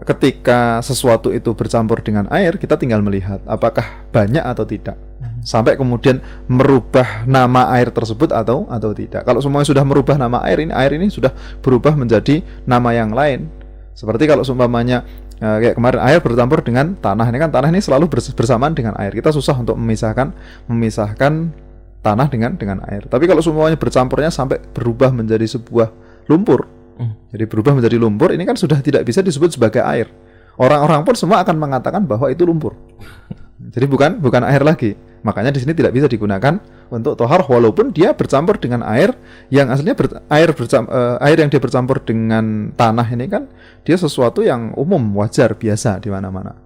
ketika 0.06 0.78
sesuatu 0.84 1.34
itu 1.34 1.50
bercampur 1.56 1.98
dengan 2.04 2.30
air, 2.30 2.54
kita 2.60 2.78
tinggal 2.78 3.02
melihat 3.02 3.42
apakah 3.48 4.06
banyak 4.14 4.44
atau 4.44 4.62
tidak. 4.62 4.94
Sampai 5.40 5.74
kemudian 5.80 6.20
merubah 6.46 7.24
nama 7.24 7.72
air 7.72 7.88
tersebut 7.88 8.30
atau 8.30 8.68
atau 8.68 8.92
tidak. 8.92 9.24
Kalau 9.24 9.40
semuanya 9.40 9.66
sudah 9.66 9.84
merubah 9.84 10.20
nama 10.20 10.44
air 10.44 10.62
ini, 10.62 10.72
air 10.76 10.92
ini 10.94 11.08
sudah 11.08 11.32
berubah 11.64 11.96
menjadi 11.96 12.44
nama 12.68 12.92
yang 12.92 13.10
lain. 13.10 13.48
Seperti 13.96 14.28
kalau 14.28 14.44
seumpamanya 14.44 15.04
eh, 15.40 15.58
kayak 15.64 15.74
kemarin 15.80 16.00
air 16.04 16.20
bercampur 16.20 16.60
dengan 16.60 16.92
tanah 16.96 17.26
ini 17.32 17.38
kan 17.40 17.50
tanah 17.50 17.68
ini 17.72 17.80
selalu 17.80 18.12
bersamaan 18.12 18.76
dengan 18.76 18.94
air. 19.00 19.16
Kita 19.16 19.32
susah 19.32 19.56
untuk 19.56 19.80
memisahkan 19.80 20.32
memisahkan 20.68 21.52
tanah 22.00 22.26
dengan 22.32 22.56
dengan 22.56 22.80
air. 22.88 23.06
Tapi 23.06 23.28
kalau 23.28 23.44
semuanya 23.44 23.76
bercampurnya 23.76 24.32
sampai 24.32 24.60
berubah 24.72 25.12
menjadi 25.12 25.44
sebuah 25.44 25.92
lumpur, 26.28 26.80
Hmm. 27.00 27.16
Jadi 27.32 27.48
berubah 27.48 27.72
menjadi 27.72 27.96
lumpur 27.96 28.28
ini 28.36 28.44
kan 28.44 28.60
sudah 28.60 28.84
tidak 28.84 29.08
bisa 29.08 29.24
disebut 29.24 29.56
sebagai 29.56 29.80
air. 29.80 30.12
Orang-orang 30.60 31.00
pun 31.08 31.16
semua 31.16 31.40
akan 31.40 31.56
mengatakan 31.56 32.04
bahwa 32.04 32.28
itu 32.28 32.44
lumpur. 32.44 32.76
Jadi 33.74 33.88
bukan 33.88 34.20
bukan 34.20 34.44
air 34.44 34.60
lagi. 34.60 34.92
Makanya 35.24 35.52
di 35.52 35.64
sini 35.64 35.72
tidak 35.72 35.96
bisa 35.96 36.08
digunakan 36.08 36.60
untuk 36.92 37.16
tohar 37.16 37.44
walaupun 37.44 37.92
dia 37.92 38.12
bercampur 38.12 38.60
dengan 38.60 38.84
air 38.84 39.16
yang 39.48 39.68
aslinya 39.72 39.96
ber, 39.96 40.20
air 40.28 40.52
bercam, 40.52 40.88
uh, 40.88 41.16
air 41.24 41.40
yang 41.40 41.48
dia 41.48 41.60
bercampur 41.60 42.00
dengan 42.04 42.72
tanah 42.72 43.04
ini 43.12 43.28
kan 43.28 43.48
dia 43.84 43.96
sesuatu 44.00 44.44
yang 44.44 44.72
umum 44.76 45.00
wajar 45.16 45.56
biasa 45.56 46.00
di 46.04 46.08
mana-mana. 46.12 46.56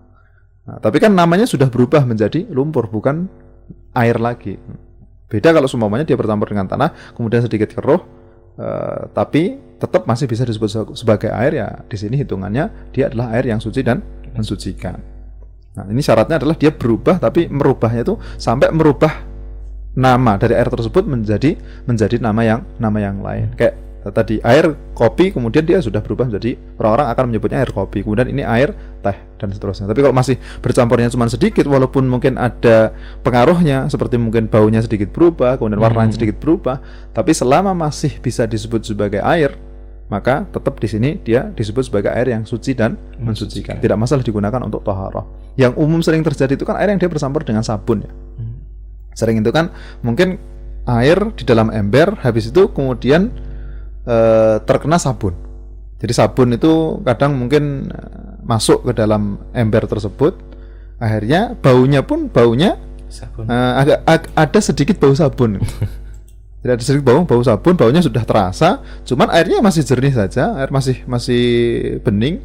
Nah, 0.66 0.78
tapi 0.82 0.98
kan 1.02 1.14
namanya 1.14 1.46
sudah 1.46 1.66
berubah 1.66 2.02
menjadi 2.06 2.46
lumpur 2.50 2.90
bukan 2.90 3.26
air 3.94 4.18
lagi. 4.18 4.58
Beda 5.34 5.50
kalau 5.50 5.66
semuanya 5.66 6.06
dia 6.06 6.14
bercampur 6.14 6.46
dengan 6.54 6.70
tanah 6.70 6.94
kemudian 7.18 7.42
sedikit 7.42 7.74
keruh 7.74 7.98
uh, 8.54 9.10
tapi 9.10 9.58
tetap 9.82 10.06
masih 10.06 10.30
bisa 10.30 10.46
disebut 10.46 10.94
sebagai 10.94 11.34
air 11.34 11.58
ya 11.58 11.82
di 11.90 11.96
sini 11.98 12.14
hitungannya 12.22 12.94
dia 12.94 13.10
adalah 13.10 13.34
air 13.34 13.50
yang 13.50 13.58
suci 13.58 13.82
dan 13.82 13.98
mensucikan. 14.30 14.94
Nah, 15.74 15.90
ini 15.90 15.98
syaratnya 15.98 16.38
adalah 16.38 16.54
dia 16.54 16.70
berubah 16.70 17.18
tapi 17.18 17.50
merubahnya 17.50 18.06
itu 18.06 18.14
sampai 18.38 18.70
merubah 18.70 19.10
nama 19.98 20.38
dari 20.38 20.54
air 20.54 20.70
tersebut 20.70 21.02
menjadi 21.06 21.58
menjadi 21.86 22.22
nama 22.22 22.42
yang 22.46 22.60
nama 22.78 22.98
yang 23.02 23.18
lain. 23.18 23.50
Kayak 23.58 23.74
tadi 24.12 24.36
air 24.44 24.76
kopi 24.92 25.32
kemudian 25.32 25.64
dia 25.64 25.80
sudah 25.80 26.04
berubah 26.04 26.28
menjadi 26.28 26.60
orang-orang 26.76 27.06
akan 27.08 27.24
menyebutnya 27.32 27.58
air 27.64 27.72
kopi 27.72 28.04
kemudian 28.04 28.28
ini 28.28 28.44
air 28.44 28.76
teh 29.00 29.16
dan 29.40 29.48
seterusnya. 29.48 29.88
Tapi 29.88 30.00
kalau 30.04 30.12
masih 30.12 30.36
bercampurnya 30.60 31.08
cuma 31.08 31.28
sedikit 31.30 31.64
walaupun 31.64 32.04
mungkin 32.04 32.36
ada 32.36 32.92
pengaruhnya 33.24 33.88
seperti 33.88 34.20
mungkin 34.20 34.50
baunya 34.52 34.84
sedikit 34.84 35.08
berubah 35.12 35.56
kemudian 35.56 35.80
warnanya 35.80 36.12
hmm. 36.12 36.18
sedikit 36.20 36.36
berubah 36.36 36.84
tapi 37.16 37.32
selama 37.32 37.72
masih 37.72 38.20
bisa 38.20 38.44
disebut 38.44 38.84
sebagai 38.84 39.24
air 39.24 39.56
maka 40.12 40.44
tetap 40.52 40.76
di 40.76 40.88
sini 40.88 41.10
dia 41.24 41.48
disebut 41.56 41.88
sebagai 41.88 42.12
air 42.12 42.28
yang 42.28 42.44
suci 42.44 42.76
dan 42.76 43.00
mensucikan. 43.16 43.80
Tidak 43.80 43.96
masalah 43.96 44.20
digunakan 44.20 44.60
untuk 44.60 44.84
toharoh. 44.84 45.56
Yang 45.56 45.80
umum 45.80 46.04
sering 46.04 46.20
terjadi 46.20 46.60
itu 46.60 46.68
kan 46.68 46.76
air 46.76 46.92
yang 46.92 47.00
dia 47.00 47.08
bercampur 47.08 47.40
dengan 47.40 47.64
sabun 47.64 48.04
ya. 48.04 48.12
Hmm. 48.12 48.58
sering 49.14 49.38
itu 49.38 49.54
kan 49.54 49.70
mungkin 50.02 50.42
air 50.84 51.16
di 51.38 51.46
dalam 51.46 51.72
ember 51.72 52.18
habis 52.20 52.50
itu 52.52 52.68
kemudian 52.74 53.32
uh, 54.08 54.56
terkena 54.64 55.00
sabun. 55.00 55.34
Jadi 55.98 56.12
sabun 56.12 56.52
itu 56.52 57.00
kadang 57.04 57.36
mungkin 57.36 57.88
uh, 57.88 58.40
masuk 58.44 58.88
ke 58.88 58.92
dalam 58.92 59.40
ember 59.56 59.88
tersebut, 59.88 60.36
akhirnya 61.00 61.56
baunya 61.58 62.04
pun 62.04 62.28
baunya 62.28 62.76
sabun. 63.08 63.48
Uh, 63.48 63.72
agak 63.80 63.98
ag 64.04 64.22
ada 64.36 64.60
sedikit 64.60 64.96
bau 65.00 65.16
sabun. 65.16 65.60
Tidak 66.64 66.74
ada 66.80 66.84
sedikit 66.84 67.04
bau 67.04 67.28
bau 67.28 67.44
sabun, 67.44 67.76
baunya 67.76 68.00
sudah 68.00 68.24
terasa, 68.24 68.80
cuman 69.04 69.28
airnya 69.36 69.60
masih 69.60 69.84
jernih 69.84 70.16
saja, 70.16 70.56
air 70.56 70.72
masih 70.72 71.04
masih 71.04 71.44
bening. 72.00 72.40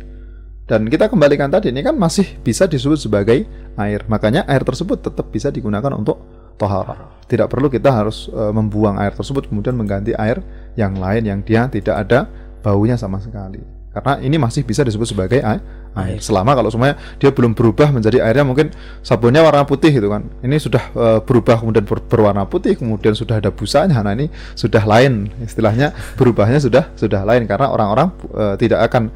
Dan 0.69 0.85
kita 0.85 1.09
kembalikan 1.09 1.49
tadi 1.49 1.73
ini 1.73 1.81
kan 1.81 1.97
masih 1.97 2.37
bisa 2.45 2.69
disebut 2.69 3.01
sebagai 3.01 3.41
air. 3.73 4.05
Makanya 4.05 4.45
air 4.45 4.61
tersebut 4.61 5.01
tetap 5.01 5.33
bisa 5.33 5.49
digunakan 5.49 5.89
untuk 5.97 6.21
tohara. 6.59 7.15
Tidak 7.25 7.47
perlu 7.47 7.71
kita 7.71 7.87
harus 7.87 8.27
uh, 8.35 8.51
membuang 8.51 8.99
air 8.99 9.15
tersebut 9.15 9.47
kemudian 9.47 9.79
mengganti 9.79 10.11
air 10.19 10.43
yang 10.75 10.99
lain 10.99 11.23
yang 11.23 11.39
dia 11.39 11.71
tidak 11.71 11.95
ada 12.03 12.27
baunya 12.59 12.99
sama 12.99 13.23
sekali. 13.23 13.63
Karena 13.89 14.21
ini 14.21 14.37
masih 14.37 14.61
bisa 14.61 14.85
disebut 14.85 15.07
sebagai 15.09 15.41
air. 15.41 15.63
air. 15.97 16.21
Selama 16.21 16.53
kalau 16.53 16.69
semuanya 16.69 17.01
dia 17.17 17.33
belum 17.33 17.57
berubah 17.57 17.89
menjadi 17.89 18.21
airnya 18.21 18.45
mungkin 18.45 18.69
sabunnya 19.01 19.41
warna 19.41 19.65
putih 19.65 19.89
gitu 19.89 20.13
kan. 20.13 20.29
Ini 20.45 20.55
sudah 20.61 20.83
uh, 20.93 21.19
berubah 21.25 21.57
kemudian 21.57 21.81
ber 21.89 22.05
berwarna 22.05 22.45
putih, 22.45 22.77
kemudian 22.77 23.17
sudah 23.17 23.41
ada 23.41 23.49
busanya. 23.49 23.97
Nah, 24.05 24.13
ini 24.13 24.29
sudah 24.53 24.85
lain 24.85 25.33
istilahnya 25.41 25.97
berubahnya 26.13 26.61
sudah 26.61 26.93
sudah 26.93 27.25
lain 27.25 27.49
karena 27.49 27.73
orang-orang 27.73 28.13
uh, 28.29 28.53
tidak 28.61 28.85
akan 28.85 29.09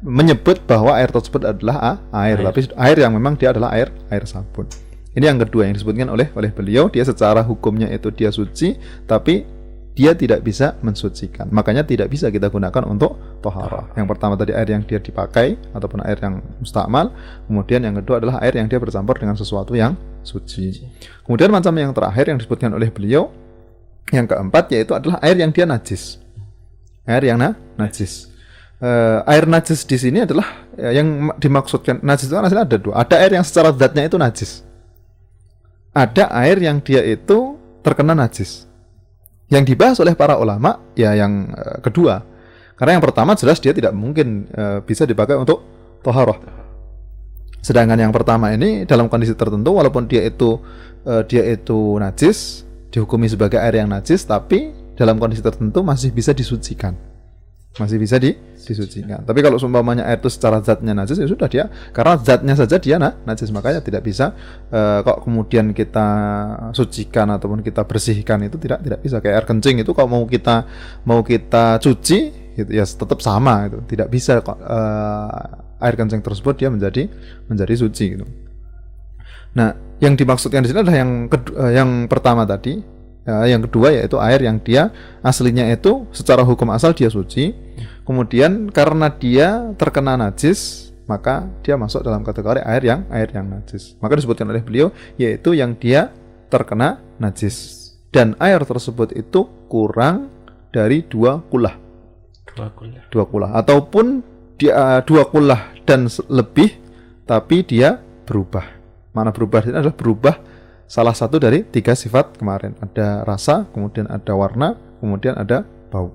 menyebut 0.00 0.62
bahwa 0.64 0.96
air 0.96 1.10
tersebut 1.12 1.44
adalah 1.44 2.00
air, 2.14 2.40
air, 2.40 2.46
tapi 2.46 2.60
air 2.72 2.96
yang 3.02 3.12
memang 3.12 3.36
dia 3.36 3.50
adalah 3.50 3.74
air 3.74 3.90
air 4.08 4.24
sabun. 4.24 4.64
Ini 5.10 5.26
yang 5.26 5.42
kedua 5.42 5.66
yang 5.66 5.74
disebutkan 5.74 6.06
oleh 6.06 6.30
oleh 6.38 6.50
beliau, 6.54 6.86
dia 6.86 7.02
secara 7.02 7.42
hukumnya 7.42 7.90
itu 7.90 8.14
dia 8.14 8.30
suci, 8.30 8.78
tapi 9.10 9.42
dia 10.00 10.14
tidak 10.14 10.46
bisa 10.46 10.78
mensucikan. 10.80 11.50
Makanya 11.50 11.82
tidak 11.82 12.08
bisa 12.14 12.30
kita 12.30 12.46
gunakan 12.46 12.86
untuk 12.86 13.18
tohara. 13.42 13.90
Yang 13.98 14.06
pertama 14.16 14.38
tadi 14.38 14.54
air 14.54 14.70
yang 14.70 14.86
dia 14.86 15.02
dipakai 15.02 15.58
ataupun 15.74 16.06
air 16.06 16.16
yang 16.22 16.38
mustakmal. 16.62 17.10
Kemudian 17.50 17.82
yang 17.82 17.98
kedua 17.98 18.22
adalah 18.22 18.38
air 18.40 18.54
yang 18.54 18.70
dia 18.70 18.78
bercampur 18.78 19.18
dengan 19.18 19.34
sesuatu 19.34 19.74
yang 19.74 19.98
suci. 20.22 20.86
Kemudian 21.26 21.50
macam 21.50 21.74
yang 21.74 21.90
terakhir 21.90 22.30
yang 22.30 22.38
disebutkan 22.38 22.70
oleh 22.70 22.88
beliau, 22.88 23.34
yang 24.14 24.30
keempat 24.30 24.70
yaitu 24.72 24.94
adalah 24.94 25.18
air 25.26 25.36
yang 25.36 25.50
dia 25.50 25.66
najis. 25.66 26.22
Air 27.02 27.26
yang 27.26 27.42
na 27.42 27.58
najis. 27.74 28.30
Uh, 28.80 29.20
air 29.28 29.44
najis 29.44 29.84
di 29.84 30.00
sini 30.00 30.24
adalah 30.24 30.70
uh, 30.80 30.88
yang 30.88 31.34
dimaksudkan 31.36 32.00
najis 32.00 32.30
itu 32.30 32.34
kan 32.38 32.46
ada 32.46 32.78
dua. 32.78 33.04
Ada 33.04 33.20
air 33.20 33.36
yang 33.36 33.44
secara 33.44 33.74
zatnya 33.74 34.06
itu 34.06 34.16
najis. 34.16 34.69
Ada 35.90 36.30
air 36.46 36.62
yang 36.62 36.78
dia 36.78 37.02
itu 37.02 37.58
terkena 37.82 38.14
najis 38.14 38.70
yang 39.50 39.66
dibahas 39.66 39.98
oleh 39.98 40.14
para 40.14 40.38
ulama 40.38 40.78
ya 40.94 41.12
yang 41.18 41.50
uh, 41.50 41.82
kedua. 41.82 42.22
Karena 42.78 42.96
yang 42.96 43.04
pertama 43.04 43.36
jelas 43.36 43.60
dia 43.60 43.74
tidak 43.74 43.92
mungkin 43.92 44.48
uh, 44.54 44.80
bisa 44.80 45.04
dipakai 45.04 45.36
untuk 45.36 45.60
toharoh. 46.00 46.38
Sedangkan 47.60 47.98
yang 48.00 48.14
pertama 48.14 48.54
ini 48.56 48.88
dalam 48.88 49.10
kondisi 49.10 49.36
tertentu 49.36 49.76
walaupun 49.76 50.08
dia 50.08 50.24
itu 50.24 50.56
uh, 51.04 51.26
dia 51.26 51.44
itu 51.44 51.98
najis, 52.00 52.64
dihukumi 52.88 53.28
sebagai 53.28 53.60
air 53.60 53.84
yang 53.84 53.90
najis 53.90 54.24
tapi 54.24 54.72
dalam 54.96 55.20
kondisi 55.20 55.44
tertentu 55.44 55.84
masih 55.84 56.14
bisa 56.14 56.32
disucikan. 56.32 57.09
Masih 57.78 58.02
bisa 58.02 58.18
di, 58.18 58.34
disucikan. 58.66 59.22
Tapi 59.22 59.46
kalau 59.46 59.54
seumpamanya 59.54 60.02
air 60.10 60.18
itu 60.18 60.26
secara 60.26 60.58
zatnya 60.58 60.90
najis 60.90 61.22
ya 61.22 61.30
sudah 61.30 61.46
dia 61.46 61.70
karena 61.94 62.18
zatnya 62.18 62.54
saja 62.58 62.82
dia 62.82 62.98
nah, 62.98 63.14
najis 63.22 63.54
makanya 63.54 63.78
tidak 63.78 64.02
bisa 64.02 64.34
uh, 64.74 65.06
kok 65.06 65.22
kemudian 65.22 65.70
kita 65.70 66.06
sucikan 66.74 67.30
ataupun 67.30 67.62
kita 67.62 67.86
bersihkan 67.86 68.42
itu 68.42 68.58
tidak 68.58 68.82
tidak 68.82 68.98
bisa 69.06 69.22
kayak 69.22 69.34
air 69.38 69.46
kencing 69.46 69.86
itu 69.86 69.94
kalau 69.94 70.10
mau 70.10 70.24
kita 70.26 70.66
mau 71.06 71.22
kita 71.22 71.78
cuci 71.78 72.18
gitu 72.58 72.70
ya 72.74 72.82
tetap 72.82 73.22
sama 73.22 73.70
itu 73.70 73.78
tidak 73.86 74.10
bisa 74.10 74.42
kok 74.42 74.58
uh, 74.58 75.78
air 75.78 75.94
kencing 75.94 76.26
tersebut 76.26 76.58
dia 76.58 76.68
menjadi 76.74 77.06
menjadi 77.46 77.74
suci 77.78 78.04
gitu. 78.18 78.26
Nah, 79.50 79.74
yang 79.98 80.14
dimaksudkan 80.14 80.62
di 80.62 80.70
sini 80.70 80.82
adalah 80.82 80.98
yang 80.98 81.26
kedua, 81.26 81.54
uh, 81.58 81.72
yang 81.74 82.06
pertama 82.06 82.46
tadi 82.46 82.99
Ya, 83.30 83.46
yang 83.46 83.62
kedua 83.62 83.94
yaitu 83.94 84.18
air 84.18 84.42
yang 84.42 84.58
dia 84.58 84.90
aslinya 85.22 85.70
itu 85.70 86.10
secara 86.10 86.42
hukum 86.42 86.66
asal 86.74 86.90
dia 86.90 87.06
suci. 87.06 87.54
Kemudian 88.02 88.74
karena 88.74 89.06
dia 89.06 89.70
terkena 89.78 90.18
najis, 90.18 90.90
maka 91.06 91.46
dia 91.62 91.78
masuk 91.78 92.02
dalam 92.02 92.26
kategori 92.26 92.58
air 92.66 92.82
yang 92.82 93.06
air 93.06 93.30
yang 93.30 93.46
najis. 93.46 93.94
Maka 94.02 94.18
disebutkan 94.18 94.50
oleh 94.50 94.66
beliau 94.66 94.90
yaitu 95.14 95.54
yang 95.54 95.78
dia 95.78 96.10
terkena 96.50 96.98
najis. 97.22 97.78
Dan 98.10 98.34
air 98.42 98.58
tersebut 98.66 99.14
itu 99.14 99.46
kurang 99.70 100.26
dari 100.74 101.06
dua 101.06 101.38
kulah. 101.46 101.78
Dua 102.50 102.66
kulah. 102.74 103.02
Dua 103.14 103.24
kulah 103.30 103.50
ataupun 103.54 104.26
dia 104.58 105.06
dua 105.06 105.30
kulah 105.30 105.70
dan 105.86 106.10
lebih 106.26 106.74
tapi 107.30 107.62
dia 107.62 108.02
berubah. 108.26 108.66
Mana 109.14 109.30
berubah 109.30 109.62
ini 109.62 109.78
adalah 109.78 109.94
berubah 109.94 110.34
salah 110.90 111.14
satu 111.14 111.38
dari 111.38 111.62
tiga 111.62 111.94
sifat 111.94 112.34
kemarin. 112.34 112.74
Ada 112.82 113.22
rasa, 113.22 113.70
kemudian 113.70 114.10
ada 114.10 114.34
warna, 114.34 114.74
kemudian 114.98 115.38
ada 115.38 115.62
bau. 115.86 116.10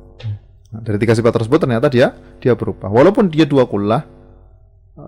Nah, 0.76 0.84
dari 0.84 1.00
tiga 1.00 1.16
sifat 1.16 1.32
tersebut 1.40 1.64
ternyata 1.64 1.88
dia 1.88 2.12
dia 2.44 2.52
berubah. 2.52 2.92
Walaupun 2.92 3.32
dia 3.32 3.48
dua 3.48 3.64
kullah, 3.64 4.04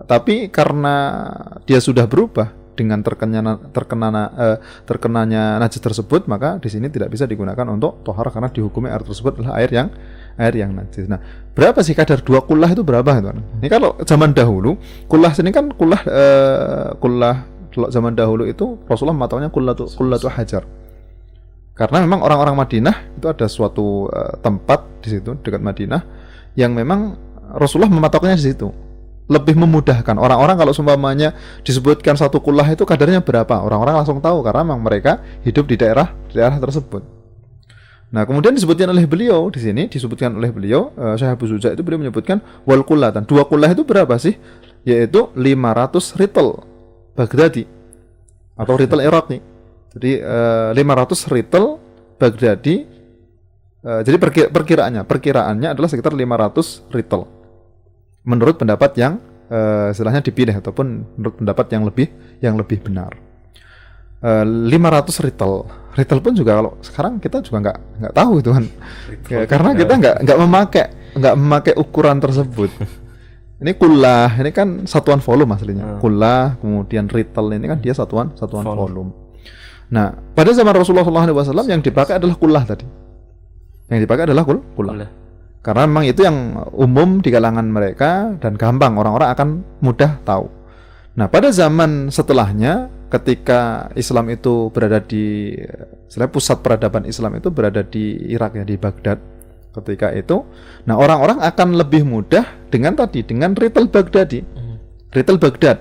tapi 0.08 0.48
karena 0.48 1.28
dia 1.68 1.84
sudah 1.84 2.08
berubah 2.08 2.56
dengan 2.72 3.02
terkena 3.04 3.58
terkena 3.74 4.08
eh, 4.38 4.58
terkenanya 4.88 5.60
najis 5.60 5.84
tersebut, 5.84 6.24
maka 6.24 6.56
di 6.56 6.72
sini 6.72 6.88
tidak 6.88 7.12
bisa 7.12 7.28
digunakan 7.28 7.68
untuk 7.68 8.00
tohar 8.08 8.32
karena 8.32 8.48
dihukumi 8.48 8.88
air 8.88 9.04
tersebut 9.04 9.36
adalah 9.36 9.60
air 9.60 9.68
yang 9.68 9.88
air 10.40 10.54
yang 10.56 10.72
najis. 10.72 11.04
Nah, 11.10 11.20
berapa 11.52 11.84
sih 11.84 11.92
kadar 11.92 12.24
dua 12.24 12.40
kullah 12.40 12.72
itu 12.72 12.80
berapa 12.80 13.20
itu? 13.20 13.28
Ini 13.60 13.68
kalau 13.68 14.00
zaman 14.00 14.32
dahulu, 14.32 14.80
kullah 15.10 15.36
sini 15.36 15.52
kan 15.52 15.68
kullah 15.76 16.00
eh, 16.06 16.88
kullah 17.02 17.57
kalau 17.78 17.94
zaman 17.94 18.18
dahulu 18.18 18.42
itu 18.42 18.74
Rasulullah 18.90 19.14
mematakannya 19.14 19.54
kullatu 19.54 19.86
kullatu 19.94 20.26
hajar. 20.26 20.66
Karena 21.78 22.02
memang 22.02 22.26
orang-orang 22.26 22.58
Madinah 22.58 23.14
itu 23.14 23.30
ada 23.30 23.46
suatu 23.46 24.10
uh, 24.10 24.34
tempat 24.42 24.98
di 24.98 25.14
situ 25.14 25.38
dekat 25.38 25.62
Madinah 25.62 26.02
yang 26.58 26.74
memang 26.74 27.14
Rasulullah 27.54 27.86
mematoknya 27.86 28.34
di 28.34 28.50
situ. 28.50 28.66
Lebih 29.30 29.54
memudahkan 29.54 30.18
orang-orang 30.18 30.58
kalau 30.58 30.74
seumpamanya 30.74 31.38
disebutkan 31.62 32.18
satu 32.18 32.42
kullah 32.42 32.66
itu 32.66 32.82
kadarnya 32.82 33.22
berapa, 33.22 33.62
orang-orang 33.62 34.02
langsung 34.02 34.18
tahu 34.18 34.42
karena 34.42 34.66
memang 34.66 34.82
mereka 34.82 35.22
hidup 35.46 35.70
di 35.70 35.78
daerah 35.78 36.10
di 36.26 36.34
daerah 36.34 36.58
tersebut. 36.58 37.06
Nah, 38.10 38.26
kemudian 38.26 38.56
disebutkan 38.58 38.90
oleh 38.90 39.06
beliau 39.06 39.52
di 39.54 39.62
sini 39.62 39.86
disebutkan 39.86 40.34
oleh 40.34 40.50
beliau 40.50 40.90
uh, 40.98 41.14
Syekh 41.14 41.30
Abu 41.30 41.46
Suja 41.46 41.70
itu 41.70 41.86
beliau 41.86 42.02
menyebutkan 42.02 42.42
wal 42.66 42.82
dan 43.14 43.22
Dua 43.22 43.46
kullah 43.46 43.70
itu 43.70 43.86
berapa 43.86 44.18
sih? 44.18 44.34
Yaitu 44.82 45.30
500 45.36 46.18
ritel 46.18 46.58
Baghdadi 47.18 47.66
atau 48.54 48.74
retail 48.78 49.02
Iraqi. 49.02 49.38
Jadi 49.98 50.22
uh, 50.22 50.70
eh, 50.70 50.78
500 50.78 51.34
retail 51.34 51.66
Baghdadi. 52.14 52.76
Uh, 53.78 54.02
jadi 54.02 54.18
perkir 54.18 54.46
perkiraannya, 54.50 55.02
perkiraannya 55.06 55.68
adalah 55.74 55.90
sekitar 55.90 56.14
500 56.14 56.94
retail. 56.94 57.26
Menurut 58.26 58.58
pendapat 58.58 58.94
yang 58.98 59.18
uh, 59.50 59.90
istilahnya 59.90 60.22
dipilih 60.22 60.54
ataupun 60.58 60.86
menurut 61.18 61.34
pendapat 61.38 61.66
yang 61.74 61.82
lebih 61.86 62.06
yang 62.38 62.54
lebih 62.54 62.78
benar. 62.82 63.14
Uh, 64.18 64.46
500 64.46 65.26
retail. 65.26 65.66
Retail 65.94 66.20
pun 66.22 66.34
juga 66.34 66.58
kalau 66.58 66.72
sekarang 66.82 67.18
kita 67.18 67.42
juga 67.42 67.58
nggak 67.70 67.78
nggak 68.02 68.14
tahu 68.14 68.32
itu 68.42 68.50
kan. 68.54 68.64
Ya, 69.30 69.46
karena 69.46 69.70
kita 69.74 69.92
nggak 69.94 70.16
nggak 70.26 70.38
memakai 70.38 70.86
nggak 71.18 71.34
memakai 71.34 71.74
ukuran 71.78 72.18
tersebut. 72.22 72.70
Ini 73.58 73.74
kulah, 73.74 74.38
ini 74.38 74.54
kan 74.54 74.86
satuan 74.86 75.18
volume 75.18 75.50
aslinya. 75.58 75.84
Hmm. 75.84 75.98
Kulah, 75.98 76.62
kemudian 76.62 77.10
retail 77.10 77.50
ini 77.58 77.66
kan 77.66 77.78
dia 77.82 77.90
satuan 77.90 78.30
satuan 78.38 78.62
volume. 78.62 78.86
volume. 78.86 79.10
Nah, 79.90 80.14
pada 80.36 80.54
zaman 80.54 80.78
Rasulullah 80.78 81.02
SAW 81.02 81.66
yang 81.66 81.82
dipakai 81.82 82.22
adalah 82.22 82.38
kulah 82.38 82.62
tadi. 82.62 82.86
Yang 83.88 84.06
dipakai 84.06 84.30
adalah 84.30 84.44
kul 84.46 84.62
kulah. 84.76 85.10
Karena 85.58 85.90
memang 85.90 86.06
itu 86.06 86.22
yang 86.22 86.54
umum 86.70 87.18
di 87.18 87.34
kalangan 87.34 87.66
mereka 87.66 88.36
dan 88.38 88.54
gampang 88.54 88.94
orang-orang 88.94 89.28
akan 89.34 89.48
mudah 89.82 90.22
tahu. 90.22 90.46
Nah, 91.18 91.26
pada 91.26 91.50
zaman 91.50 92.14
setelahnya 92.14 92.94
ketika 93.10 93.90
Islam 93.98 94.30
itu 94.30 94.70
berada 94.70 95.02
di 95.02 95.56
pusat 96.30 96.62
peradaban 96.62 97.08
Islam 97.08 97.42
itu 97.42 97.50
berada 97.50 97.82
di 97.82 98.16
Irak 98.30 98.54
ya 98.54 98.62
di 98.62 98.78
Baghdad 98.78 99.18
ketika 99.76 100.12
itu. 100.14 100.44
Nah, 100.88 100.96
orang-orang 100.96 101.42
akan 101.44 101.76
lebih 101.76 102.02
mudah 102.06 102.44
dengan 102.72 102.96
tadi 102.96 103.22
dengan 103.24 103.52
retail 103.52 103.88
Baghdadi. 103.88 104.40
Hmm. 104.42 104.76
Retail 105.12 105.38
Baghdad. 105.40 105.78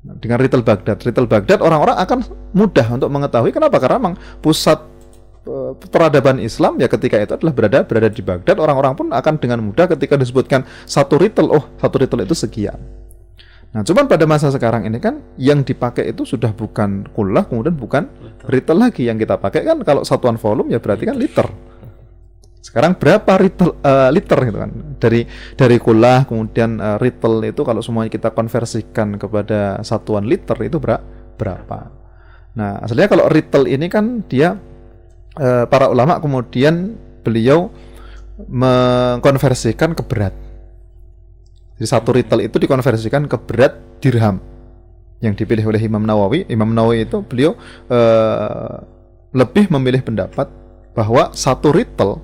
Nah, 0.00 0.16
dengan 0.16 0.40
retail 0.40 0.64
Baghdad, 0.64 0.96
retail 1.04 1.28
Baghdad 1.28 1.60
orang-orang 1.60 1.96
akan 2.00 2.18
mudah 2.56 2.86
untuk 2.96 3.10
mengetahui 3.12 3.52
kenapa? 3.52 3.76
Karena 3.76 4.00
memang 4.00 4.14
pusat 4.40 4.80
uh, 5.44 5.76
peradaban 5.76 6.40
Islam 6.40 6.80
ya 6.80 6.88
ketika 6.88 7.20
itu 7.20 7.36
adalah 7.36 7.52
berada 7.52 7.78
berada 7.84 8.08
di 8.08 8.24
Baghdad, 8.24 8.56
orang-orang 8.56 8.96
pun 8.96 9.06
akan 9.12 9.34
dengan 9.36 9.60
mudah 9.60 9.84
ketika 9.92 10.16
disebutkan 10.16 10.64
satu 10.88 11.20
retail, 11.20 11.52
oh, 11.52 11.64
satu 11.76 12.00
retail 12.00 12.24
itu 12.24 12.32
sekian. 12.32 12.80
Nah, 13.70 13.86
cuman 13.86 14.10
pada 14.10 14.26
masa 14.26 14.50
sekarang 14.50 14.82
ini 14.82 14.98
kan 14.98 15.22
yang 15.38 15.62
dipakai 15.62 16.10
itu 16.10 16.26
sudah 16.26 16.50
bukan 16.50 17.06
kulah, 17.14 17.46
kemudian 17.46 17.78
bukan 17.78 18.10
retail 18.50 18.82
lagi 18.82 19.06
yang 19.06 19.14
kita 19.14 19.38
pakai 19.38 19.62
kan 19.62 19.78
kalau 19.86 20.02
satuan 20.02 20.34
volume 20.34 20.74
ya 20.74 20.82
berarti 20.82 21.06
kan 21.06 21.14
liter. 21.14 21.46
Sekarang 22.60 22.92
berapa 22.92 23.32
retail, 23.40 23.72
uh, 23.80 24.12
liter 24.12 24.38
gitu 24.44 24.58
kan? 24.60 24.70
Dari 25.00 25.24
dari 25.56 25.76
kulah 25.80 26.28
kemudian 26.28 26.76
uh, 26.76 27.00
retail 27.00 27.40
itu 27.48 27.64
kalau 27.64 27.80
semuanya 27.80 28.12
kita 28.12 28.36
konversikan 28.36 29.16
kepada 29.16 29.80
satuan 29.80 30.28
liter 30.28 30.56
itu 30.60 30.76
ber 30.76 31.00
berapa? 31.40 31.88
Nah, 32.52 32.84
aslinya 32.84 33.08
kalau 33.08 33.24
retail 33.32 33.64
ini 33.64 33.88
kan 33.88 34.20
dia 34.28 34.60
uh, 35.40 35.64
para 35.64 35.88
ulama 35.88 36.20
kemudian 36.20 37.00
beliau 37.24 37.72
mengkonversikan 38.44 39.96
ke 39.96 40.04
berat. 40.04 40.36
Jadi 41.80 41.86
satu 41.88 42.12
retail 42.12 42.44
itu 42.44 42.60
dikonversikan 42.60 43.24
ke 43.24 43.36
berat 43.40 43.72
dirham 44.04 44.36
yang 45.24 45.32
dipilih 45.32 45.64
oleh 45.64 45.80
Imam 45.80 46.04
Nawawi. 46.04 46.44
Imam 46.52 46.68
Nawawi 46.76 47.08
itu 47.08 47.24
beliau 47.24 47.56
uh, 47.88 48.84
lebih 49.32 49.72
memilih 49.72 50.04
pendapat 50.04 50.48
bahwa 50.92 51.32
satu 51.32 51.72
retail 51.72 52.20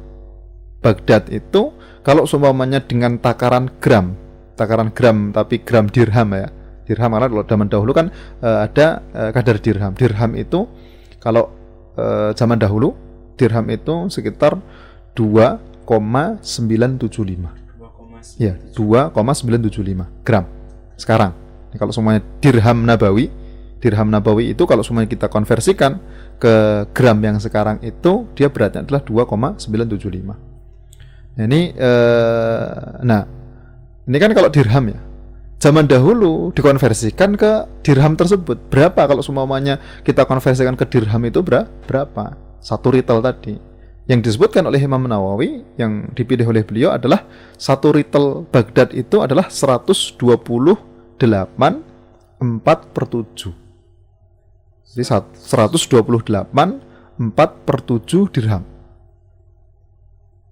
Baghdad 0.81 1.29
itu 1.33 1.73
kalau 2.07 2.23
seumpamanya 2.29 2.85
dengan 2.85 3.19
takaran 3.19 3.67
gram, 3.83 4.15
takaran 4.55 4.95
gram 4.95 5.35
tapi 5.35 5.59
gram 5.63 5.91
dirham 5.91 6.31
ya. 6.33 6.49
Dirham 6.87 7.19
karena 7.19 7.27
kalau 7.27 7.43
zaman 7.43 7.67
dahulu 7.67 7.91
kan 7.91 8.15
uh, 8.47 8.63
ada 8.63 9.03
uh, 9.11 9.35
kadar 9.35 9.59
dirham. 9.59 9.91
Dirham 9.99 10.39
itu 10.39 10.71
kalau 11.19 11.51
uh, 11.99 12.31
zaman 12.39 12.63
dahulu 12.63 12.95
dirham 13.35 13.67
itu 13.75 14.07
sekitar 14.07 14.55
2,975. 15.19 17.67
Ya, 18.39 18.55
2,975 18.75 20.07
gram. 20.23 20.47
Sekarang 20.95 21.35
kalau 21.75 21.93
semuanya 21.93 22.23
dirham 22.41 22.87
nabawi, 22.87 23.29
dirham 23.83 24.09
nabawi 24.09 24.55
itu 24.55 24.65
kalau 24.65 24.87
semuanya 24.87 25.11
kita 25.11 25.29
konversikan 25.29 25.99
ke 26.39 26.87
gram 26.93 27.19
yang 27.19 27.43
sekarang 27.43 27.83
itu 27.83 28.31
dia 28.39 28.47
beratnya 28.47 28.87
adalah 28.87 29.03
2,975. 29.03 30.46
Ini 31.37 31.77
uh, 31.77 33.05
nah 33.05 33.29
ini 34.09 34.17
kan 34.17 34.33
kalau 34.33 34.49
dirham 34.49 34.89
ya. 34.89 35.07
Zaman 35.57 35.89
dahulu 35.89 36.53
dikonversikan 36.53 37.33
ke 37.37 37.65
dirham 37.81 38.13
tersebut. 38.13 38.61
Berapa 38.69 39.09
kalau 39.09 39.25
semuanya 39.25 39.81
kita 40.05 40.29
konversikan 40.29 40.77
ke 40.77 40.85
dirham 40.85 41.25
itu 41.25 41.41
berapa? 41.41 42.37
Satu 42.61 42.93
retail 42.93 43.25
tadi. 43.25 43.57
Yang 44.07 44.31
disebutkan 44.31 44.63
oleh 44.71 44.79
Imam 44.79 45.03
Nawawi 45.03 45.67
yang 45.75 46.15
dipilih 46.15 46.47
oleh 46.47 46.63
beliau 46.63 46.95
adalah 46.95 47.27
satu 47.59 47.91
retail 47.91 48.47
Baghdad 48.55 48.95
itu 48.95 49.19
adalah 49.19 49.51
128 49.51 50.15
4 50.23 52.95
per 52.95 53.05
7. 53.11 53.51
Jadi 54.87 55.03
128 55.03 55.43
4 57.19 57.67
per 57.67 57.77
7 57.83 58.31
dirham. 58.31 58.63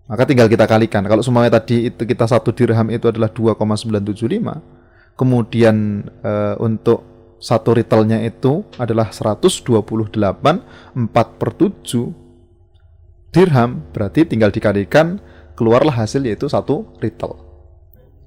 Maka 0.05 0.29
tinggal 0.29 0.53
kita 0.53 0.69
kalikan. 0.69 1.01
Kalau 1.09 1.25
semuanya 1.25 1.57
tadi 1.57 1.88
itu 1.88 2.05
kita 2.05 2.29
satu 2.29 2.53
dirham 2.53 2.93
itu 2.93 3.09
adalah 3.09 3.33
2,975. 3.33 5.17
Kemudian 5.17 6.05
e, 6.21 6.33
untuk 6.61 7.01
satu 7.40 7.73
retailnya 7.73 8.21
itu 8.21 8.69
adalah 8.77 9.09
128 9.09 9.64
4 9.64 11.40
per 11.40 11.51
7 11.57 13.33
dirham. 13.33 13.71
Berarti 13.97 14.29
tinggal 14.29 14.53
dikalikan 14.53 15.25
keluarlah 15.57 15.97
hasil 16.05 16.21
yaitu 16.29 16.53
satu 16.53 16.85
retail. 17.01 17.40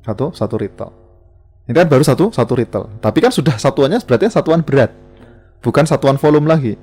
Satu 0.01 0.31
satu 0.33 0.55
ritel. 0.55 0.89
Ini 1.67 1.75
kan 1.75 1.91
baru 1.91 2.01
satu 2.01 2.31
satu 2.31 2.55
ritel. 2.55 2.87
Tapi 3.03 3.19
kan 3.19 3.29
sudah 3.29 3.59
satuannya 3.59 3.99
berarti 4.01 4.31
satuan 4.31 4.63
berat. 4.63 4.95
Bukan 5.59 5.83
satuan 5.83 6.15
volume 6.15 6.47
lagi. 6.47 6.79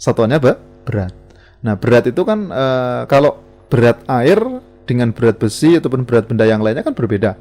Satuannya 0.00 0.40
be 0.40 0.52
berat. 0.88 1.12
Nah, 1.60 1.76
berat 1.76 2.08
itu 2.08 2.24
kan 2.24 2.48
e, 2.48 2.64
kalau 3.08 3.43
berat 3.68 4.00
air 4.06 4.40
dengan 4.84 5.10
berat 5.10 5.40
besi 5.40 5.76
ataupun 5.80 6.04
berat 6.04 6.28
benda 6.28 6.44
yang 6.44 6.60
lainnya 6.60 6.84
kan 6.84 6.92
berbeda. 6.92 7.36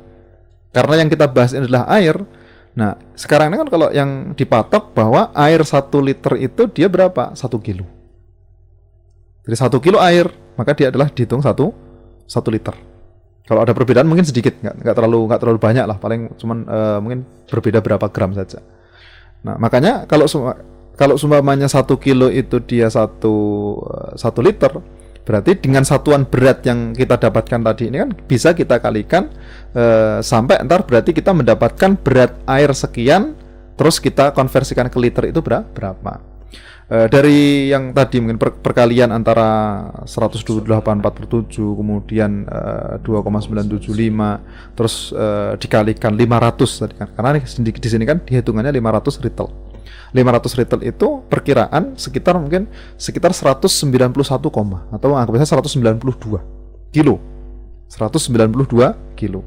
Karena 0.73 1.05
yang 1.05 1.09
kita 1.11 1.29
bahas 1.29 1.53
ini 1.53 1.69
adalah 1.69 1.85
air. 1.93 2.17
Nah, 2.73 2.97
sekarang 3.13 3.53
ini 3.53 3.61
kan 3.61 3.69
kalau 3.69 3.93
yang 3.93 4.33
dipatok 4.33 4.97
bahwa 4.97 5.29
air 5.37 5.61
satu 5.61 6.01
liter 6.01 6.33
itu 6.41 6.65
dia 6.73 6.89
berapa? 6.89 7.37
Satu 7.37 7.61
kilo. 7.61 7.85
Jadi 9.45 9.55
satu 9.59 9.77
kilo 9.77 10.01
air, 10.01 10.31
maka 10.57 10.73
dia 10.73 10.89
adalah 10.89 11.11
dihitung 11.11 11.43
satu 11.43 11.69
satu 12.25 12.49
liter. 12.49 12.73
Kalau 13.43 13.59
ada 13.59 13.75
perbedaan 13.75 14.07
mungkin 14.07 14.23
sedikit, 14.23 14.55
nggak 14.63 14.81
nggak 14.81 14.95
terlalu 14.95 15.19
nggak 15.27 15.39
terlalu 15.43 15.59
banyak 15.59 15.85
lah, 15.85 15.97
paling 15.99 16.31
cuman 16.39 16.57
uh, 16.63 16.97
mungkin 17.03 17.27
berbeda 17.51 17.83
berapa 17.83 18.07
gram 18.07 18.31
saja. 18.31 18.63
Nah 19.43 19.59
makanya 19.59 20.07
kalau 20.07 20.25
kalau 20.95 21.19
sumpamanya 21.19 21.67
satu 21.67 21.99
kilo 21.99 22.31
itu 22.31 22.63
dia 22.63 22.87
satu 22.87 23.35
uh, 23.83 24.15
satu 24.15 24.39
liter, 24.39 24.71
berarti 25.23 25.55
dengan 25.55 25.87
satuan 25.87 26.27
berat 26.27 26.67
yang 26.67 26.91
kita 26.91 27.15
dapatkan 27.15 27.63
tadi 27.63 27.87
ini 27.87 27.97
kan 28.03 28.11
bisa 28.27 28.51
kita 28.51 28.83
kalikan 28.83 29.31
uh, 29.71 30.19
sampai 30.19 30.59
ntar 30.67 30.83
berarti 30.83 31.15
kita 31.15 31.31
mendapatkan 31.31 31.95
berat 31.95 32.35
air 32.43 32.75
sekian, 32.75 33.31
terus 33.79 34.03
kita 34.03 34.35
konversikan 34.35 34.91
ke 34.91 34.99
liter 34.99 35.31
itu 35.31 35.39
berapa? 35.39 36.19
Uh, 36.91 37.07
dari 37.07 37.71
yang 37.71 37.95
tadi 37.95 38.19
mungkin 38.19 38.35
per 38.35 38.59
perkalian 38.59 39.15
antara 39.15 39.79
128 40.03 40.67
per 40.99 41.25
7 41.31 41.47
kemudian 41.55 42.43
uh, 42.43 42.99
2,975 42.99 44.75
terus 44.75 45.15
uh, 45.15 45.55
dikalikan 45.55 46.11
500 46.11 46.83
tadi 46.83 46.93
kan 46.99 47.07
karena 47.15 47.39
di, 47.39 47.71
di 47.71 47.89
sini 47.89 48.03
kan 48.03 48.19
dihitungannya 48.19 48.75
500 48.75 49.23
retail. 49.23 49.72
500 50.11 50.59
retail 50.59 50.81
itu 50.83 51.07
perkiraan 51.27 51.95
sekitar 51.95 52.35
mungkin 52.39 52.69
sekitar 52.95 53.31
191, 53.31 53.67
atau 54.93 55.09
anggap 55.15 55.33
saja 55.43 55.59
192 55.61 56.39
kilo. 56.93 57.17
192 57.89 59.17
kilo. 59.17 59.41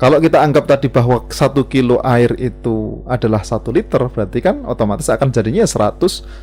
Kalau 0.00 0.16
kita 0.16 0.40
anggap 0.40 0.64
tadi 0.64 0.88
bahwa 0.88 1.28
satu 1.28 1.68
kilo 1.68 2.00
air 2.00 2.32
itu 2.40 3.04
adalah 3.04 3.44
satu 3.44 3.68
liter, 3.68 4.00
berarti 4.08 4.40
kan 4.40 4.64
otomatis 4.64 5.12
akan 5.12 5.28
jadinya 5.28 5.68
192 5.68 6.40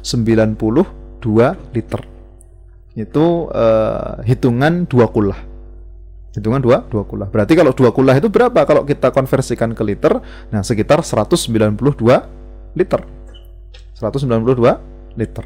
liter. 1.73 2.01
Itu 2.93 3.49
uh, 3.49 4.21
hitungan 4.21 4.85
dua 4.85 5.09
kulah. 5.09 5.41
Hitungan 6.37 6.61
dua, 6.61 6.85
dua 6.85 7.01
kulah. 7.01 7.33
Berarti 7.33 7.57
kalau 7.57 7.73
dua 7.73 7.89
kulah 7.89 8.13
itu 8.13 8.29
berapa? 8.29 8.61
Kalau 8.61 8.85
kita 8.85 9.09
konversikan 9.09 9.73
ke 9.73 9.81
liter, 9.81 10.21
nah 10.53 10.61
sekitar 10.61 11.01
192 11.01 11.73
liter. 12.77 13.01
192 13.97 15.17
liter. 15.17 15.45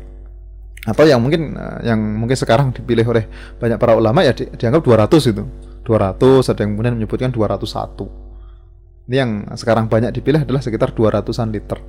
Atau 0.81 1.05
yang 1.05 1.21
mungkin 1.23 1.55
uh, 1.55 1.79
yang 1.85 1.99
mungkin 2.01 2.35
sekarang 2.35 2.73
dipilih 2.75 3.05
oleh 3.07 3.29
banyak 3.61 3.77
para 3.77 3.95
ulama 3.95 4.25
ya 4.25 4.33
di, 4.35 4.49
dianggap 4.49 4.81
200 4.83 5.31
itu 5.31 5.43
200, 5.85 6.51
ada 6.51 6.59
yang 6.61 6.71
kemudian 6.75 6.93
menyebutkan 6.97 7.31
201. 7.31 9.07
Ini 9.09 9.15
yang 9.17 9.31
sekarang 9.57 9.89
banyak 9.89 10.11
dipilih 10.13 10.45
adalah 10.45 10.61
sekitar 10.61 10.93
200-an 10.93 11.49
liter. 11.49 11.79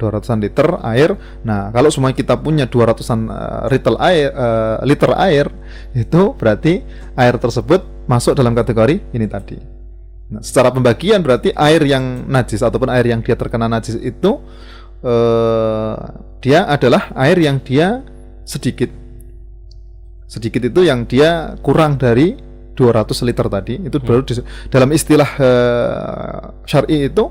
200-an 0.00 0.38
liter 0.40 0.68
air. 0.80 1.12
Nah, 1.44 1.68
kalau 1.68 1.92
semua 1.92 2.16
kita 2.16 2.40
punya 2.40 2.64
200-an 2.64 3.20
uh, 3.28 3.64
liter 3.68 3.94
air 4.00 4.28
uh, 4.32 4.76
liter 4.80 5.12
air, 5.20 5.46
itu 5.92 6.32
berarti 6.36 6.80
air 7.20 7.36
tersebut 7.36 8.08
masuk 8.08 8.32
dalam 8.32 8.56
kategori 8.56 9.12
ini 9.12 9.26
tadi. 9.28 9.60
Nah, 10.30 10.40
secara 10.40 10.72
pembagian 10.72 11.20
berarti 11.20 11.52
air 11.52 11.84
yang 11.84 12.24
najis 12.24 12.64
ataupun 12.64 12.88
air 12.88 13.04
yang 13.04 13.20
dia 13.20 13.36
terkena 13.36 13.68
najis 13.68 14.00
itu 14.00 14.40
uh, 15.04 15.96
dia 16.40 16.64
adalah 16.64 17.12
air 17.16 17.38
yang 17.40 17.60
dia 17.60 18.00
sedikit. 18.44 18.88
Sedikit 20.30 20.62
itu 20.62 20.86
yang 20.86 21.04
dia 21.04 21.58
kurang 21.60 21.98
dari 21.98 22.38
200 22.78 23.26
liter 23.28 23.46
tadi 23.50 23.74
itu 23.76 23.98
hmm. 24.00 24.06
baru 24.08 24.20
di, 24.24 24.32
dalam 24.72 24.88
istilah 24.94 25.30
uh, 25.36 26.38
syar'i 26.64 27.12
itu 27.12 27.28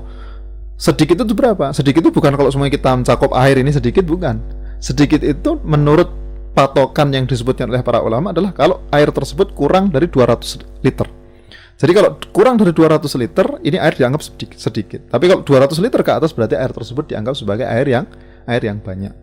sedikit 0.78 1.26
itu 1.26 1.34
berapa? 1.34 1.74
Sedikit 1.74 2.06
itu 2.06 2.14
bukan 2.14 2.32
kalau 2.38 2.48
semuanya 2.54 2.78
kita 2.78 2.94
mencakup 2.94 3.34
air 3.34 3.58
ini 3.58 3.74
sedikit 3.74 4.06
bukan. 4.06 4.38
Sedikit 4.80 5.20
itu 5.20 5.60
menurut 5.66 6.08
patokan 6.56 7.12
yang 7.12 7.28
disebutkan 7.28 7.68
oleh 7.68 7.84
para 7.84 8.00
ulama 8.00 8.32
adalah 8.32 8.54
kalau 8.54 8.80
air 8.94 9.10
tersebut 9.12 9.52
kurang 9.52 9.92
dari 9.92 10.08
200 10.08 10.84
liter. 10.86 11.19
Jadi 11.80 11.96
kalau 11.96 12.20
kurang 12.36 12.60
dari 12.60 12.76
200 12.76 13.08
liter 13.16 13.56
ini 13.64 13.80
air 13.80 13.96
dianggap 13.96 14.20
sedikit, 14.20 14.60
sedikit. 14.60 15.00
Tapi 15.08 15.32
kalau 15.32 15.40
200 15.40 15.80
liter 15.80 16.04
ke 16.04 16.12
atas 16.12 16.36
berarti 16.36 16.52
air 16.52 16.68
tersebut 16.76 17.08
dianggap 17.08 17.32
sebagai 17.32 17.64
air 17.64 17.88
yang 17.88 18.04
air 18.44 18.60
yang 18.60 18.84
banyak. 18.84 19.16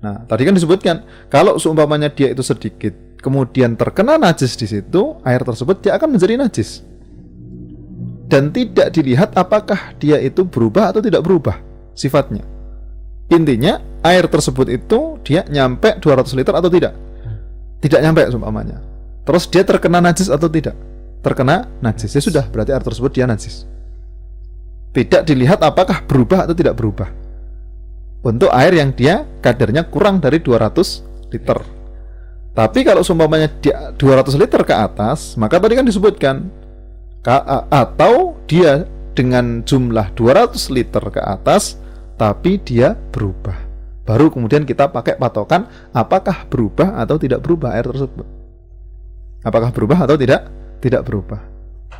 Nah, 0.00 0.24
tadi 0.24 0.48
kan 0.48 0.56
disebutkan 0.56 1.04
kalau 1.28 1.60
seumpamanya 1.60 2.08
dia 2.08 2.32
itu 2.32 2.40
sedikit, 2.40 2.96
kemudian 3.20 3.76
terkena 3.76 4.16
najis 4.16 4.56
di 4.56 4.64
situ, 4.64 5.20
air 5.20 5.44
tersebut 5.44 5.84
dia 5.84 6.00
akan 6.00 6.16
menjadi 6.16 6.40
najis. 6.40 6.80
Dan 8.24 8.56
tidak 8.56 8.88
dilihat 8.96 9.36
apakah 9.36 9.92
dia 10.00 10.16
itu 10.16 10.48
berubah 10.48 10.96
atau 10.96 11.04
tidak 11.04 11.20
berubah 11.20 11.60
sifatnya. 11.92 12.44
Intinya 13.28 13.84
air 14.00 14.24
tersebut 14.24 14.72
itu 14.72 15.20
dia 15.20 15.44
nyampe 15.44 16.00
200 16.00 16.24
liter 16.40 16.56
atau 16.56 16.72
tidak? 16.72 16.96
Tidak 17.84 18.00
nyampe 18.00 18.24
seumpamanya. 18.32 18.80
Terus 19.28 19.44
dia 19.52 19.60
terkena 19.60 20.00
najis 20.00 20.32
atau 20.32 20.48
tidak? 20.48 20.87
Terkena 21.18 21.66
najis. 21.82 22.14
Ya 22.14 22.22
sudah, 22.22 22.44
berarti 22.46 22.70
air 22.70 22.84
tersebut 22.84 23.10
dia 23.10 23.26
najis. 23.26 23.66
Tidak 24.94 25.22
dilihat 25.26 25.60
apakah 25.60 26.06
berubah 26.06 26.48
atau 26.48 26.54
tidak 26.56 26.78
berubah. 26.78 27.10
Untuk 28.24 28.50
air 28.50 28.74
yang 28.74 28.90
dia 28.90 29.22
kadarnya 29.38 29.86
kurang 29.86 30.18
dari 30.18 30.42
200 30.42 31.30
liter. 31.30 31.58
Tapi 32.56 32.82
kalau 32.82 33.06
seumpamanya 33.06 33.46
di 33.62 33.70
200 33.70 34.34
liter 34.34 34.62
ke 34.66 34.74
atas, 34.74 35.38
maka 35.38 35.62
tadi 35.62 35.78
kan 35.78 35.86
disebutkan 35.86 36.50
atau 37.70 38.34
dia 38.50 38.82
dengan 39.14 39.62
jumlah 39.62 40.14
200 40.18 40.74
liter 40.74 41.02
ke 41.10 41.22
atas 41.22 41.78
tapi 42.18 42.58
dia 42.58 42.98
berubah. 43.14 43.54
Baru 44.02 44.32
kemudian 44.34 44.66
kita 44.66 44.90
pakai 44.90 45.14
patokan 45.20 45.70
apakah 45.94 46.48
berubah 46.50 46.98
atau 46.98 47.20
tidak 47.20 47.44
berubah 47.44 47.78
air 47.78 47.86
tersebut. 47.86 48.26
Apakah 49.46 49.70
berubah 49.70 50.02
atau 50.02 50.18
tidak? 50.18 50.50
Tidak 50.78 51.02
berubah. 51.02 51.40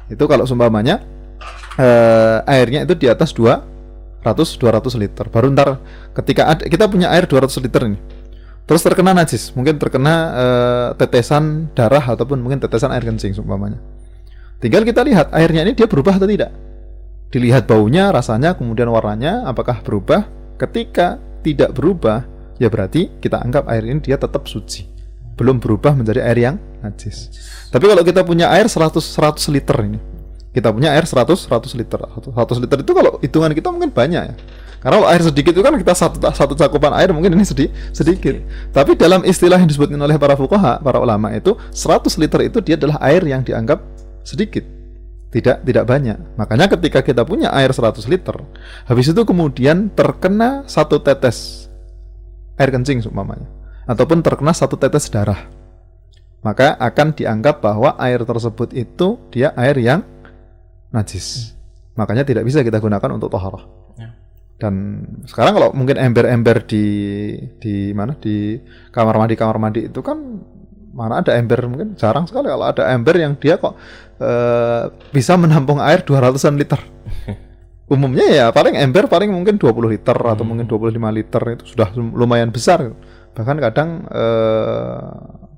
Itu 0.09 0.25
kalau 0.31 0.49
seumpamanya 0.49 1.03
eh, 1.77 2.38
airnya 2.47 2.87
itu 2.87 2.95
di 2.95 3.07
atas 3.11 3.35
200 3.35 3.64
200 4.25 5.01
liter. 5.01 5.27
Baru 5.31 5.51
ntar 5.53 5.83
ketika 6.14 6.55
ada, 6.57 6.64
kita 6.67 6.87
punya 6.87 7.11
air 7.11 7.27
200 7.27 7.64
liter 7.64 7.83
ini. 7.91 7.99
Terus 8.69 8.85
terkena 8.85 9.17
najis 9.17 9.57
mungkin 9.57 9.81
terkena 9.81 10.14
uh, 10.37 10.88
tetesan 10.93 11.73
darah 11.73 12.05
ataupun 12.05 12.37
mungkin 12.37 12.61
tetesan 12.61 12.93
air 12.93 13.01
kencing 13.01 13.33
umpamanya 13.41 13.81
tinggal 14.61 14.83
kita 14.83 15.01
lihat 15.07 15.33
airnya 15.33 15.64
ini 15.64 15.73
dia 15.73 15.88
berubah 15.88 16.19
atau 16.19 16.29
tidak. 16.29 16.53
Dilihat 17.29 17.69
baunya 17.69 18.09
rasanya 18.12 18.57
kemudian 18.57 18.88
warnanya 18.88 19.49
apakah 19.49 19.81
berubah. 19.81 20.29
Ketika 20.59 21.23
tidak 21.47 21.73
berubah 21.73 22.27
ya 22.59 22.67
berarti 22.67 23.14
kita 23.23 23.38
anggap 23.38 23.71
air 23.71 23.87
ini 23.87 24.03
dia 24.03 24.19
tetap 24.19 24.51
suci 24.51 24.98
belum 25.38 25.62
berubah 25.62 25.94
menjadi 25.94 26.27
air 26.27 26.38
yang 26.51 26.57
najis 26.83 27.31
tapi 27.70 27.87
kalau 27.87 28.03
kita 28.03 28.27
punya 28.27 28.51
air 28.51 28.66
100 28.66 28.98
100 28.98 29.55
liter 29.55 29.79
ini 29.87 30.03
kita 30.51 30.74
punya 30.74 30.90
air 30.90 31.07
100 31.07 31.46
100 31.46 31.79
liter 31.79 32.01
100 32.03 32.35
liter 32.59 32.79
itu 32.83 32.92
kalau 32.92 33.22
hitungan 33.22 33.55
kita 33.55 33.70
mungkin 33.70 33.94
banyak 33.94 34.35
ya 34.35 34.37
karena 34.79 35.03
kalau 35.03 35.09
air 35.11 35.22
sedikit 35.27 35.51
itu 35.55 35.62
kan 35.62 35.74
kita 35.74 35.90
satu 35.94 36.22
satu 36.31 36.55
cakupan 36.55 36.94
air 36.94 37.11
mungkin 37.11 37.35
ini 37.35 37.42
sedih, 37.42 37.66
sedikit. 37.90 38.38
Tapi 38.70 38.94
dalam 38.94 39.27
istilah 39.27 39.59
yang 39.59 39.66
disebutkan 39.66 39.98
oleh 39.98 40.14
para 40.14 40.38
fuqaha, 40.38 40.79
para 40.79 41.03
ulama 41.03 41.35
itu 41.35 41.59
100 41.74 42.07
liter 42.22 42.46
itu 42.46 42.59
dia 42.62 42.79
adalah 42.79 43.03
air 43.03 43.27
yang 43.27 43.42
dianggap 43.42 43.83
sedikit. 44.22 44.62
Tidak 45.35 45.66
tidak 45.66 45.83
banyak. 45.83 46.38
Makanya 46.38 46.70
ketika 46.70 47.03
kita 47.03 47.27
punya 47.27 47.51
air 47.51 47.74
100 47.74 48.07
liter, 48.07 48.38
habis 48.87 49.11
itu 49.11 49.18
kemudian 49.27 49.90
terkena 49.90 50.62
satu 50.70 51.03
tetes 51.03 51.66
air 52.59 52.70
kencing 52.74 53.03
umpamanya 53.07 53.58
ataupun 53.88 54.20
terkena 54.20 54.53
satu 54.53 54.77
tetes 54.77 55.09
darah. 55.09 55.48
Maka 56.44 56.79
akan 56.79 57.17
dianggap 57.17 57.65
bahwa 57.65 57.98
air 57.98 58.23
tersebut 58.23 58.71
itu 58.77 59.19
dia 59.35 59.50
air 59.58 59.75
yang 59.81 60.06
najis. 60.94 61.56
Makanya 61.98 62.23
tidak 62.23 62.46
bisa 62.46 62.63
kita 62.63 62.79
gunakan 62.79 63.19
untuk 63.19 63.27
toharah 63.33 63.79
dan 64.58 65.06
sekarang 65.23 65.54
kalau 65.54 65.69
mungkin 65.71 65.94
ember-ember 66.02 66.67
di 66.67 66.85
di 67.63 67.94
mana 67.94 68.19
di 68.19 68.58
kamar 68.90 69.15
mandi 69.15 69.35
kamar 69.38 69.56
mandi 69.63 69.87
itu 69.87 70.02
kan 70.02 70.19
mana 70.90 71.23
ada 71.23 71.38
ember 71.38 71.63
mungkin 71.71 71.94
jarang 71.94 72.27
sekali 72.27 72.50
kalau 72.50 72.67
ada 72.67 72.90
ember 72.90 73.15
yang 73.23 73.38
dia 73.38 73.54
kok 73.54 73.79
uh, 74.19 74.90
bisa 75.15 75.38
menampung 75.38 75.79
air 75.79 76.02
200-an 76.02 76.58
liter. 76.58 76.81
Umumnya 77.94 78.27
ya 78.27 78.46
paling 78.50 78.75
ember 78.75 79.06
paling 79.06 79.31
mungkin 79.31 79.63
20 79.63 79.94
liter 79.94 80.19
hmm. 80.19 80.33
atau 80.35 80.42
mungkin 80.42 80.67
25 80.67 80.98
liter 81.15 81.42
itu 81.54 81.65
sudah 81.79 81.94
lumayan 81.94 82.50
besar. 82.50 82.83
Bahkan 83.35 83.56
kadang 83.60 84.08
uh, 84.08 85.02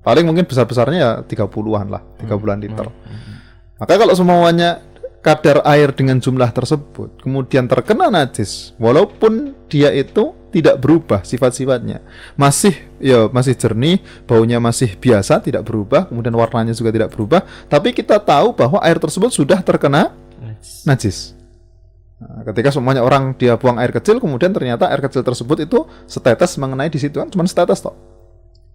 paling 0.01 0.25
mungkin 0.25 0.49
besar-besarnya 0.49 0.99
ya 0.99 1.11
30-an 1.23 1.87
lah, 1.91 2.03
30-an 2.21 2.59
hmm. 2.59 2.65
liter. 2.65 2.87
Hmm. 2.89 3.13
Hmm. 3.13 3.37
Maka 3.81 3.95
kalau 3.97 4.15
semuanya 4.17 4.85
kadar 5.21 5.61
air 5.69 5.93
dengan 5.93 6.17
jumlah 6.17 6.49
tersebut 6.49 7.21
kemudian 7.21 7.69
terkena 7.69 8.09
najis 8.09 8.73
walaupun 8.81 9.53
dia 9.69 9.93
itu 9.93 10.33
tidak 10.49 10.81
berubah 10.81 11.21
sifat-sifatnya 11.23 12.01
masih 12.41 12.73
ya 12.97 13.29
masih 13.29 13.53
jernih 13.53 14.01
baunya 14.25 14.57
masih 14.57 14.97
biasa 14.97 15.45
tidak 15.45 15.69
berubah 15.69 16.09
kemudian 16.09 16.33
warnanya 16.33 16.73
juga 16.73 16.89
tidak 16.89 17.13
berubah 17.13 17.45
tapi 17.69 17.93
kita 17.93 18.17
tahu 18.17 18.57
bahwa 18.57 18.81
air 18.81 18.97
tersebut 18.97 19.29
sudah 19.29 19.61
terkena 19.61 20.17
najis 20.89 21.37
nah, 22.21 22.45
ketika 22.53 22.71
semuanya 22.71 23.03
orang 23.03 23.33
dia 23.35 23.57
buang 23.57 23.81
air 23.81 23.91
kecil 23.91 24.21
kemudian 24.21 24.53
ternyata 24.53 24.87
air 24.93 25.01
kecil 25.01 25.25
tersebut 25.25 25.65
itu 25.65 25.89
setetes 26.05 26.55
mengenai 26.61 26.93
di 26.93 27.01
situ 27.01 27.17
kan 27.17 27.33
cuma 27.33 27.49
setetes 27.49 27.81
toh 27.81 27.97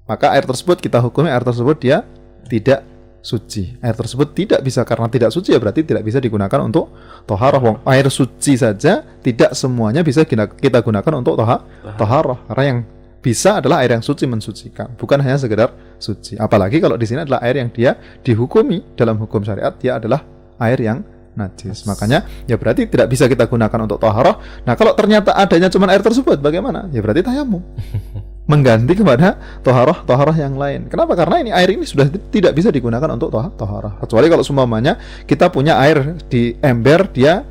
maka 0.05 0.33
air 0.33 0.45
tersebut 0.45 0.81
kita 0.81 0.97
hukumi 1.01 1.29
air 1.29 1.41
tersebut 1.41 1.77
dia 1.77 2.05
tidak 2.45 2.85
suci. 3.25 3.73
Air 3.81 3.97
tersebut 3.97 4.37
tidak 4.37 4.61
bisa 4.61 4.85
karena 4.85 5.09
tidak 5.09 5.33
suci 5.33 5.49
ya 5.49 5.57
berarti 5.57 5.81
tidak 5.81 6.05
bisa 6.05 6.21
digunakan 6.21 6.61
untuk 6.61 6.93
toharoh. 7.25 7.57
Wong 7.57 7.77
air 7.89 8.05
suci 8.13 8.53
saja 8.53 9.01
tidak 9.25 9.57
semuanya 9.57 10.05
bisa 10.05 10.21
kita 10.29 10.79
gunakan 10.85 11.13
untuk 11.17 11.33
toha, 11.33 11.65
toharoh. 11.97 12.37
Karena 12.45 12.63
yang 12.69 12.79
bisa 13.25 13.57
adalah 13.57 13.81
air 13.81 13.97
yang 13.97 14.05
suci 14.05 14.29
mensucikan, 14.29 14.93
bukan 14.93 15.17
hanya 15.25 15.41
sekedar 15.41 15.73
suci. 15.97 16.37
Apalagi 16.37 16.77
kalau 16.77 16.93
di 16.93 17.09
sini 17.09 17.25
adalah 17.25 17.41
air 17.41 17.57
yang 17.57 17.73
dia 17.73 17.97
dihukumi 18.21 18.93
dalam 18.93 19.17
hukum 19.17 19.41
syariat 19.41 19.73
dia 19.73 19.97
adalah 19.97 20.21
air 20.61 20.77
yang 20.77 21.01
najis. 21.35 21.85
Makanya 21.85 22.25
ya 22.49 22.55
berarti 22.55 22.87
tidak 22.87 23.11
bisa 23.11 23.29
kita 23.29 23.45
gunakan 23.45 23.79
untuk 23.85 23.99
toharoh. 23.99 24.39
Nah 24.63 24.73
kalau 24.73 24.95
ternyata 24.95 25.35
adanya 25.35 25.69
cuma 25.69 25.91
air 25.91 26.01
tersebut 26.01 26.39
bagaimana? 26.41 26.87
Ya 26.89 27.03
berarti 27.03 27.21
tayamum. 27.21 27.61
mengganti 28.45 28.93
kepada 28.93 29.41
toharoh 29.65 30.05
toharoh 30.05 30.35
yang 30.37 30.53
lain. 30.53 30.85
Kenapa? 30.85 31.17
Karena 31.17 31.41
ini 31.41 31.51
air 31.51 31.73
ini 31.73 31.85
sudah 31.85 32.05
tidak 32.29 32.53
bisa 32.53 32.69
digunakan 32.69 33.09
untuk 33.13 33.33
toh 33.33 33.49
toharoh. 33.57 33.97
Kecuali 34.01 34.29
kalau 34.29 34.45
semuanya 34.45 35.01
kita 35.25 35.49
punya 35.49 35.81
air 35.81 36.17
di 36.29 36.53
ember 36.61 37.09
dia 37.09 37.41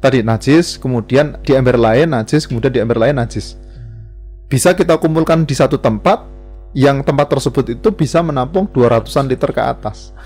tadi 0.00 0.24
najis, 0.24 0.80
kemudian 0.80 1.36
di 1.44 1.52
ember 1.52 1.76
lain 1.76 2.16
najis, 2.16 2.48
kemudian 2.48 2.72
di 2.72 2.80
ember 2.80 2.96
lain 2.96 3.20
najis. 3.20 3.60
Bisa 4.48 4.72
kita 4.72 4.96
kumpulkan 4.96 5.44
di 5.44 5.52
satu 5.52 5.76
tempat 5.76 6.24
yang 6.72 7.04
tempat 7.04 7.28
tersebut 7.28 7.76
itu 7.76 7.88
bisa 7.92 8.24
menampung 8.24 8.64
200-an 8.72 9.28
liter 9.28 9.52
ke 9.52 9.60
atas. 9.60 10.16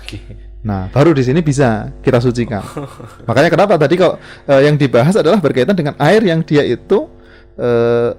Nah, 0.63 0.87
baru 0.89 1.11
di 1.11 1.23
sini 1.27 1.43
bisa 1.43 1.91
kita 1.99 2.23
sucikan. 2.23 2.63
Makanya 3.27 3.49
kenapa 3.51 3.75
tadi 3.75 3.99
kalau 3.99 4.15
eh, 4.47 4.61
yang 4.63 4.79
dibahas 4.79 5.19
adalah 5.19 5.43
berkaitan 5.43 5.75
dengan 5.75 5.93
air 5.99 6.23
yang 6.23 6.39
dia 6.39 6.63
itu 6.63 7.11
eh, 7.59 8.11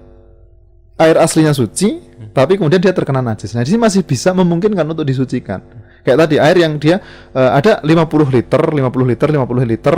air 1.00 1.16
aslinya 1.18 1.50
suci, 1.50 1.98
hmm. 1.98 2.30
tapi 2.36 2.54
kemudian 2.60 2.78
dia 2.78 2.94
terkena 2.94 3.18
najis. 3.18 3.56
Nah, 3.56 3.66
di 3.66 3.74
sini 3.74 3.80
masih 3.82 4.06
bisa 4.06 4.30
memungkinkan 4.30 4.86
untuk 4.86 5.02
disucikan. 5.02 5.64
Kayak 6.04 6.28
tadi 6.28 6.36
air 6.36 6.56
yang 6.60 6.76
dia 6.76 7.00
uh, 7.32 7.56
ada 7.56 7.80
50 7.80 7.88
liter, 8.28 8.60
50 8.60 8.76
liter, 9.08 9.28
50 9.32 9.72
liter. 9.72 9.96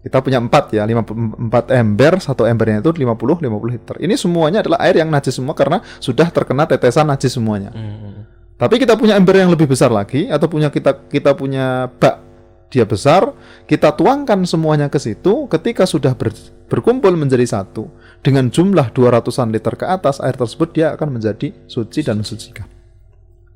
Kita 0.00 0.24
punya 0.24 0.40
empat 0.40 0.72
ya, 0.72 0.82
54 0.88 1.76
ember, 1.76 2.12
satu 2.24 2.48
embernya 2.48 2.80
itu 2.80 2.90
50 2.90 3.44
50 3.44 3.46
liter. 3.68 3.94
Ini 4.00 4.14
semuanya 4.16 4.64
adalah 4.64 4.80
air 4.80 4.96
yang 4.96 5.12
najis 5.12 5.36
semua 5.36 5.52
karena 5.52 5.84
sudah 6.00 6.32
terkena 6.32 6.64
tetesan 6.64 7.04
najis 7.04 7.36
semuanya. 7.36 7.70
Hmm. 7.70 8.24
Tapi 8.60 8.76
kita 8.76 8.92
punya 8.92 9.16
ember 9.16 9.40
yang 9.40 9.48
lebih 9.48 9.64
besar 9.64 9.88
lagi 9.88 10.28
atau 10.28 10.44
punya 10.44 10.68
kita 10.68 11.08
kita 11.08 11.32
punya 11.32 11.88
bak 11.96 12.28
dia 12.70 12.86
besar, 12.86 13.34
kita 13.66 13.90
tuangkan 13.96 14.46
semuanya 14.46 14.86
ke 14.86 15.00
situ 15.02 15.50
ketika 15.50 15.88
sudah 15.88 16.14
ber, 16.14 16.30
berkumpul 16.70 17.10
menjadi 17.18 17.42
satu 17.42 17.90
dengan 18.22 18.46
jumlah 18.46 18.94
200-an 18.94 19.50
liter 19.50 19.74
ke 19.74 19.88
atas 19.88 20.22
air 20.22 20.38
tersebut 20.38 20.70
dia 20.70 20.94
akan 20.94 21.18
menjadi 21.18 21.50
suci 21.66 22.06
dan 22.06 22.22
mensucikan. 22.22 22.68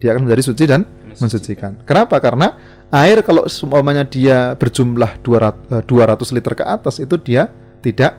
Dia 0.02 0.16
akan 0.16 0.26
menjadi 0.26 0.42
suci 0.42 0.64
dan 0.66 0.82
mensucikan. 1.20 1.78
Kenapa? 1.86 2.18
Karena 2.18 2.58
air 2.90 3.22
kalau 3.22 3.46
semuanya 3.46 4.02
dia 4.02 4.58
berjumlah 4.58 5.22
200, 5.22 5.86
200 5.86 5.86
eh, 5.86 6.32
liter 6.34 6.54
ke 6.58 6.64
atas 6.66 6.98
itu 6.98 7.14
dia 7.22 7.46
tidak 7.86 8.18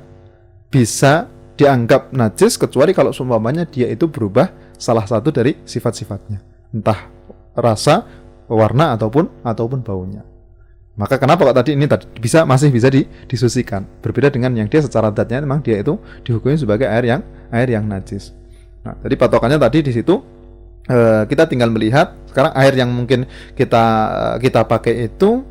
bisa 0.71 1.27
dianggap 1.59 2.15
najis 2.15 2.55
kecuali 2.55 2.95
kalau 2.95 3.11
semuanya 3.11 3.67
dia 3.67 3.91
itu 3.91 4.07
berubah 4.07 4.47
salah 4.79 5.03
satu 5.03 5.27
dari 5.27 5.59
sifat-sifatnya. 5.67 6.54
Entah 6.75 7.07
rasa, 7.55 8.03
warna 8.51 8.91
ataupun 8.99 9.47
ataupun 9.47 9.79
baunya. 9.79 10.27
Maka 10.95 11.19
kenapa 11.19 11.43
kok 11.43 11.55
tadi 11.59 11.75
ini 11.75 11.87
tadi 11.91 12.07
bisa 12.19 12.47
masih 12.47 12.71
bisa 12.71 12.87
di, 12.87 13.03
disusikan. 13.27 13.83
Berbeda 13.99 14.31
dengan 14.31 14.55
yang 14.55 14.71
dia 14.71 14.79
secara 14.79 15.11
datnya 15.11 15.43
memang 15.43 15.59
dia 15.59 15.83
itu 15.83 15.99
dihukumi 16.23 16.55
sebagai 16.55 16.87
air 16.87 17.03
yang 17.03 17.21
air 17.51 17.67
yang 17.67 17.83
najis. 17.83 18.31
Nah, 18.83 18.95
jadi 19.03 19.15
patokannya 19.19 19.59
tadi 19.59 19.83
di 19.83 19.91
situ 19.91 20.23
eh, 20.87 21.27
kita 21.27 21.51
tinggal 21.51 21.67
melihat 21.67 22.15
sekarang 22.31 22.55
air 22.55 22.73
yang 22.79 22.95
mungkin 22.95 23.27
kita 23.59 23.83
kita 24.39 24.63
pakai 24.63 25.11
itu 25.11 25.43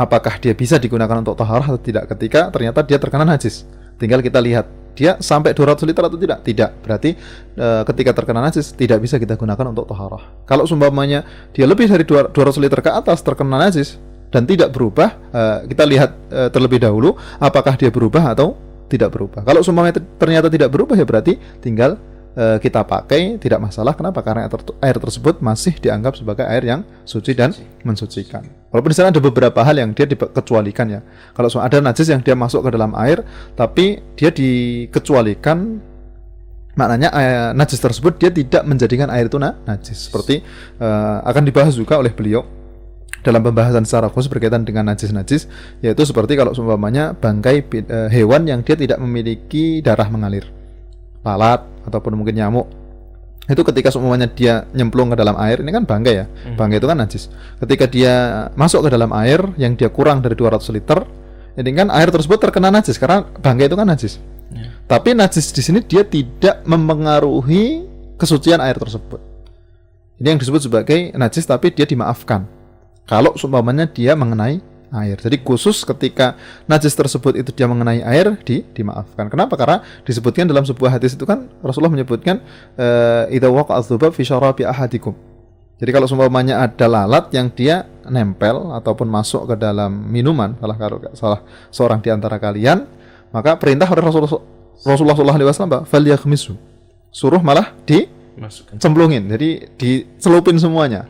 apakah 0.00 0.40
dia 0.40 0.56
bisa 0.56 0.80
digunakan 0.80 1.20
untuk 1.20 1.36
taharah 1.36 1.76
atau 1.76 1.80
tidak 1.80 2.08
ketika 2.16 2.48
ternyata 2.48 2.80
dia 2.80 2.96
terkena 2.96 3.28
najis. 3.28 3.68
Tinggal 4.00 4.24
kita 4.24 4.40
lihat 4.40 4.64
dia 4.94 5.16
sampai 5.20 5.56
200 5.56 5.86
liter 5.88 6.02
atau 6.06 6.18
tidak? 6.18 6.38
Tidak. 6.44 6.70
Berarti 6.84 7.10
e, 7.56 7.66
ketika 7.88 8.10
terkena 8.16 8.44
najis 8.44 8.74
tidak 8.76 9.00
bisa 9.00 9.16
kita 9.16 9.34
gunakan 9.38 9.72
untuk 9.72 9.88
taharah. 9.88 10.44
Kalau 10.44 10.68
sumpamanya 10.68 11.24
dia 11.54 11.64
lebih 11.64 11.88
dari 11.88 12.04
200 12.04 12.32
liter 12.60 12.80
ke 12.84 12.90
atas 12.92 13.22
terkena 13.24 13.56
najis, 13.56 13.96
dan 14.30 14.46
tidak 14.46 14.70
berubah, 14.70 15.18
uh, 15.34 15.58
kita 15.66 15.84
lihat 15.84 16.10
uh, 16.30 16.48
terlebih 16.54 16.78
dahulu 16.78 17.18
apakah 17.42 17.74
dia 17.74 17.90
berubah 17.90 18.30
atau 18.30 18.54
tidak 18.86 19.10
berubah. 19.14 19.42
Kalau 19.42 19.62
semuanya 19.62 19.98
ternyata 20.18 20.46
tidak 20.46 20.70
berubah 20.70 20.94
ya 20.94 21.06
berarti 21.06 21.38
tinggal 21.58 21.98
uh, 22.38 22.58
kita 22.62 22.86
pakai 22.86 23.38
tidak 23.42 23.58
masalah. 23.58 23.94
Kenapa? 23.94 24.22
Karena 24.22 24.46
air, 24.46 24.50
ter 24.50 24.62
air 24.82 24.96
tersebut 24.98 25.42
masih 25.42 25.74
dianggap 25.78 26.14
sebagai 26.14 26.46
air 26.46 26.62
yang 26.62 26.80
suci 27.02 27.34
dan 27.34 27.54
mensucikan. 27.82 28.59
Walaupun 28.70 28.90
di 28.94 28.96
sana 28.96 29.10
ada 29.10 29.18
beberapa 29.18 29.60
hal 29.66 29.82
yang 29.82 29.90
dia 29.90 30.06
dikecualikan 30.06 30.86
ya. 30.86 31.00
Kalau 31.34 31.50
ada 31.58 31.82
najis 31.82 32.06
yang 32.06 32.22
dia 32.22 32.38
masuk 32.38 32.62
ke 32.66 32.70
dalam 32.70 32.94
air, 32.94 33.26
tapi 33.58 33.98
dia 34.14 34.30
dikecualikan 34.30 35.82
maknanya 36.78 37.10
eh, 37.18 37.50
najis 37.50 37.82
tersebut 37.82 38.14
dia 38.22 38.30
tidak 38.30 38.62
menjadikan 38.62 39.10
air 39.10 39.26
itu 39.26 39.42
najis. 39.42 40.06
Seperti 40.06 40.46
uh, 40.78 41.18
akan 41.26 41.42
dibahas 41.42 41.74
juga 41.74 41.98
oleh 41.98 42.14
beliau 42.14 42.46
dalam 43.20 43.44
pembahasan 43.44 43.84
secara 43.84 44.08
khusus 44.08 44.32
berkaitan 44.32 44.64
dengan 44.64 44.88
najis-najis 44.88 45.44
yaitu 45.84 46.02
seperti 46.08 46.40
kalau 46.40 46.56
seumpamanya 46.56 47.12
bangkai 47.12 47.60
e, 47.68 47.98
hewan 48.08 48.48
yang 48.48 48.64
dia 48.64 48.76
tidak 48.76 48.96
memiliki 48.96 49.84
darah 49.84 50.08
mengalir. 50.08 50.48
Lalat 51.20 51.60
ataupun 51.84 52.16
mungkin 52.16 52.40
nyamuk 52.40 52.79
itu 53.48 53.62
ketika 53.66 53.88
seumpamanya 53.88 54.28
dia 54.30 54.68
nyemplung 54.76 55.10
ke 55.10 55.16
dalam 55.18 55.34
air 55.40 55.64
ini 55.64 55.70
kan 55.72 55.88
bangkai 55.88 56.14
ya? 56.14 56.26
Hmm. 56.28 56.56
bangkai 56.60 56.78
itu 56.78 56.88
kan 56.90 56.98
najis. 56.98 57.22
Ketika 57.58 57.84
dia 57.88 58.14
masuk 58.54 58.86
ke 58.86 58.90
dalam 58.92 59.10
air 59.16 59.40
yang 59.56 59.74
dia 59.74 59.88
kurang 59.88 60.20
dari 60.20 60.36
200 60.36 60.60
liter 60.76 61.02
ini 61.58 61.70
kan 61.74 61.88
air 61.90 62.08
tersebut 62.12 62.38
terkena 62.38 62.70
najis 62.70 63.00
karena 63.00 63.26
bangkai 63.26 63.66
itu 63.66 63.76
kan 63.78 63.88
najis. 63.88 64.20
Ya. 64.50 64.66
tapi 64.90 65.14
najis 65.14 65.54
di 65.54 65.62
sini 65.62 65.78
dia 65.78 66.02
tidak 66.02 66.66
mempengaruhi 66.66 67.86
kesucian 68.18 68.58
air 68.58 68.74
tersebut. 68.74 69.22
Ini 70.18 70.36
yang 70.36 70.40
disebut 70.42 70.66
sebagai 70.66 71.14
najis 71.14 71.46
tapi 71.46 71.70
dia 71.70 71.86
dimaafkan. 71.86 72.44
Kalau 73.08 73.34
seumpamanya 73.38 73.88
dia 73.88 74.12
mengenai 74.14 74.62
air. 74.90 75.16
Jadi 75.18 75.40
khusus 75.40 75.86
ketika 75.86 76.34
najis 76.66 76.94
tersebut 76.94 77.38
itu 77.38 77.50
dia 77.54 77.70
mengenai 77.70 78.02
air 78.02 78.34
di 78.42 78.66
dimaafkan. 78.74 79.30
Kenapa? 79.30 79.54
Karena 79.54 79.82
disebutkan 80.02 80.50
dalam 80.50 80.66
sebuah 80.66 80.98
hadis 80.98 81.14
itu 81.14 81.22
kan 81.24 81.46
Rasulullah 81.62 81.94
menyebutkan 81.94 82.42
eh, 82.74 83.34
idza 83.34 83.48
waqa'a 83.48 83.80
dzubab 83.86 84.10
fi 84.14 84.22
syarabi 84.26 84.66
ahadikum. 84.66 85.14
Jadi 85.80 85.90
kalau 85.96 86.04
seumpamanya 86.04 86.60
ada 86.60 86.84
lalat 86.84 87.32
yang 87.32 87.48
dia 87.48 87.88
nempel 88.04 88.68
ataupun 88.76 89.08
masuk 89.08 89.48
ke 89.48 89.54
dalam 89.56 89.88
minuman 90.12 90.52
salah 90.60 90.76
kalau 90.76 90.98
salah 91.16 91.40
seorang 91.72 92.04
di 92.04 92.12
antara 92.12 92.36
kalian, 92.36 92.84
maka 93.32 93.56
perintah 93.56 93.88
oleh 93.88 94.04
Rasulullah 94.04 94.44
Rasulullah 94.84 95.16
SAW 95.16 95.88
falyakhmisu. 95.88 96.52
Suruh 97.08 97.40
malah 97.40 97.72
di 97.88 98.04
cemplungin. 98.76 99.28
Jadi 99.28 99.72
dicelupin 99.76 100.56
semuanya. 100.56 101.04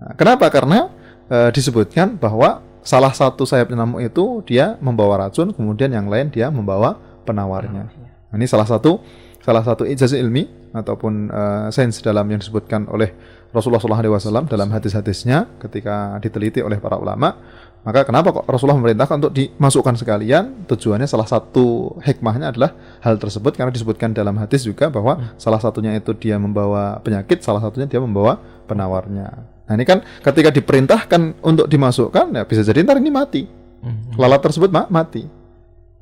Nah, 0.00 0.12
kenapa? 0.18 0.48
Karena 0.52 0.90
e, 1.30 1.52
disebutkan 1.54 2.18
bahwa 2.20 2.60
salah 2.82 3.14
satu 3.14 3.46
sayap 3.46 3.70
nyamuk 3.70 4.02
itu 4.02 4.42
dia 4.46 4.76
membawa 4.82 5.26
racun, 5.26 5.54
kemudian 5.54 5.90
yang 5.94 6.10
lain 6.10 6.28
dia 6.28 6.50
membawa 6.50 6.98
penawarnya. 7.22 7.88
Nah, 7.88 8.36
ini 8.36 8.46
salah 8.50 8.66
satu 8.66 8.98
salah 9.42 9.62
satu 9.66 9.82
ijazah 9.86 10.18
ilmi 10.18 10.46
ataupun 10.74 11.28
uh, 11.30 11.66
sains 11.74 11.98
dalam 12.02 12.24
yang 12.30 12.38
disebutkan 12.38 12.86
oleh 12.88 13.12
Rasulullah 13.52 13.82
SAW 13.82 14.48
dalam 14.48 14.72
hadis-hadisnya 14.72 15.60
ketika 15.60 16.16
diteliti 16.24 16.64
oleh 16.64 16.80
para 16.80 16.96
ulama. 16.96 17.36
Maka 17.82 18.06
kenapa 18.06 18.30
kok 18.30 18.46
Rasulullah 18.46 18.78
memerintahkan 18.78 19.26
untuk 19.26 19.34
dimasukkan 19.34 19.98
sekalian? 19.98 20.70
Tujuannya 20.70 21.10
salah 21.10 21.26
satu 21.26 21.98
hikmahnya 21.98 22.54
adalah 22.54 22.78
hal 23.02 23.18
tersebut 23.18 23.58
karena 23.58 23.74
disebutkan 23.74 24.14
dalam 24.14 24.38
hadis 24.38 24.62
juga 24.62 24.86
bahwa 24.86 25.18
hmm. 25.18 25.34
salah 25.34 25.58
satunya 25.58 25.90
itu 25.98 26.14
dia 26.14 26.38
membawa 26.38 27.02
penyakit, 27.02 27.42
salah 27.42 27.58
satunya 27.58 27.90
dia 27.90 27.98
membawa 27.98 28.38
penawarnya. 28.70 29.51
Nah 29.72 29.80
ini 29.80 29.88
kan 29.88 30.04
ketika 30.04 30.52
diperintahkan 30.52 31.40
untuk 31.40 31.64
dimasukkan 31.64 32.36
ya 32.36 32.44
bisa 32.44 32.60
jadi 32.60 32.84
ntar 32.84 33.00
ini 33.00 33.08
mati. 33.08 33.48
Hmm. 33.80 34.12
Lalat 34.20 34.44
tersebut 34.44 34.68
ma 34.68 34.84
mati. 34.92 35.24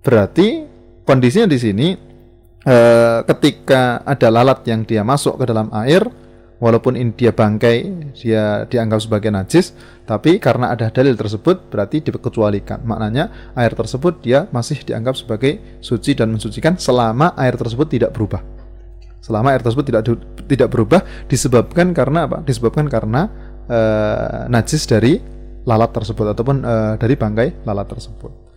Berarti 0.03 0.67
kondisinya 1.07 1.47
di 1.47 1.59
sini 1.63 1.89
eh, 2.67 3.19
ketika 3.31 4.03
ada 4.03 4.27
lalat 4.27 4.67
yang 4.67 4.83
dia 4.83 5.07
masuk 5.07 5.39
ke 5.39 5.47
dalam 5.47 5.71
air, 5.71 6.03
walaupun 6.61 6.95
ini 6.95 7.11
dia 7.17 7.33
bangkai 7.33 7.77
dia 8.19 8.69
dianggap 8.69 9.01
sebagai 9.01 9.33
najis 9.33 9.73
tapi 10.05 10.37
karena 10.37 10.71
ada 10.71 10.93
dalil 10.93 11.17
tersebut 11.17 11.73
berarti 11.73 12.05
dikecualikan 12.05 12.85
maknanya 12.85 13.53
air 13.57 13.73
tersebut 13.73 14.21
dia 14.21 14.45
masih 14.53 14.85
dianggap 14.85 15.17
sebagai 15.17 15.81
suci 15.81 16.13
dan 16.13 16.31
mensucikan 16.31 16.77
selama 16.77 17.33
air 17.41 17.57
tersebut 17.57 17.89
tidak 17.89 18.13
berubah 18.13 18.45
selama 19.25 19.57
air 19.57 19.65
tersebut 19.65 19.85
tidak 19.89 20.03
tidak 20.49 20.69
berubah 20.69 21.01
disebabkan 21.29 21.97
karena 21.97 22.29
apa 22.29 22.45
disebabkan 22.45 22.87
karena 22.93 23.33
uh, 23.71 24.51
najis 24.51 24.85
dari 24.91 25.23
lalat 25.63 25.95
tersebut 25.95 26.35
ataupun 26.35 26.57
uh, 26.67 26.95
dari 26.99 27.15
bangkai 27.15 27.63
lalat 27.63 27.87
tersebut 27.87 28.51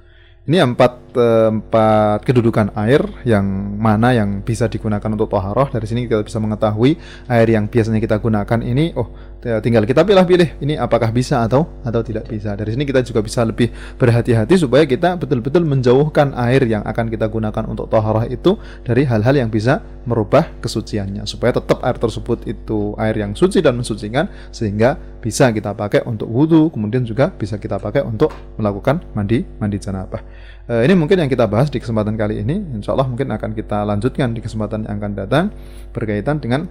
ini 0.44 0.60
empat 0.60 1.16
empat 1.16 2.28
kedudukan 2.28 2.76
air 2.76 3.00
yang 3.24 3.48
mana 3.80 4.12
yang 4.12 4.44
bisa 4.44 4.68
digunakan 4.68 5.08
untuk 5.08 5.32
toharoh. 5.32 5.72
Dari 5.72 5.88
sini 5.88 6.04
kita 6.04 6.20
bisa 6.20 6.36
mengetahui 6.44 7.00
air 7.32 7.48
yang 7.48 7.72
biasanya 7.72 8.04
kita 8.04 8.20
gunakan 8.20 8.60
ini, 8.60 8.92
oh 9.00 9.33
tinggal 9.44 9.84
kita 9.84 10.08
pilih-pilih 10.08 10.64
ini 10.64 10.80
apakah 10.80 11.12
bisa 11.12 11.44
atau 11.44 11.68
atau 11.84 12.00
tidak 12.00 12.32
bisa. 12.32 12.56
Dari 12.56 12.72
sini 12.72 12.88
kita 12.88 13.04
juga 13.04 13.20
bisa 13.20 13.44
lebih 13.44 13.70
berhati-hati 14.00 14.56
supaya 14.56 14.88
kita 14.88 15.20
betul-betul 15.20 15.68
menjauhkan 15.68 16.32
air 16.40 16.64
yang 16.64 16.82
akan 16.88 17.12
kita 17.12 17.28
gunakan 17.28 17.64
untuk 17.68 17.92
toharoh 17.92 18.24
itu 18.28 18.56
dari 18.88 19.04
hal-hal 19.04 19.36
yang 19.36 19.52
bisa 19.52 19.84
merubah 20.08 20.48
kesuciannya. 20.64 21.28
Supaya 21.28 21.56
tetap 21.60 21.84
air 21.84 22.00
tersebut 22.00 22.48
itu 22.48 22.96
air 22.96 23.20
yang 23.20 23.36
suci 23.36 23.60
dan 23.60 23.76
mensucikan 23.76 24.32
sehingga 24.56 24.96
bisa 25.20 25.52
kita 25.52 25.72
pakai 25.72 26.04
untuk 26.04 26.28
wudhu, 26.28 26.72
kemudian 26.72 27.04
juga 27.08 27.32
bisa 27.32 27.56
kita 27.60 27.80
pakai 27.80 28.04
untuk 28.04 28.32
melakukan 28.60 29.04
mandi 29.16 29.44
mandi 29.60 29.80
janabah. 29.80 30.20
Uh, 30.64 30.80
ini 30.88 30.96
mungkin 30.96 31.20
yang 31.20 31.28
kita 31.28 31.44
bahas 31.44 31.68
di 31.68 31.80
kesempatan 31.84 32.16
kali 32.16 32.40
ini. 32.40 32.60
Insya 32.80 32.96
Allah 32.96 33.08
mungkin 33.08 33.28
akan 33.32 33.52
kita 33.52 33.84
lanjutkan 33.84 34.32
di 34.32 34.40
kesempatan 34.40 34.88
yang 34.88 34.96
akan 35.00 35.12
datang 35.16 35.46
berkaitan 35.92 36.40
dengan 36.40 36.68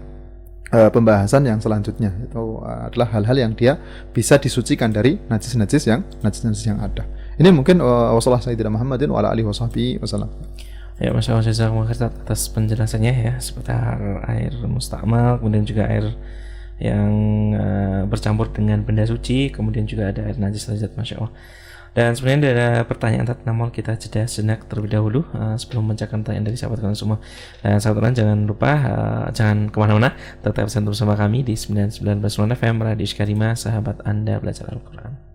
uh, 0.72 0.90
pembahasan 0.90 1.44
yang 1.46 1.60
selanjutnya. 1.60 2.10
Itu 2.24 2.64
uh, 2.64 2.88
adalah 2.88 3.12
hal-hal 3.12 3.36
yang 3.36 3.52
dia 3.52 3.78
bisa 4.10 4.40
disucikan 4.40 4.90
dari 4.90 5.20
najis-najis 5.28 5.82
yang 5.86 6.00
najis-najis 6.24 6.64
yang 6.66 6.80
ada. 6.80 7.04
Ini 7.36 7.52
mungkin 7.52 7.78
uh, 7.84 8.16
wasallallahu 8.16 8.48
sayyidina 8.48 8.72
Muhammadin 8.72 9.12
wa 9.12 9.20
alihi 9.22 9.46
wasallam. 9.46 10.28
Ya, 11.00 11.10
Masya 11.10 11.40
Allah, 11.40 11.88
atas 11.88 12.46
penjelasannya 12.52 13.12
ya 13.26 13.34
seputar 13.42 14.22
air 14.28 14.54
mustakmal, 14.70 15.40
kemudian 15.40 15.66
juga 15.66 15.88
air 15.88 16.14
yang 16.78 17.12
uh, 17.56 18.02
bercampur 18.06 18.52
dengan 18.54 18.86
benda 18.86 19.02
suci, 19.02 19.50
kemudian 19.50 19.88
juga 19.88 20.14
ada 20.14 20.28
air 20.28 20.38
najis 20.38 20.68
najis 20.68 20.94
Masya 20.94 21.16
Allah. 21.18 21.32
Dan 21.92 22.16
sebenarnya 22.16 22.56
ada 22.56 22.68
pertanyaan 22.88 23.28
tadi 23.28 23.44
namun 23.44 23.68
kita 23.68 24.00
jeda 24.00 24.24
sejenak 24.24 24.64
terlebih 24.64 24.96
dahulu 24.96 25.20
uh, 25.36 25.60
sebelum 25.60 25.92
membacakan 25.92 26.24
pertanyaan 26.24 26.46
dari 26.48 26.56
sahabat 26.56 26.80
kalian 26.80 26.96
semua. 26.96 27.18
Dan 27.60 27.78
sahabat 27.84 28.16
jangan 28.16 28.38
lupa 28.48 28.72
uh, 28.72 29.26
jangan 29.36 29.68
ke 29.68 29.76
mana-mana, 29.76 30.16
tetap 30.40 30.72
bersama 30.72 31.12
kami 31.14 31.44
di 31.44 31.52
99 31.52 32.00
FM 32.32 32.74
Radio 32.80 33.04
Iskarima, 33.04 33.52
sahabat 33.52 34.00
Anda 34.08 34.40
belajar 34.40 34.72
Al-Quran. 34.72 35.31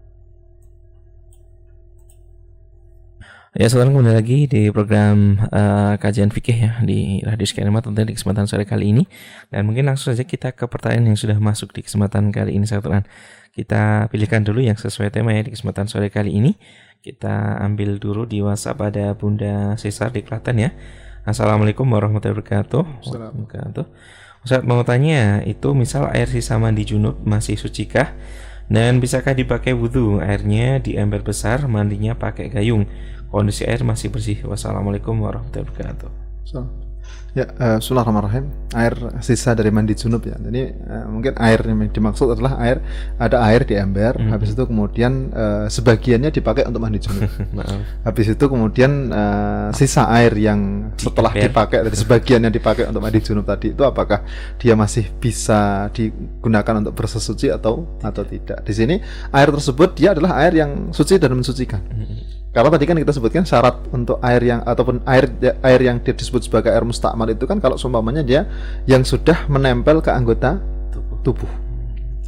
Ya, 3.57 3.65
sekarang 3.73 3.97
kembali 3.97 4.13
lagi 4.13 4.45
di 4.45 4.69
program 4.69 5.41
uh, 5.49 5.97
kajian 5.97 6.29
fikih 6.29 6.57
ya 6.61 6.71
di 6.85 7.25
Radio 7.25 7.41
Skarima 7.41 7.81
tentunya 7.81 8.05
di 8.05 8.13
kesempatan 8.13 8.45
sore 8.45 8.69
kali 8.69 8.93
ini. 8.93 9.09
Dan 9.49 9.65
mungkin 9.65 9.89
langsung 9.89 10.13
saja 10.13 10.21
kita 10.21 10.53
ke 10.53 10.69
pertanyaan 10.69 11.09
yang 11.09 11.17
sudah 11.17 11.41
masuk 11.41 11.73
di 11.73 11.81
kesempatan 11.81 12.29
kali 12.29 12.53
ini 12.53 12.69
sahabat 12.69 13.09
Kita 13.57 14.13
pilihkan 14.13 14.45
dulu 14.45 14.61
yang 14.61 14.77
sesuai 14.77 15.09
tema 15.09 15.33
ya 15.33 15.41
di 15.41 15.57
kesempatan 15.57 15.89
sore 15.89 16.13
kali 16.13 16.37
ini. 16.37 16.53
Kita 17.01 17.57
ambil 17.65 17.97
dulu 17.97 18.29
di 18.29 18.45
WhatsApp 18.45 18.93
ada 18.93 19.17
Bunda 19.17 19.73
Cesar 19.73 20.13
di 20.13 20.21
Klaten 20.21 20.61
ya. 20.61 20.69
Assalamualaikum 21.25 21.89
warahmatullahi 21.89 22.37
wabarakatuh. 22.37 23.09
Assalamualaikum. 23.09 23.89
Ustaz 24.45 24.61
mau 24.69 24.85
tanya, 24.85 25.41
itu 25.49 25.73
misal 25.73 26.05
air 26.13 26.29
sisa 26.29 26.61
mandi 26.61 26.85
junub 26.85 27.25
masih 27.25 27.57
sucikah? 27.57 28.13
Dan 28.69 29.01
bisakah 29.01 29.33
dipakai 29.33 29.73
wudhu? 29.73 30.21
Airnya 30.21 30.77
di 30.77 30.93
ember 30.93 31.25
besar, 31.25 31.65
mandinya 31.65 32.13
pakai 32.13 32.53
gayung 32.53 32.85
kondisi 33.37 33.69
air 33.69 33.85
masih 33.85 34.09
bersih. 34.09 34.41
Wassalamualaikum 34.41 35.13
warahmatullahi 35.21 35.69
wabarakatuh. 35.69 36.09
So. 36.49 36.65
Ya, 37.37 37.45
uh, 37.61 37.77
Bismillahirrahmanirrahim. 37.77 38.49
Air 38.73 39.21
sisa 39.21 39.53
dari 39.53 39.69
mandi 39.69 39.93
junub 39.93 40.25
ya. 40.25 40.41
Jadi 40.41 40.73
uh, 40.73 41.05
mungkin 41.05 41.37
air 41.37 41.61
yang 41.61 41.85
dimaksud 41.85 42.33
adalah 42.33 42.57
air 42.57 42.81
ada 43.21 43.45
air 43.45 43.61
di 43.61 43.77
ember. 43.77 44.17
Mm. 44.17 44.33
Habis 44.33 44.57
itu 44.57 44.63
kemudian 44.65 45.29
uh, 45.29 45.69
sebagiannya 45.69 46.33
dipakai 46.33 46.65
untuk 46.65 46.81
mandi 46.81 46.97
junub. 46.97 47.29
habis 48.09 48.33
itu 48.33 48.41
kemudian 48.41 49.13
uh, 49.13 49.69
sisa 49.69 50.09
air 50.17 50.33
yang 50.33 50.89
di 50.97 51.05
setelah 51.05 51.29
ember. 51.29 51.45
dipakai 51.45 51.79
dari 51.85 51.97
sebagian 52.01 52.41
yang 52.41 52.53
dipakai 52.57 52.89
untuk 52.89 53.05
mandi 53.05 53.21
junub 53.21 53.45
tadi 53.45 53.69
itu 53.69 53.83
apakah 53.85 54.25
dia 54.57 54.73
masih 54.73 55.05
bisa 55.21 55.93
digunakan 55.93 56.81
untuk 56.81 56.97
bersesuci 56.97 57.53
atau 57.53 57.85
atau 58.01 58.23
tidak? 58.25 58.65
Di 58.65 58.73
sini 58.73 58.97
air 59.29 59.49
tersebut 59.53 59.93
dia 59.93 60.17
adalah 60.17 60.41
air 60.41 60.57
yang 60.57 60.89
suci 60.89 61.21
dan 61.21 61.37
mensucikan. 61.37 61.85
Mm 61.85 62.36
karena 62.57 62.73
tadi 62.73 62.89
kan 62.89 62.97
kita 62.97 63.13
sebutkan 63.13 63.45
syarat 63.45 63.85
untuk 63.93 64.17
air 64.25 64.41
yang 64.41 64.65
ataupun 64.65 65.05
air 65.05 65.29
air 65.61 65.79
yang 65.85 66.01
disebut 66.01 66.49
sebagai 66.49 66.73
air 66.73 66.81
mustakmal 66.81 67.29
itu 67.29 67.45
kan 67.45 67.61
kalau 67.61 67.77
seumpamanya 67.77 68.25
dia 68.25 68.49
yang 68.89 69.05
sudah 69.05 69.45
menempel 69.45 70.01
ke 70.01 70.09
anggota 70.09 70.57
tubuh. 70.89 71.21
tubuh 71.21 71.51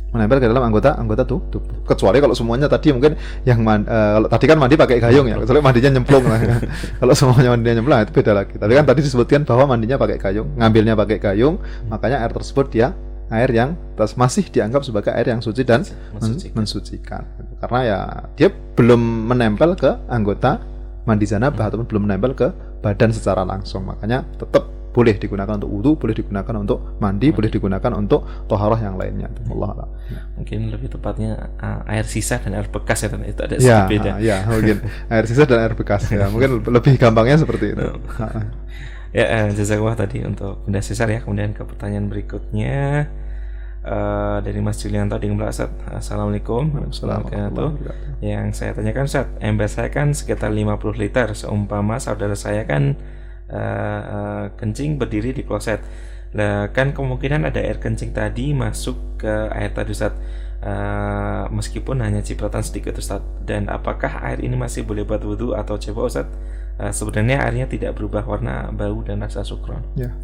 menempel 0.09 0.41
ke 0.41 0.49
dalam 0.49 0.65
anggota 0.65 0.97
anggota 0.97 1.21
tuh 1.21 1.37
tubuh. 1.53 1.85
Kecuali 1.85 2.17
kalau 2.17 2.33
semuanya 2.33 2.65
tadi 2.65 2.89
mungkin 2.89 3.13
yang 3.45 3.61
man, 3.61 3.85
uh, 3.85 4.17
kalau 4.17 4.27
tadi 4.29 4.45
kan 4.49 4.57
mandi 4.57 4.73
pakai 4.73 4.97
gayung 4.97 5.29
ya, 5.29 5.37
kecuali 5.37 5.61
mandinya 5.61 5.89
nyemplung 6.01 6.25
lah. 6.25 6.39
Kan. 6.41 6.61
kalau 7.05 7.13
semuanya 7.13 7.49
mandinya 7.53 7.73
nyemplung 7.77 8.01
itu 8.01 8.13
beda 8.17 8.33
lagi. 8.33 8.57
Tapi 8.57 8.73
kan 8.73 8.85
tadi 8.89 8.99
disebutkan 9.05 9.45
bahwa 9.45 9.77
mandinya 9.77 10.01
pakai 10.01 10.17
gayung, 10.17 10.49
ngambilnya 10.57 10.97
pakai 10.97 11.17
gayung, 11.21 11.61
makanya 11.93 12.25
air 12.25 12.33
tersebut 12.33 12.73
dia 12.73 12.89
air 13.29 13.49
yang 13.53 13.77
terus 13.93 14.17
masih 14.17 14.45
dianggap 14.49 14.81
sebagai 14.81 15.13
air 15.13 15.29
yang 15.29 15.41
suci 15.41 15.61
dan 15.61 15.85
mensucikan. 16.13 16.55
mensucikan. 16.57 17.23
Karena 17.61 17.79
ya 17.85 17.99
dia 18.33 18.49
belum 18.49 19.29
menempel 19.29 19.77
ke 19.77 19.91
anggota 20.09 20.61
mandi 21.05 21.25
janabah 21.25 21.65
hmm. 21.65 21.69
ataupun 21.73 21.85
belum 21.89 22.03
menempel 22.09 22.31
ke 22.33 22.47
badan 22.81 23.13
secara 23.13 23.45
langsung. 23.45 23.85
Makanya 23.85 24.25
tetap 24.37 24.65
boleh 24.89 25.15
digunakan 25.21 25.53
untuk 25.53 25.69
wudhu, 25.69 25.91
boleh 26.01 26.17
digunakan 26.17 26.53
untuk 26.57 26.97
mandi, 26.97 27.29
hmm. 27.29 27.35
boleh 27.37 27.49
digunakan 27.53 27.91
untuk 27.93 28.25
toharoh 28.49 28.77
yang 28.81 28.97
lainnya. 28.97 29.29
Allah 29.45 29.85
Mungkin 30.33 30.73
lebih 30.73 30.89
tepatnya 30.97 31.53
air 31.85 32.09
sisa 32.09 32.41
dan 32.41 32.57
air 32.57 32.65
bekas 32.65 33.05
ya, 33.05 33.13
itu 33.13 33.41
ada 33.45 33.55
ya, 33.61 33.85
beda. 33.85 34.17
Ya, 34.17 34.49
mungkin 34.49 34.81
air 35.13 35.25
sisa 35.29 35.45
dan 35.45 35.61
air 35.61 35.77
bekas 35.77 36.09
ya. 36.09 36.25
Mungkin 36.33 36.65
lebih 36.75 36.97
gampangnya 36.97 37.37
seperti 37.37 37.77
itu. 37.77 37.85
Ya, 39.11 39.25
uh, 39.25 39.49
jazakallah 39.53 39.97
tadi 39.97 40.21
untuk 40.25 40.61
Bunda 40.65 40.81
Sesar 40.81 41.09
ya. 41.09 41.19
Kemudian 41.21 41.53
ke 41.53 41.65
pertanyaan 41.65 42.07
berikutnya 42.09 43.09
uh, 43.85 44.37
dari 44.43 44.59
Mas 44.61 44.81
Julianto 44.81 45.17
di 45.17 45.29
Asad. 45.41 45.71
Assalamualaikum 45.89 46.69
warahmatullahi 46.73 48.21
Yang 48.21 48.47
saya 48.55 48.71
tanyakan 48.75 49.05
Ustaz, 49.07 49.27
ember 49.39 49.67
saya 49.71 49.89
kan 49.89 50.13
sekitar 50.13 50.51
50 50.51 51.01
liter. 51.01 51.27
Seumpama 51.33 51.97
saudara 51.97 52.35
saya 52.35 52.65
kan 52.67 52.95
uh, 53.49 54.01
uh, 54.03 54.45
kencing 54.59 54.99
berdiri 54.99 55.33
di 55.33 55.43
kloset. 55.45 55.81
Lah 56.29 56.69
kan 56.69 56.93
kemungkinan 56.93 57.41
ada 57.49 57.57
air 57.57 57.81
kencing 57.81 58.13
tadi 58.13 58.53
masuk 58.53 59.17
ke 59.17 59.33
air 59.49 59.73
tadi 59.73 59.95
Ustaz. 59.95 60.13
Uh, 60.59 61.47
meskipun 61.55 62.03
hanya 62.03 62.19
cipratan 62.19 62.61
sedikit 62.61 62.99
Ustaz. 62.99 63.23
Dan 63.41 63.71
apakah 63.71 64.21
air 64.27 64.43
ini 64.43 64.53
masih 64.59 64.85
boleh 64.85 65.07
buat 65.07 65.23
wudhu 65.23 65.55
atau 65.55 65.79
coba 65.79 66.01
Ustaz? 66.05 66.27
Uh, 66.79 66.95
sebenarnya 66.95 67.43
airnya 67.43 67.67
tidak 67.67 67.99
berubah 67.99 68.23
warna 68.23 68.71
bau 68.71 69.03
dan 69.03 69.19
rasa 69.19 69.43
sukron. 69.43 69.83
Ya. 69.99 70.15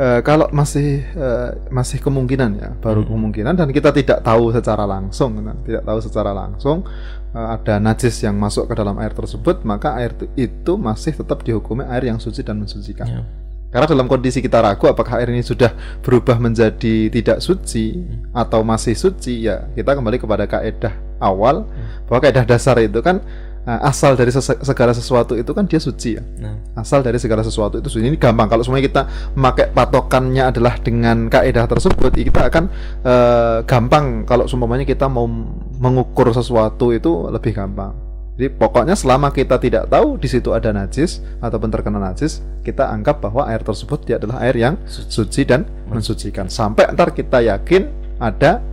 Uh, 0.00 0.24
kalau 0.24 0.48
masih 0.48 1.04
uh, 1.12 1.52
masih 1.68 2.00
kemungkinan 2.00 2.50
ya 2.56 2.72
baru 2.78 3.04
hmm. 3.04 3.10
kemungkinan 3.10 3.52
dan 3.52 3.68
kita 3.68 3.92
tidak 3.92 4.24
tahu 4.24 4.48
secara 4.48 4.88
langsung 4.88 5.36
kan? 5.44 5.60
tidak 5.66 5.82
tahu 5.84 5.98
secara 6.00 6.30
langsung 6.32 6.88
uh, 7.36 7.48
ada 7.58 7.76
najis 7.76 8.22
yang 8.24 8.32
masuk 8.38 8.70
ke 8.70 8.74
dalam 8.80 8.96
air 8.96 9.12
tersebut 9.12 9.60
maka 9.66 9.98
air 10.00 10.16
itu 10.40 10.78
masih 10.80 11.20
tetap 11.20 11.44
dihukumi 11.44 11.84
air 11.84 12.06
yang 12.06 12.16
suci 12.16 12.40
dan 12.40 12.62
mensucikan 12.62 13.12
yeah. 13.12 13.26
karena 13.74 13.90
dalam 13.90 14.06
kondisi 14.08 14.38
kita 14.38 14.62
ragu 14.62 14.88
apakah 14.88 15.20
air 15.20 15.34
ini 15.34 15.42
sudah 15.42 15.74
berubah 16.06 16.40
menjadi 16.40 17.10
tidak 17.12 17.42
suci 17.44 17.98
hmm. 17.98 18.32
atau 18.32 18.64
masih 18.64 18.96
suci 18.96 19.52
ya 19.52 19.68
kita 19.76 19.98
kembali 19.98 20.16
kepada 20.16 20.46
kaidah 20.48 20.94
awal 21.18 21.68
hmm. 21.68 22.06
bahwa 22.08 22.24
kaidah 22.24 22.46
dasar 22.46 22.78
itu 22.78 23.02
kan 23.04 23.20
Nah, 23.60 23.76
asal 23.84 24.16
dari 24.16 24.32
segala 24.32 24.96
sesuatu 24.96 25.36
itu 25.36 25.52
kan 25.52 25.68
dia 25.68 25.76
suci 25.76 26.16
ya. 26.16 26.24
Nah. 26.40 26.56
Asal 26.72 27.04
dari 27.04 27.20
segala 27.20 27.44
sesuatu 27.44 27.76
itu 27.76 27.92
suci. 27.92 28.08
Ini 28.08 28.16
gampang 28.16 28.48
kalau 28.48 28.64
semuanya 28.64 28.88
kita 28.88 29.02
memakai 29.36 29.68
patokannya 29.68 30.48
adalah 30.48 30.80
dengan 30.80 31.28
kaidah 31.28 31.68
tersebut, 31.68 32.16
kita 32.16 32.48
akan 32.48 32.64
uh, 33.04 33.58
gampang 33.68 34.24
kalau 34.24 34.48
semuanya 34.48 34.88
kita 34.88 35.12
mau 35.12 35.28
mengukur 35.76 36.32
sesuatu 36.32 36.96
itu 36.96 37.28
lebih 37.28 37.52
gampang. 37.52 37.92
Jadi 38.40 38.56
pokoknya 38.56 38.96
selama 38.96 39.28
kita 39.28 39.60
tidak 39.60 39.92
tahu 39.92 40.16
di 40.16 40.24
situ 40.24 40.56
ada 40.56 40.72
najis 40.72 41.20
ataupun 41.44 41.68
terkena 41.68 42.00
najis, 42.00 42.40
kita 42.64 42.88
anggap 42.88 43.20
bahwa 43.20 43.44
air 43.44 43.60
tersebut 43.60 44.00
dia 44.08 44.16
adalah 44.16 44.40
air 44.40 44.56
yang 44.56 44.80
suci 44.88 45.44
dan 45.44 45.68
mensucikan. 45.92 46.48
Sampai 46.48 46.88
ntar 46.96 47.12
kita 47.12 47.44
yakin 47.44 47.84
ada 48.16 48.64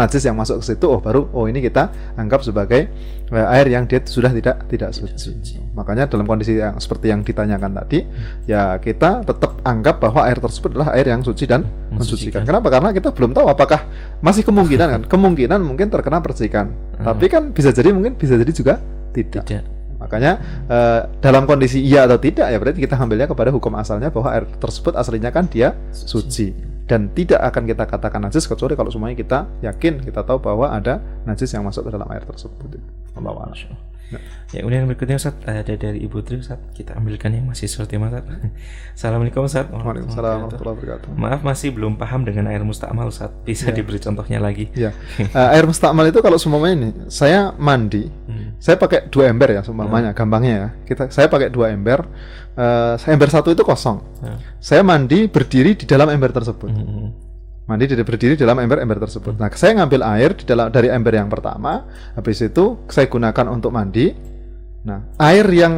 najis 0.00 0.24
yang 0.24 0.36
masuk 0.36 0.64
ke 0.64 0.72
situ 0.72 0.86
oh 0.88 0.96
baru 0.96 1.28
oh 1.36 1.44
ini 1.44 1.60
kita 1.60 1.92
anggap 2.16 2.40
sebagai 2.40 2.88
uh, 3.28 3.52
air 3.52 3.68
yang 3.68 3.84
dia 3.84 4.00
sudah 4.00 4.32
tidak 4.32 4.64
tidak 4.72 4.90
suci. 4.96 5.16
suci. 5.20 5.54
Makanya 5.76 6.08
dalam 6.08 6.24
kondisi 6.24 6.56
yang 6.56 6.80
seperti 6.80 7.12
yang 7.12 7.20
ditanyakan 7.20 7.76
tadi 7.76 8.08
hmm. 8.08 8.48
ya 8.48 8.80
kita 8.80 9.20
tetap 9.28 9.60
anggap 9.60 10.00
bahwa 10.00 10.24
air 10.24 10.40
tersebut 10.40 10.72
adalah 10.72 10.96
air 10.96 11.12
yang 11.12 11.20
suci 11.20 11.44
dan 11.44 11.68
mensucikan. 11.92 12.00
mensucikan. 12.00 12.42
Kenapa? 12.48 12.68
Karena 12.72 12.88
kita 12.96 13.12
belum 13.12 13.36
tahu 13.36 13.46
apakah 13.52 13.84
masih 14.24 14.42
kemungkinan 14.48 14.88
kan 14.88 15.02
kemungkinan 15.12 15.60
mungkin 15.60 15.92
terkena 15.92 16.24
percikan. 16.24 16.72
Hmm. 16.96 17.04
Tapi 17.04 17.28
kan 17.28 17.42
bisa 17.52 17.68
jadi 17.68 17.92
mungkin 17.92 18.16
bisa 18.16 18.40
jadi 18.40 18.52
juga 18.56 18.80
tidak. 19.12 19.44
tidak. 19.44 19.64
Makanya 20.00 20.32
uh, 20.64 21.00
dalam 21.20 21.44
kondisi 21.44 21.84
iya 21.84 22.08
atau 22.08 22.16
tidak 22.16 22.48
ya 22.48 22.56
berarti 22.56 22.80
kita 22.80 22.96
ambilnya 22.96 23.28
kepada 23.28 23.52
hukum 23.52 23.76
asalnya 23.76 24.08
bahwa 24.08 24.32
air 24.32 24.48
tersebut 24.56 24.96
aslinya 24.96 25.28
kan 25.28 25.44
dia 25.44 25.76
suci 25.92 26.69
dan 26.90 27.06
tidak 27.14 27.38
akan 27.38 27.70
kita 27.70 27.86
katakan 27.86 28.18
najis 28.26 28.50
kecuali 28.50 28.74
kalau 28.74 28.90
semuanya 28.90 29.14
kita 29.14 29.46
yakin 29.62 30.02
kita 30.02 30.26
tahu 30.26 30.42
bahwa 30.42 30.74
ada 30.74 30.98
najis 31.22 31.54
yang 31.54 31.62
masuk 31.62 31.86
ke 31.86 31.90
dalam 31.94 32.10
air 32.10 32.26
tersebut. 32.26 32.82
Allah 33.14 33.54
Ya, 34.50 34.66
kemudian 34.66 34.82
berikutnya 34.90 35.22
Ustaz 35.22 35.38
ada 35.46 35.62
dari 35.62 36.02
Ibu 36.02 36.26
Tri 36.26 36.42
Ustaz. 36.42 36.58
Kita 36.74 36.98
ambilkan 36.98 37.30
yang 37.30 37.46
masih 37.46 37.70
seperti 37.70 37.94
Ustaz. 38.02 38.26
Assalamualaikum 38.98 39.46
Ustaz. 39.46 39.70
Waalaikumsalam 39.70 40.50
warahmatullahi 40.50 40.74
wabarakatuh. 40.74 41.08
Maaf 41.14 41.40
masih 41.46 41.70
belum 41.70 41.94
paham 41.94 42.26
dengan 42.26 42.50
air 42.50 42.66
mustakmal 42.66 43.14
Ustaz. 43.14 43.30
Bisa 43.46 43.70
ya. 43.70 43.78
diberi 43.78 44.02
contohnya 44.02 44.42
lagi? 44.42 44.66
Ya. 44.74 44.90
uh, 45.30 45.54
air 45.54 45.64
mustakmal 45.70 46.10
itu 46.10 46.18
kalau 46.18 46.38
semuanya 46.42 46.74
ini 46.74 46.90
saya 47.06 47.54
mandi, 47.54 48.10
hmm. 48.10 48.58
saya 48.58 48.74
pakai 48.74 49.06
dua 49.06 49.30
ember 49.30 49.54
ya 49.54 49.62
semuanya, 49.62 50.10
hmm. 50.10 50.18
gampangnya 50.18 50.54
ya. 50.54 50.68
Kita 50.90 51.02
saya 51.14 51.30
pakai 51.30 51.48
dua 51.54 51.70
ember. 51.70 52.02
Uh, 52.58 52.98
ember 53.06 53.30
satu 53.30 53.54
itu 53.54 53.62
kosong. 53.62 54.02
Hmm. 54.18 54.38
Saya 54.58 54.82
mandi 54.82 55.30
berdiri 55.30 55.78
di 55.78 55.86
dalam 55.86 56.10
ember 56.10 56.34
tersebut. 56.34 56.68
Hmm 56.68 57.29
mandi 57.70 57.86
berdiri 57.86 58.34
dalam 58.34 58.58
ember-ember 58.58 58.98
tersebut. 58.98 59.38
Nah, 59.38 59.46
saya 59.54 59.78
ngambil 59.78 60.02
air 60.18 60.34
di 60.34 60.42
dalam 60.42 60.74
dari 60.74 60.90
ember 60.90 61.14
yang 61.14 61.30
pertama, 61.30 61.86
habis 62.18 62.42
itu 62.42 62.82
saya 62.90 63.06
gunakan 63.06 63.46
untuk 63.46 63.70
mandi. 63.70 64.10
Nah, 64.82 65.06
air 65.22 65.46
yang 65.54 65.74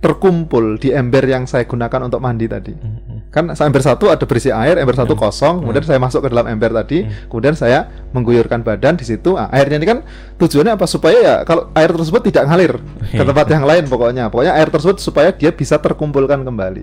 terkumpul 0.00 0.80
di 0.80 0.96
ember 0.96 1.28
yang 1.28 1.44
saya 1.44 1.68
gunakan 1.68 2.08
untuk 2.08 2.24
mandi 2.24 2.48
tadi. 2.48 2.72
Mm-hmm. 2.72 3.28
Kan 3.28 3.52
ember 3.52 3.84
satu 3.84 4.08
ada 4.08 4.24
berisi 4.24 4.48
air, 4.48 4.80
ember 4.80 4.96
satu 4.96 5.12
mm-hmm. 5.12 5.28
kosong, 5.28 5.54
kemudian 5.60 5.84
saya 5.84 6.00
masuk 6.00 6.24
ke 6.24 6.28
dalam 6.32 6.48
ember 6.48 6.72
tadi, 6.72 7.04
kemudian 7.28 7.52
saya 7.52 7.86
mengguyurkan 8.16 8.64
badan 8.64 8.96
di 8.96 9.04
situ. 9.04 9.36
Nah, 9.36 9.52
airnya 9.52 9.76
ini 9.76 9.86
kan 9.86 9.98
tujuannya 10.40 10.74
apa? 10.74 10.88
Supaya 10.88 11.18
ya 11.20 11.34
kalau 11.44 11.68
air 11.76 11.92
tersebut 11.92 12.32
tidak 12.32 12.48
ngalir 12.48 12.72
ke 13.12 13.22
tempat 13.22 13.46
yang 13.52 13.64
lain 13.68 13.84
pokoknya. 13.86 14.32
Pokoknya 14.32 14.56
air 14.56 14.72
tersebut 14.72 14.96
supaya 15.04 15.30
dia 15.36 15.52
bisa 15.52 15.76
terkumpulkan 15.76 16.42
kembali. 16.48 16.82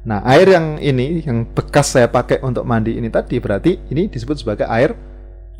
Nah, 0.00 0.24
air 0.24 0.48
yang 0.48 0.80
ini 0.80 1.20
yang 1.20 1.44
bekas 1.44 1.92
saya 1.92 2.08
pakai 2.08 2.40
untuk 2.40 2.64
mandi 2.64 2.96
ini 2.96 3.12
tadi 3.12 3.36
berarti 3.36 3.76
ini 3.92 4.08
disebut 4.08 4.40
sebagai 4.40 4.64
air 4.64 4.96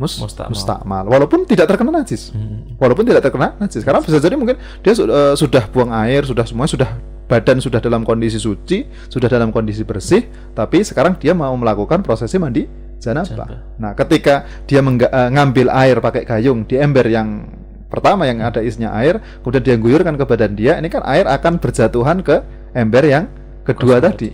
mus 0.01 0.17
mustakmal. 0.17 0.49
mustakmal. 0.49 1.05
Walaupun 1.13 1.45
tidak 1.45 1.69
terkena 1.69 1.93
najis. 1.93 2.33
Hmm. 2.33 2.73
Walaupun 2.81 3.05
tidak 3.05 3.21
terkena 3.21 3.53
najis. 3.61 3.85
Karena 3.85 4.01
bisa 4.01 4.17
jadi 4.17 4.35
mungkin 4.41 4.57
dia 4.81 4.97
uh, 4.97 5.37
sudah 5.37 5.69
buang 5.69 5.93
air, 5.93 6.25
sudah 6.25 6.49
semua 6.49 6.65
sudah 6.65 6.89
badan 7.29 7.61
sudah 7.61 7.79
dalam 7.79 8.03
kondisi 8.03 8.41
suci, 8.41 8.89
sudah 9.07 9.29
dalam 9.31 9.55
kondisi 9.55 9.87
bersih, 9.87 10.27
tapi 10.57 10.83
sekarang 10.83 11.15
dia 11.21 11.31
mau 11.31 11.55
melakukan 11.55 12.03
prosesi 12.03 12.41
mandi 12.41 12.67
janabah. 12.99 13.79
Nah, 13.79 13.93
ketika 13.95 14.49
dia 14.67 14.83
uh, 14.83 15.29
ngambil 15.31 15.71
air 15.71 16.03
pakai 16.03 16.27
gayung 16.27 16.67
di 16.67 16.75
ember 16.81 17.07
yang 17.07 17.47
pertama 17.87 18.27
yang 18.27 18.43
ada 18.43 18.65
isinya 18.65 18.91
air, 18.99 19.23
kemudian 19.45 19.63
dia 19.63 19.77
guyurkan 19.79 20.19
ke 20.19 20.25
badan 20.27 20.59
dia, 20.59 20.81
ini 20.81 20.91
kan 20.91 21.07
air 21.07 21.29
akan 21.31 21.63
berjatuhan 21.63 22.25
ke 22.25 22.43
ember 22.75 23.07
yang 23.07 23.31
kedua 23.65 24.01
tadi. 24.01 24.33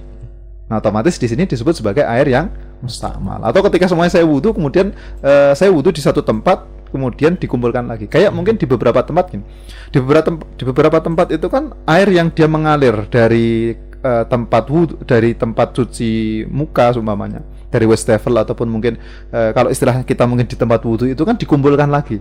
Nah, 0.66 0.83
otomatis 0.83 1.14
di 1.14 1.31
sini 1.31 1.47
disebut 1.47 1.79
sebagai 1.79 2.03
air 2.03 2.27
yang 2.27 2.51
mustakmal. 2.83 3.39
Atau 3.47 3.62
ketika 3.70 3.87
semuanya 3.87 4.18
saya 4.18 4.27
wudhu, 4.27 4.51
kemudian 4.51 4.91
uh, 5.22 5.55
saya 5.55 5.70
wudhu 5.70 5.95
di 5.95 6.03
satu 6.03 6.27
tempat, 6.27 6.66
kemudian 6.91 7.39
dikumpulkan 7.39 7.87
lagi. 7.87 8.11
Kayak 8.11 8.35
hmm. 8.35 8.37
mungkin 8.37 8.55
di 8.59 8.66
beberapa 8.66 8.99
tempat 9.07 9.31
gini. 9.31 9.47
Di 9.95 10.03
beberapa 10.03 10.27
temp 10.27 10.43
di 10.59 10.64
beberapa 10.66 10.99
tempat 10.99 11.31
itu 11.31 11.47
kan 11.47 11.70
air 11.87 12.11
yang 12.11 12.35
dia 12.35 12.51
mengalir 12.51 13.07
dari 13.07 13.79
uh, 14.03 14.27
tempat 14.27 14.66
wudhu, 14.66 14.99
dari 15.07 15.39
tempat 15.39 15.70
cuci 15.70 16.45
muka 16.51 16.99
seumpamanya, 16.99 17.47
dari 17.70 17.87
wastafel 17.87 18.35
ataupun 18.35 18.66
mungkin 18.66 18.99
uh, 19.31 19.55
kalau 19.55 19.70
istilah 19.70 20.03
kita 20.03 20.27
mungkin 20.27 20.51
di 20.51 20.59
tempat 20.59 20.83
wudhu 20.83 21.07
itu 21.07 21.22
kan 21.22 21.39
dikumpulkan 21.39 21.87
lagi. 21.87 22.18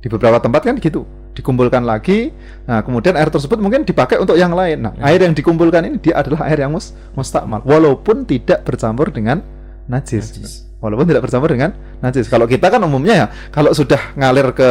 Di 0.00 0.08
beberapa 0.08 0.40
tempat 0.40 0.64
kan 0.64 0.76
gitu 0.80 1.04
dikumpulkan 1.34 1.82
lagi. 1.86 2.34
Nah, 2.66 2.82
kemudian 2.82 3.14
air 3.16 3.30
tersebut 3.30 3.56
mungkin 3.62 3.86
dipakai 3.86 4.18
untuk 4.18 4.36
yang 4.36 4.52
lain. 4.52 4.84
Nah, 4.84 4.92
ya. 4.98 5.14
air 5.14 5.20
yang 5.24 5.34
dikumpulkan 5.34 5.86
ini 5.86 5.96
dia 6.02 6.18
adalah 6.18 6.46
air 6.50 6.66
yang 6.66 6.74
mus 6.74 6.92
mustakmal 7.14 7.62
walaupun 7.62 8.26
tidak 8.26 8.66
bercampur 8.66 9.08
dengan 9.14 9.40
najis. 9.86 10.36
najis. 10.36 10.54
Walaupun 10.80 11.12
tidak 11.12 11.28
bercampur 11.28 11.52
dengan 11.52 11.76
najis. 12.00 12.24
Kalau 12.32 12.48
kita 12.48 12.72
kan 12.72 12.80
umumnya 12.80 13.12
ya 13.12 13.26
kalau 13.52 13.68
sudah 13.76 14.16
ngalir 14.16 14.48
ke 14.56 14.70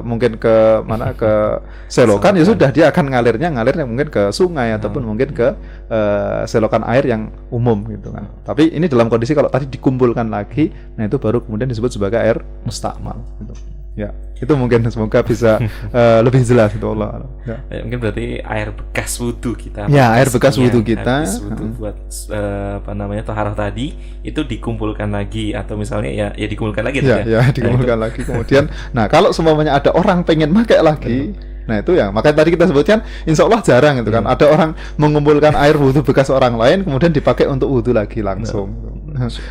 mungkin 0.00 0.40
ke 0.40 0.80
mana 0.88 1.12
ke 1.20 1.60
selokan 1.92 2.32
ya 2.32 2.48
sudah 2.48 2.72
dia 2.72 2.88
akan 2.88 3.12
ngalirnya 3.12 3.52
ngalirnya 3.52 3.84
mungkin 3.84 4.08
ke 4.08 4.32
sungai 4.32 4.72
ataupun 4.72 5.04
hmm. 5.04 5.08
mungkin 5.12 5.28
ke 5.36 5.52
uh, 5.92 6.48
selokan 6.48 6.80
air 6.88 7.04
yang 7.04 7.28
umum 7.52 7.84
gitu 7.92 8.08
kan. 8.08 8.24
Tapi 8.40 8.72
ini 8.72 8.88
dalam 8.88 9.12
kondisi 9.12 9.36
kalau 9.36 9.52
tadi 9.52 9.68
dikumpulkan 9.68 10.32
lagi, 10.32 10.72
nah 10.96 11.04
itu 11.04 11.20
baru 11.20 11.44
kemudian 11.44 11.68
disebut 11.68 11.92
sebagai 11.92 12.16
air 12.16 12.40
mustakmal 12.64 13.20
gitu. 13.44 13.77
Ya, 13.98 14.14
itu 14.38 14.52
mungkin 14.54 14.86
semoga 14.94 15.26
bisa 15.26 15.58
uh, 15.90 16.22
lebih 16.26 16.46
jelas 16.46 16.70
itu 16.70 16.86
Allah. 16.86 17.26
Ya. 17.42 17.58
ya. 17.66 17.82
mungkin 17.82 17.98
berarti 17.98 18.38
air 18.38 18.70
bekas 18.70 19.18
wudhu 19.18 19.58
kita. 19.58 19.90
Ya, 19.90 20.14
air 20.14 20.30
bekas 20.30 20.54
wudhu 20.54 20.86
kita. 20.86 21.26
Wudhu 21.26 21.66
hmm. 21.66 21.78
buat 21.82 21.98
uh, 22.30 22.78
apa 22.78 22.94
namanya 22.94 23.26
toharah 23.26 23.58
tadi 23.58 23.98
itu 24.22 24.38
dikumpulkan 24.46 25.10
lagi 25.10 25.50
atau 25.50 25.74
misalnya 25.74 26.14
ya 26.14 26.28
ya 26.38 26.46
dikumpulkan 26.46 26.86
lagi. 26.86 27.02
Ya, 27.02 27.26
ya, 27.26 27.42
ya 27.42 27.50
dikumpulkan 27.58 27.98
nah, 27.98 28.04
lagi. 28.06 28.20
Kemudian, 28.22 28.70
nah 28.94 29.10
kalau 29.10 29.34
semuanya 29.34 29.74
ada 29.74 29.90
orang 29.90 30.22
pengen 30.22 30.54
pakai 30.54 30.78
lagi. 30.78 31.34
Nah 31.66 31.82
itu 31.82 31.98
ya, 31.98 32.14
makanya 32.14 32.46
tadi 32.46 32.54
kita 32.54 32.64
sebutkan 32.70 33.02
insya 33.26 33.50
Allah 33.50 33.60
jarang 33.66 33.98
itu 33.98 34.14
kan. 34.14 34.22
Hmm. 34.22 34.32
Ada 34.38 34.46
orang 34.46 34.70
mengumpulkan 34.94 35.58
air 35.58 35.74
wudhu 35.74 36.06
bekas 36.06 36.30
orang 36.30 36.54
lain 36.54 36.86
kemudian 36.86 37.10
dipakai 37.10 37.50
untuk 37.50 37.66
wudhu 37.66 37.90
lagi 37.90 38.22
langsung. 38.22 38.70
Nah. 38.70 38.97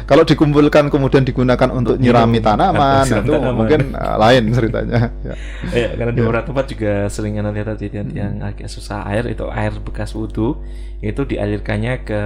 Kalau 0.09 0.23
dikumpulkan 0.23 0.87
kemudian 0.87 1.23
digunakan 1.27 1.69
untuk, 1.71 1.99
nyirami 1.99 2.39
tanaman, 2.39 3.05
itu 3.05 3.33
tanaman. 3.33 3.53
mungkin 3.53 3.81
uh, 3.93 4.15
lain 4.15 4.43
ceritanya. 4.55 4.99
ya. 5.27 5.35
ya, 5.75 5.89
karena 5.95 6.11
di 6.15 6.21
ya. 6.21 6.25
beberapa 6.25 6.45
tempat 6.47 6.65
juga 6.71 6.93
sering 7.11 7.39
lihat 7.39 7.67
tadi 7.75 7.91
yang, 7.91 8.09
yang 8.11 8.33
agak 8.41 8.67
susah 8.71 9.03
air 9.07 9.27
itu 9.27 9.45
air 9.51 9.73
bekas 9.83 10.15
wudhu 10.15 10.59
itu 10.97 11.21
dialirkannya 11.29 12.01
ke 12.01 12.21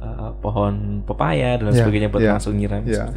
uh, 0.00 0.32
pohon 0.40 1.04
pepaya 1.04 1.60
dan 1.60 1.76
ya, 1.76 1.84
sebagainya 1.84 2.08
buat 2.08 2.24
ya, 2.24 2.32
langsung 2.40 2.56
nyiram. 2.56 2.80
Ya, 2.88 3.12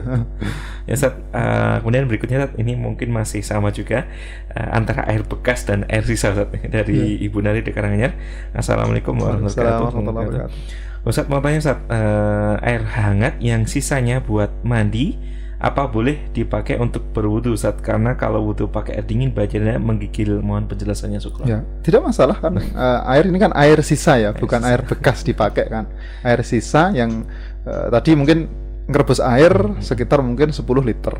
ya 0.83 0.95
saat, 0.99 1.15
uh, 1.31 1.79
kemudian 1.79 2.11
berikutnya 2.11 2.51
ini 2.59 2.75
mungkin 2.75 3.15
masih 3.15 3.39
sama 3.39 3.71
juga 3.71 4.03
uh, 4.51 4.69
antara 4.75 5.07
air 5.07 5.23
bekas 5.23 5.63
dan 5.63 5.87
air 5.87 6.03
sisa 6.03 6.35
dari 6.67 7.23
ya. 7.23 7.25
Ibu 7.31 7.39
Nari 7.39 7.63
di 7.63 7.71
Karanganyar. 7.71 8.19
Assalamualaikum 8.51 9.15
warahmatullahi 9.15 9.79
wabarakatuh. 9.79 10.87
Ustadz 11.07 11.31
mau 11.31 11.39
tanya 11.39 11.63
Ustadz, 11.63 11.87
uh, 11.87 12.55
air 12.59 12.83
hangat 12.83 13.39
yang 13.39 13.63
sisanya 13.63 14.19
buat 14.19 14.51
mandi 14.67 15.15
apa 15.57 15.89
boleh 15.89 16.29
dipakai 16.37 16.77
untuk 16.77 17.01
berwudu 17.17 17.57
saat 17.57 17.81
karena 17.81 18.13
kalau 18.13 18.45
wudu 18.45 18.69
pakai 18.69 19.01
air 19.01 19.05
dingin 19.09 19.33
badannya 19.33 19.81
menggigil. 19.81 20.37
Mohon 20.43 20.69
penjelasannya 20.69 21.17
syukur 21.17 21.49
ya 21.49 21.65
tidak 21.81 22.05
masalah 22.05 22.37
kan? 22.37 22.59
Uh, 22.59 23.01
air 23.15 23.25
ini 23.25 23.39
kan 23.41 23.55
air 23.57 23.79
sisa 23.81 24.21
ya 24.21 24.35
air 24.35 24.37
bukan 24.37 24.61
sisa. 24.61 24.69
air 24.69 24.81
bekas 24.85 25.25
dipakai 25.25 25.65
kan? 25.71 25.89
Air 26.21 26.45
sisa 26.45 26.93
yang 26.93 27.25
uh, 27.65 27.89
tadi 27.89 28.13
mungkin 28.13 28.67
ngerebus 28.87 29.19
air 29.19 29.51
hmm. 29.51 29.83
sekitar 29.83 30.23
mungkin 30.23 30.55
10 30.55 30.63
liter 30.83 31.15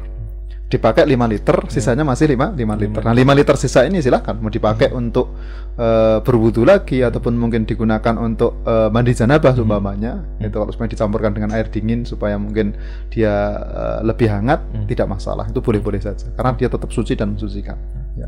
dipakai 0.68 1.08
5 1.08 1.16
liter, 1.32 1.58
hmm. 1.64 1.72
sisanya 1.72 2.04
masih 2.04 2.36
5 2.36 2.60
5 2.60 2.82
liter. 2.84 3.02
Nah, 3.02 3.16
5 3.16 3.40
liter 3.40 3.56
sisa 3.56 3.88
ini 3.88 4.04
silahkan 4.04 4.36
mau 4.36 4.52
dipakai 4.52 4.92
hmm. 4.92 5.00
untuk 5.00 5.32
uh, 5.80 6.20
berwudu 6.20 6.68
lagi 6.68 7.00
ataupun 7.00 7.40
mungkin 7.40 7.64
digunakan 7.64 8.20
untuk 8.20 8.68
uh, 8.68 8.92
mandi 8.92 9.16
janabah 9.16 9.56
hmm. 9.56 9.64
umpamanya. 9.64 10.20
Hmm. 10.20 10.44
Itu 10.44 10.60
kalau 10.60 10.72
supaya 10.76 10.92
dicampurkan 10.92 11.32
dengan 11.32 11.56
air 11.56 11.72
dingin 11.72 12.04
supaya 12.04 12.36
mungkin 12.36 12.76
dia 13.08 13.32
uh, 13.64 14.00
lebih 14.04 14.28
hangat, 14.28 14.60
hmm. 14.76 14.92
tidak 14.92 15.08
masalah. 15.08 15.48
Itu 15.48 15.64
boleh-boleh 15.64 16.04
saja 16.04 16.28
karena 16.36 16.52
dia 16.60 16.68
tetap 16.68 16.92
suci 16.92 17.16
dan 17.16 17.40
mensucikan. 17.40 17.80
Ya. 18.20 18.28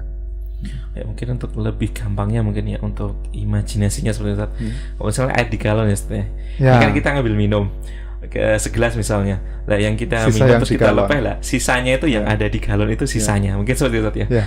Ya 0.92 1.08
mungkin 1.08 1.40
untuk 1.40 1.56
lebih 1.56 1.96
gampangnya 1.96 2.44
mungkin 2.44 2.68
ya 2.68 2.80
untuk 2.80 3.20
imajinasinya 3.36 4.16
seperti 4.16 4.40
itu. 4.40 4.48
Hmm. 4.48 4.72
Kalau 4.96 5.08
misalnya 5.12 5.34
air 5.36 5.48
di 5.52 5.58
galon 5.60 5.88
ya, 5.92 5.98
ya. 6.00 6.24
Ini 6.72 6.78
kan 6.88 6.92
kita 6.96 7.08
ngambil 7.20 7.36
minum 7.36 7.68
ke 8.30 8.56
segelas 8.62 8.94
misalnya. 8.94 9.42
Lah 9.66 9.78
yang 9.78 9.98
kita 9.98 10.30
Sisa 10.30 10.34
minum 10.34 10.48
yang 10.50 10.62
terus 10.62 10.74
kita 10.74 10.90
lupa 10.94 11.18
lah, 11.18 11.36
sisanya 11.42 11.98
itu 11.98 12.10
yang 12.10 12.26
ya. 12.26 12.38
ada 12.38 12.46
di 12.46 12.58
galon 12.62 12.90
itu 12.90 13.06
sisanya. 13.10 13.54
Ya. 13.54 13.58
Mungkin 13.58 13.76
seperti 13.76 13.98
itu 14.00 14.10
ya. 14.26 14.28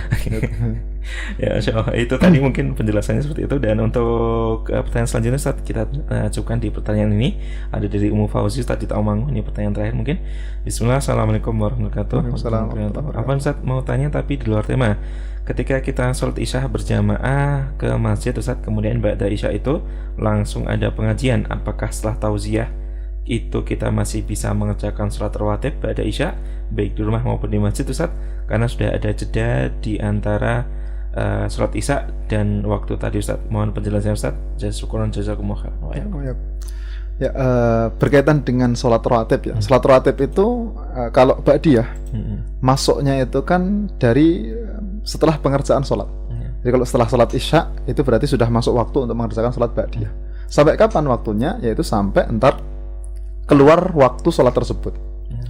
Ya, 1.35 1.59
ya 1.59 1.59
so, 1.59 1.83
itu 1.91 2.15
tadi 2.15 2.39
mungkin 2.39 2.79
penjelasannya 2.79 3.27
seperti 3.27 3.43
itu 3.43 3.59
dan 3.59 3.75
untuk 3.83 4.63
uh, 4.71 4.81
pertanyaan 4.87 5.11
selanjutnya 5.11 5.35
saat 5.35 5.59
kita 5.59 5.83
uh, 5.83 6.31
cukupkan 6.31 6.63
di 6.63 6.71
pertanyaan 6.71 7.11
ini 7.11 7.43
ada 7.75 7.91
dari 7.91 8.07
Umu 8.07 8.31
Fauzi 8.31 8.63
tadi 8.63 8.87
tahu 8.87 9.03
mangu 9.03 9.27
ini 9.27 9.43
pertanyaan 9.43 9.75
terakhir 9.75 9.95
mungkin. 9.99 10.23
Bismillah, 10.63 11.03
assalamualaikum 11.03 11.51
warahmatullahi 11.59 12.31
wabarakatuh. 12.31 13.19
Apa 13.19 13.29
Ustaz 13.35 13.59
mau 13.67 13.83
tanya 13.83 14.07
tapi 14.07 14.39
di 14.39 14.47
luar 14.47 14.63
tema. 14.63 14.95
Ketika 15.43 15.83
kita 15.83 16.15
sholat 16.15 16.39
isya 16.39 16.63
berjamaah 16.71 17.75
ke 17.75 17.91
masjid 17.99 18.31
Ustaz 18.31 18.63
kemudian 18.63 19.03
pada 19.03 19.27
isya 19.27 19.51
itu 19.51 19.83
langsung 20.15 20.71
ada 20.71 20.87
pengajian 20.87 21.51
apakah 21.51 21.91
setelah 21.91 22.15
tauziah 22.15 22.71
itu 23.23 23.63
kita 23.63 23.87
masih 23.87 24.27
bisa 24.27 24.51
mengerjakan 24.51 25.07
sholat 25.07 25.31
rawatib 25.39 25.79
pada 25.79 26.03
isya 26.03 26.35
baik 26.75 26.99
di 26.99 27.01
rumah 27.07 27.23
maupun 27.23 27.47
di 27.47 27.55
masjid 27.55 27.87
Ustaz 27.87 28.11
karena 28.51 28.67
sudah 28.67 28.91
ada 28.91 29.09
jeda 29.15 29.71
di 29.79 29.95
antara 29.95 30.67
uh, 31.15 31.45
sholat 31.47 31.71
isya 31.79 32.03
dan 32.27 32.65
waktu 32.67 32.99
tadi 32.99 33.23
Ustaz. 33.23 33.39
Mohon 33.47 33.79
penjelasannya 33.79 34.15
Ustaz. 34.17 34.35
Jazakumullah 34.59 35.13
jazakumullah 35.13 35.71
ya, 35.95 36.35
ya 37.21 37.29
uh, 37.31 37.85
berkaitan 37.95 38.43
dengan 38.43 38.75
sholat 38.75 38.99
rawatib 39.05 39.53
ya. 39.53 39.55
Hmm. 39.55 39.63
sholat 39.63 39.83
rawatib 39.87 40.17
itu 40.19 40.75
uh, 40.75 41.09
kalau 41.13 41.39
ba'di 41.39 41.79
ya 41.79 41.85
hmm. 42.11 42.59
masuknya 42.59 43.23
itu 43.23 43.39
kan 43.45 43.87
dari 44.01 44.51
setelah 45.07 45.39
pengerjaan 45.39 45.85
sholat. 45.87 46.09
Hmm. 46.27 46.59
jadi 46.59 46.71
kalau 46.75 46.85
setelah 46.89 47.07
sholat 47.07 47.29
isya 47.31 47.71
itu 47.87 48.03
berarti 48.03 48.27
sudah 48.27 48.51
masuk 48.51 48.75
waktu 48.75 49.07
untuk 49.07 49.15
mengerjakan 49.15 49.53
sholat 49.55 49.71
ba'di 49.71 50.03
ya 50.03 50.11
sampai 50.49 50.75
kapan 50.75 51.07
waktunya? 51.07 51.57
Yaitu 51.61 51.81
sampai 51.81 52.29
entar 52.29 52.72
keluar 53.47 53.91
waktu 53.95 54.29
sholat 54.31 54.53
tersebut. 54.55 54.93
Hmm. 55.31 55.47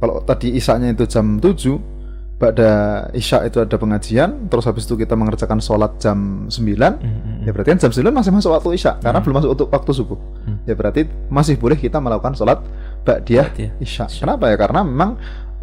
Kalau 0.00 0.22
tadi 0.22 0.54
isanya 0.54 0.90
itu 0.90 1.04
jam 1.06 1.38
7, 1.38 1.94
pada 2.34 2.70
isya 3.14 3.46
itu 3.46 3.62
ada 3.62 3.78
pengajian, 3.78 4.50
terus 4.50 4.66
habis 4.66 4.84
itu 4.84 4.98
kita 4.98 5.14
mengerjakan 5.14 5.62
sholat 5.62 5.96
jam 6.02 6.50
9, 6.50 6.50
hmm. 6.50 7.46
ya 7.46 7.50
berarti 7.54 7.68
kan 7.72 7.80
jam 7.88 7.92
9 7.94 8.10
masih 8.10 8.32
masuk 8.34 8.50
waktu 8.50 8.68
isya, 8.74 8.98
karena 8.98 9.18
hmm. 9.18 9.24
belum 9.24 9.36
masuk 9.38 9.50
untuk 9.54 9.68
waktu 9.70 9.90
subuh. 9.94 10.18
Hmm. 10.44 10.58
Ya 10.66 10.74
berarti 10.74 11.06
masih 11.30 11.54
boleh 11.56 11.78
kita 11.78 12.02
melakukan 12.02 12.34
sholat 12.34 12.58
ba'diyah 13.06 13.54
isya. 13.78 14.10
Kenapa 14.10 14.50
ya? 14.50 14.56
Karena 14.58 14.82
memang 14.82 15.16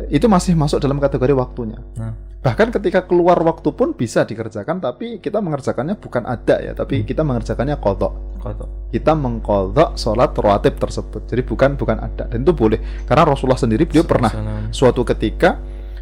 itu 0.09 0.25
masih 0.25 0.57
masuk 0.57 0.79
dalam 0.81 0.97
kategori 0.97 1.33
waktunya. 1.35 1.79
Nah. 1.99 2.15
Bahkan 2.41 2.73
ketika 2.73 3.05
keluar 3.05 3.37
waktu 3.45 3.69
pun 3.69 3.93
bisa 3.93 4.25
dikerjakan, 4.25 4.81
tapi 4.81 5.21
kita 5.21 5.37
mengerjakannya 5.45 5.93
bukan 6.01 6.25
ada 6.25 6.57
ya, 6.57 6.73
tapi 6.73 7.01
hmm. 7.01 7.05
kita 7.05 7.21
mengerjakannya 7.21 7.77
kodok. 7.77 8.41
kodok. 8.41 8.69
Kita 8.89 9.13
mengkodok 9.13 9.93
sholat 9.93 10.33
rawatib 10.33 10.81
tersebut. 10.81 11.29
Jadi 11.29 11.41
bukan 11.45 11.77
bukan 11.77 12.01
ada 12.01 12.25
dan 12.25 12.41
itu 12.41 12.53
boleh 12.57 13.05
karena 13.05 13.23
Rasulullah 13.29 13.61
sendiri 13.61 13.85
beliau 13.85 14.05
pernah 14.09 14.33
suatu 14.73 15.05
ketika 15.05 15.61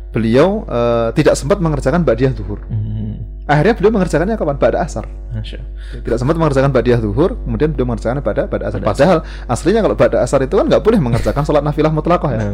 beliau 0.10 0.66
uh, 0.66 1.14
tidak 1.14 1.38
sempat 1.38 1.62
mengerjakan 1.62 2.02
ba'diyah 2.02 2.34
zuhur. 2.34 2.66
Hmm. 2.72 2.99
Akhirnya 3.50 3.74
beliau 3.74 3.92
mengerjakannya 3.98 4.38
kapan? 4.38 4.58
Ba'da 4.62 4.86
asar. 4.86 5.10
Tidak 6.06 6.18
sempat 6.22 6.38
mengerjakan 6.38 6.70
ba'diyah 6.70 7.02
zuhur, 7.02 7.34
kemudian 7.34 7.74
beliau 7.74 7.90
mengerjakannya 7.90 8.22
pada 8.22 8.46
pada 8.46 8.70
asar. 8.70 8.80
Padahal 8.86 9.18
aslinya 9.50 9.82
kalau 9.82 9.98
ba'da 9.98 10.22
asar 10.22 10.46
itu 10.46 10.54
kan 10.54 10.70
nggak 10.70 10.86
boleh 10.86 11.02
mengerjakan 11.02 11.42
sholat 11.42 11.66
nafilah 11.66 11.90
mutlakoh 11.90 12.30
ya. 12.30 12.54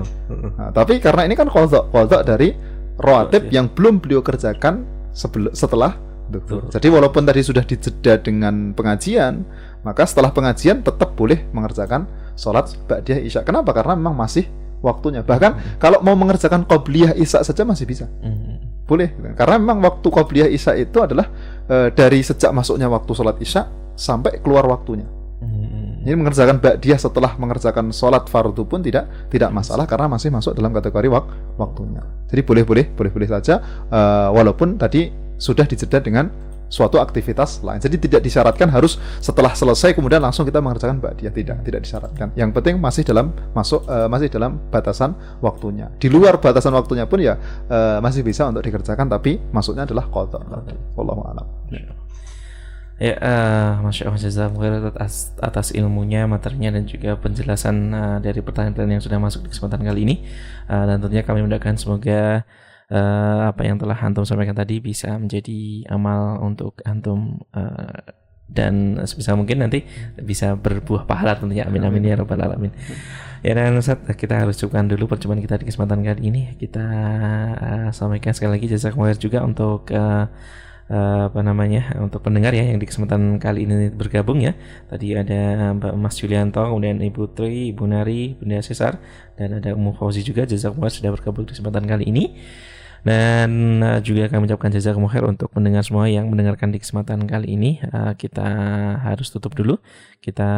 Nah, 0.55 0.71
tapi 0.71 1.03
karena 1.03 1.27
ini 1.27 1.35
kan 1.35 1.51
kodok, 1.51 1.91
kodok 1.91 2.23
dari 2.23 2.55
roatib 2.95 3.51
yang 3.51 3.67
belum 3.67 3.99
beliau 3.99 4.23
kerjakan 4.23 4.87
setelah 5.11 5.99
zuhur. 6.31 6.71
Jadi 6.71 6.87
walaupun 6.87 7.27
tadi 7.27 7.43
sudah 7.43 7.67
dijeda 7.67 8.23
dengan 8.23 8.71
pengajian, 8.71 9.43
maka 9.83 10.07
setelah 10.07 10.31
pengajian 10.31 10.79
tetap 10.79 11.11
boleh 11.19 11.43
mengerjakan 11.51 12.07
sholat 12.39 12.71
ba'diyah 12.87 13.19
isya. 13.19 13.43
Kenapa? 13.43 13.75
Karena 13.75 13.99
memang 13.99 14.15
masih 14.15 14.47
waktunya. 14.79 15.25
Bahkan 15.25 15.51
hmm. 15.51 15.63
kalau 15.81 15.99
mau 16.05 16.15
mengerjakan 16.15 16.63
qobliyah 16.63 17.17
isya 17.19 17.43
saja 17.43 17.63
masih 17.65 17.85
bisa. 17.89 18.05
Hmm. 18.23 18.54
Boleh. 18.85 19.09
Karena 19.33 19.57
memang 19.57 19.81
waktu 19.81 20.07
qobliyah 20.07 20.49
isya 20.49 20.77
itu 20.77 21.01
adalah 21.01 21.25
e, 21.65 21.89
dari 21.89 22.21
sejak 22.21 22.53
masuknya 22.53 22.85
waktu 22.85 23.11
sholat 23.17 23.37
isya 23.41 23.65
sampai 23.97 24.37
keluar 24.45 24.69
waktunya. 24.69 25.09
Hmm. 25.41 26.05
Ini 26.05 26.13
mengerjakan 26.13 26.61
ba'diyah 26.61 27.01
setelah 27.01 27.33
mengerjakan 27.41 27.89
sholat 27.89 28.29
fardu 28.29 28.61
pun 28.69 28.85
tidak 28.85 29.09
tidak 29.33 29.49
masalah 29.49 29.89
karena 29.89 30.05
masih 30.05 30.29
masuk 30.29 30.53
dalam 30.53 30.69
kategori 30.69 31.09
wak 31.09 31.25
waktunya. 31.57 32.05
Jadi 32.29 32.41
boleh 32.45 32.63
boleh 32.63 32.85
boleh 32.93 33.11
boleh 33.11 33.29
saja 33.29 33.57
e, 33.89 33.99
walaupun 34.29 34.77
tadi 34.77 35.09
sudah 35.41 35.65
dijeda 35.65 35.99
dengan 35.99 36.29
suatu 36.75 36.99
aktivitas 36.99 37.63
lain. 37.63 37.79
Jadi 37.79 37.95
tidak 37.95 38.19
disyaratkan 38.27 38.67
harus 38.67 38.99
setelah 39.23 39.55
selesai 39.55 39.95
kemudian 39.95 40.19
langsung 40.19 40.43
kita 40.43 40.59
mengerjakan 40.59 40.99
ba'diyah 40.99 41.31
tidak, 41.31 41.63
tidak 41.63 41.87
disyaratkan. 41.87 42.35
Yang 42.35 42.51
penting 42.51 42.75
masih 42.83 43.07
dalam 43.07 43.31
masuk 43.55 43.87
uh, 43.87 44.11
masih 44.11 44.27
dalam 44.27 44.59
batasan 44.67 45.15
waktunya. 45.39 45.87
Di 45.95 46.11
luar 46.11 46.43
batasan 46.43 46.75
waktunya 46.75 47.07
pun 47.07 47.23
ya 47.23 47.39
uh, 47.71 48.03
masih 48.03 48.27
bisa 48.27 48.43
untuk 48.51 48.67
dikerjakan 48.67 49.07
tapi 49.07 49.39
masuknya 49.55 49.87
adalah 49.87 50.11
qada. 50.11 50.43
Wallahu 50.99 51.23
a'lam. 51.31 51.47
Ya, 52.95 53.19
uh, 53.19 53.83
masya 53.83 54.07
Allah 54.07 54.23
jazakumullah 54.23 54.87
atas, 54.95 55.35
atas 55.43 55.75
ilmunya, 55.75 56.31
materinya 56.31 56.79
dan 56.79 56.87
juga 56.87 57.19
penjelasan 57.19 57.75
uh, 57.91 58.17
dari 58.23 58.39
pertanyaan-pertanyaan 58.39 58.99
yang 58.99 59.03
sudah 59.03 59.19
masuk 59.19 59.43
di 59.43 59.49
kesempatan 59.51 59.83
kali 59.83 60.07
ini. 60.07 60.15
Uh, 60.71 60.87
dan 60.87 61.03
tentunya 61.03 61.27
kami 61.27 61.43
mendoakan 61.43 61.75
semoga 61.75 62.47
uh, 62.91 63.49
apa 63.49 63.61
yang 63.65 63.77
telah 63.81 63.97
antum 63.97 64.25
sampaikan 64.27 64.57
tadi 64.57 64.81
bisa 64.81 65.17
menjadi 65.17 65.87
amal 65.89 66.41
untuk 66.43 66.81
antum 66.85 67.41
uh, 67.55 68.13
dan 68.45 69.01
sebisa 69.09 69.33
mungkin 69.33 69.65
nanti 69.65 69.81
bisa 70.21 70.53
berbuah 70.53 71.09
pahala 71.09 71.33
tentunya. 71.33 71.65
Amin 71.65 71.81
amin 71.81 72.05
ya 72.05 72.15
robbal 72.21 72.45
alamin. 72.45 72.69
Ya 73.41 73.57
dan 73.57 73.77
Ustaz 73.77 74.01
kita 74.17 74.41
harus 74.41 74.57
cukupkan 74.57 74.85
dulu 74.89 75.09
percobaan 75.09 75.41
kita 75.41 75.61
di 75.61 75.65
kesempatan 75.69 76.05
kali 76.05 76.21
ini. 76.29 76.41
Kita 76.57 76.85
uh, 77.57 77.89
sampaikan 77.89 78.37
sekali 78.37 78.61
lagi 78.61 78.69
jazakumullah 78.69 79.17
juga 79.17 79.41
untuk 79.41 79.89
uh, 79.89 80.29
uh, 80.89 81.21
apa 81.29 81.41
namanya 81.41 81.97
untuk 81.97 82.21
pendengar 82.21 82.53
ya 82.53 82.69
yang 82.69 82.77
di 82.77 82.85
kesempatan 82.85 83.41
kali 83.41 83.65
ini 83.65 83.89
bergabung 83.89 84.45
ya. 84.45 84.53
Tadi 84.89 85.17
ada 85.17 85.73
Mbak 85.73 85.93
Mas 85.97 86.17
Julianto 86.21 86.61
kemudian 86.61 87.01
Ibu 87.01 87.33
Tri 87.33 87.73
Ibu 87.73 87.85
Nari 87.89 88.37
Bunda 88.37 88.61
Cesar 88.61 89.01
dan 89.37 89.57
ada 89.57 89.73
Umu 89.73 89.93
Fauzi 89.97 90.21
juga. 90.21 90.45
Jazakumullah 90.45 90.93
sudah 90.93 91.09
bergabung 91.13 91.49
di 91.49 91.57
kesempatan 91.57 91.85
kali 91.89 92.13
ini 92.13 92.37
dan 93.05 93.79
uh, 93.85 94.01
juga 94.01 94.25
kami 94.33 94.49
ucapkan 94.49 94.73
jazakumullah 94.73 95.13
khair 95.13 95.25
untuk 95.29 95.53
mendengar 95.53 95.85
semua 95.85 96.09
yang 96.09 96.25
mendengarkan 96.25 96.73
di 96.73 96.81
kesempatan 96.81 97.29
kali 97.29 97.53
ini. 97.53 97.77
Uh, 97.93 98.17
kita 98.17 98.41
harus 98.97 99.29
tutup 99.29 99.53
dulu. 99.53 99.77
Kita 100.25 100.49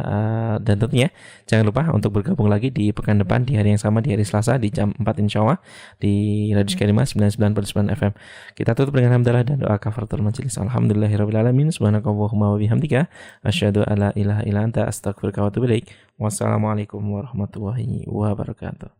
uh, 0.00 0.56
dan 0.64 0.80
tentunya 0.80 1.12
jangan 1.44 1.68
lupa 1.68 1.92
untuk 1.92 2.16
bergabung 2.16 2.48
lagi 2.48 2.72
di 2.72 2.88
pekan 2.96 3.20
depan 3.20 3.44
di 3.44 3.60
hari 3.60 3.76
yang 3.76 3.82
sama 3.82 4.00
di 4.00 4.16
hari 4.16 4.24
Selasa 4.24 4.56
di 4.56 4.72
jam 4.72 4.96
4 4.96 5.04
insya 5.20 5.44
Allah 5.44 5.60
di 6.00 6.48
Radio 6.56 6.72
Skalima 6.72 7.04
99.9 7.04 7.92
FM. 7.92 8.12
Kita 8.56 8.72
tutup 8.72 8.96
dengan 8.96 9.20
hamdalah 9.20 9.44
dan 9.44 9.60
doa 9.60 9.76
kafaratul 9.76 10.24
majelis. 10.24 10.56
Alhamdulillahirabbil 10.56 11.68
Subhanakallahumma 11.68 12.56
wa 12.56 12.56
bihamdika 12.56 13.12
asyhadu 13.44 13.84
alla 13.84 14.08
ilaha 14.16 14.40
illa 14.48 14.64
anta 14.64 14.88
astaghfiruka 14.88 15.44
wa. 15.44 15.52
Wassalamualaikum 16.16 17.00
warahmatullahi 17.00 18.08
wabarakatuh. 18.08 18.92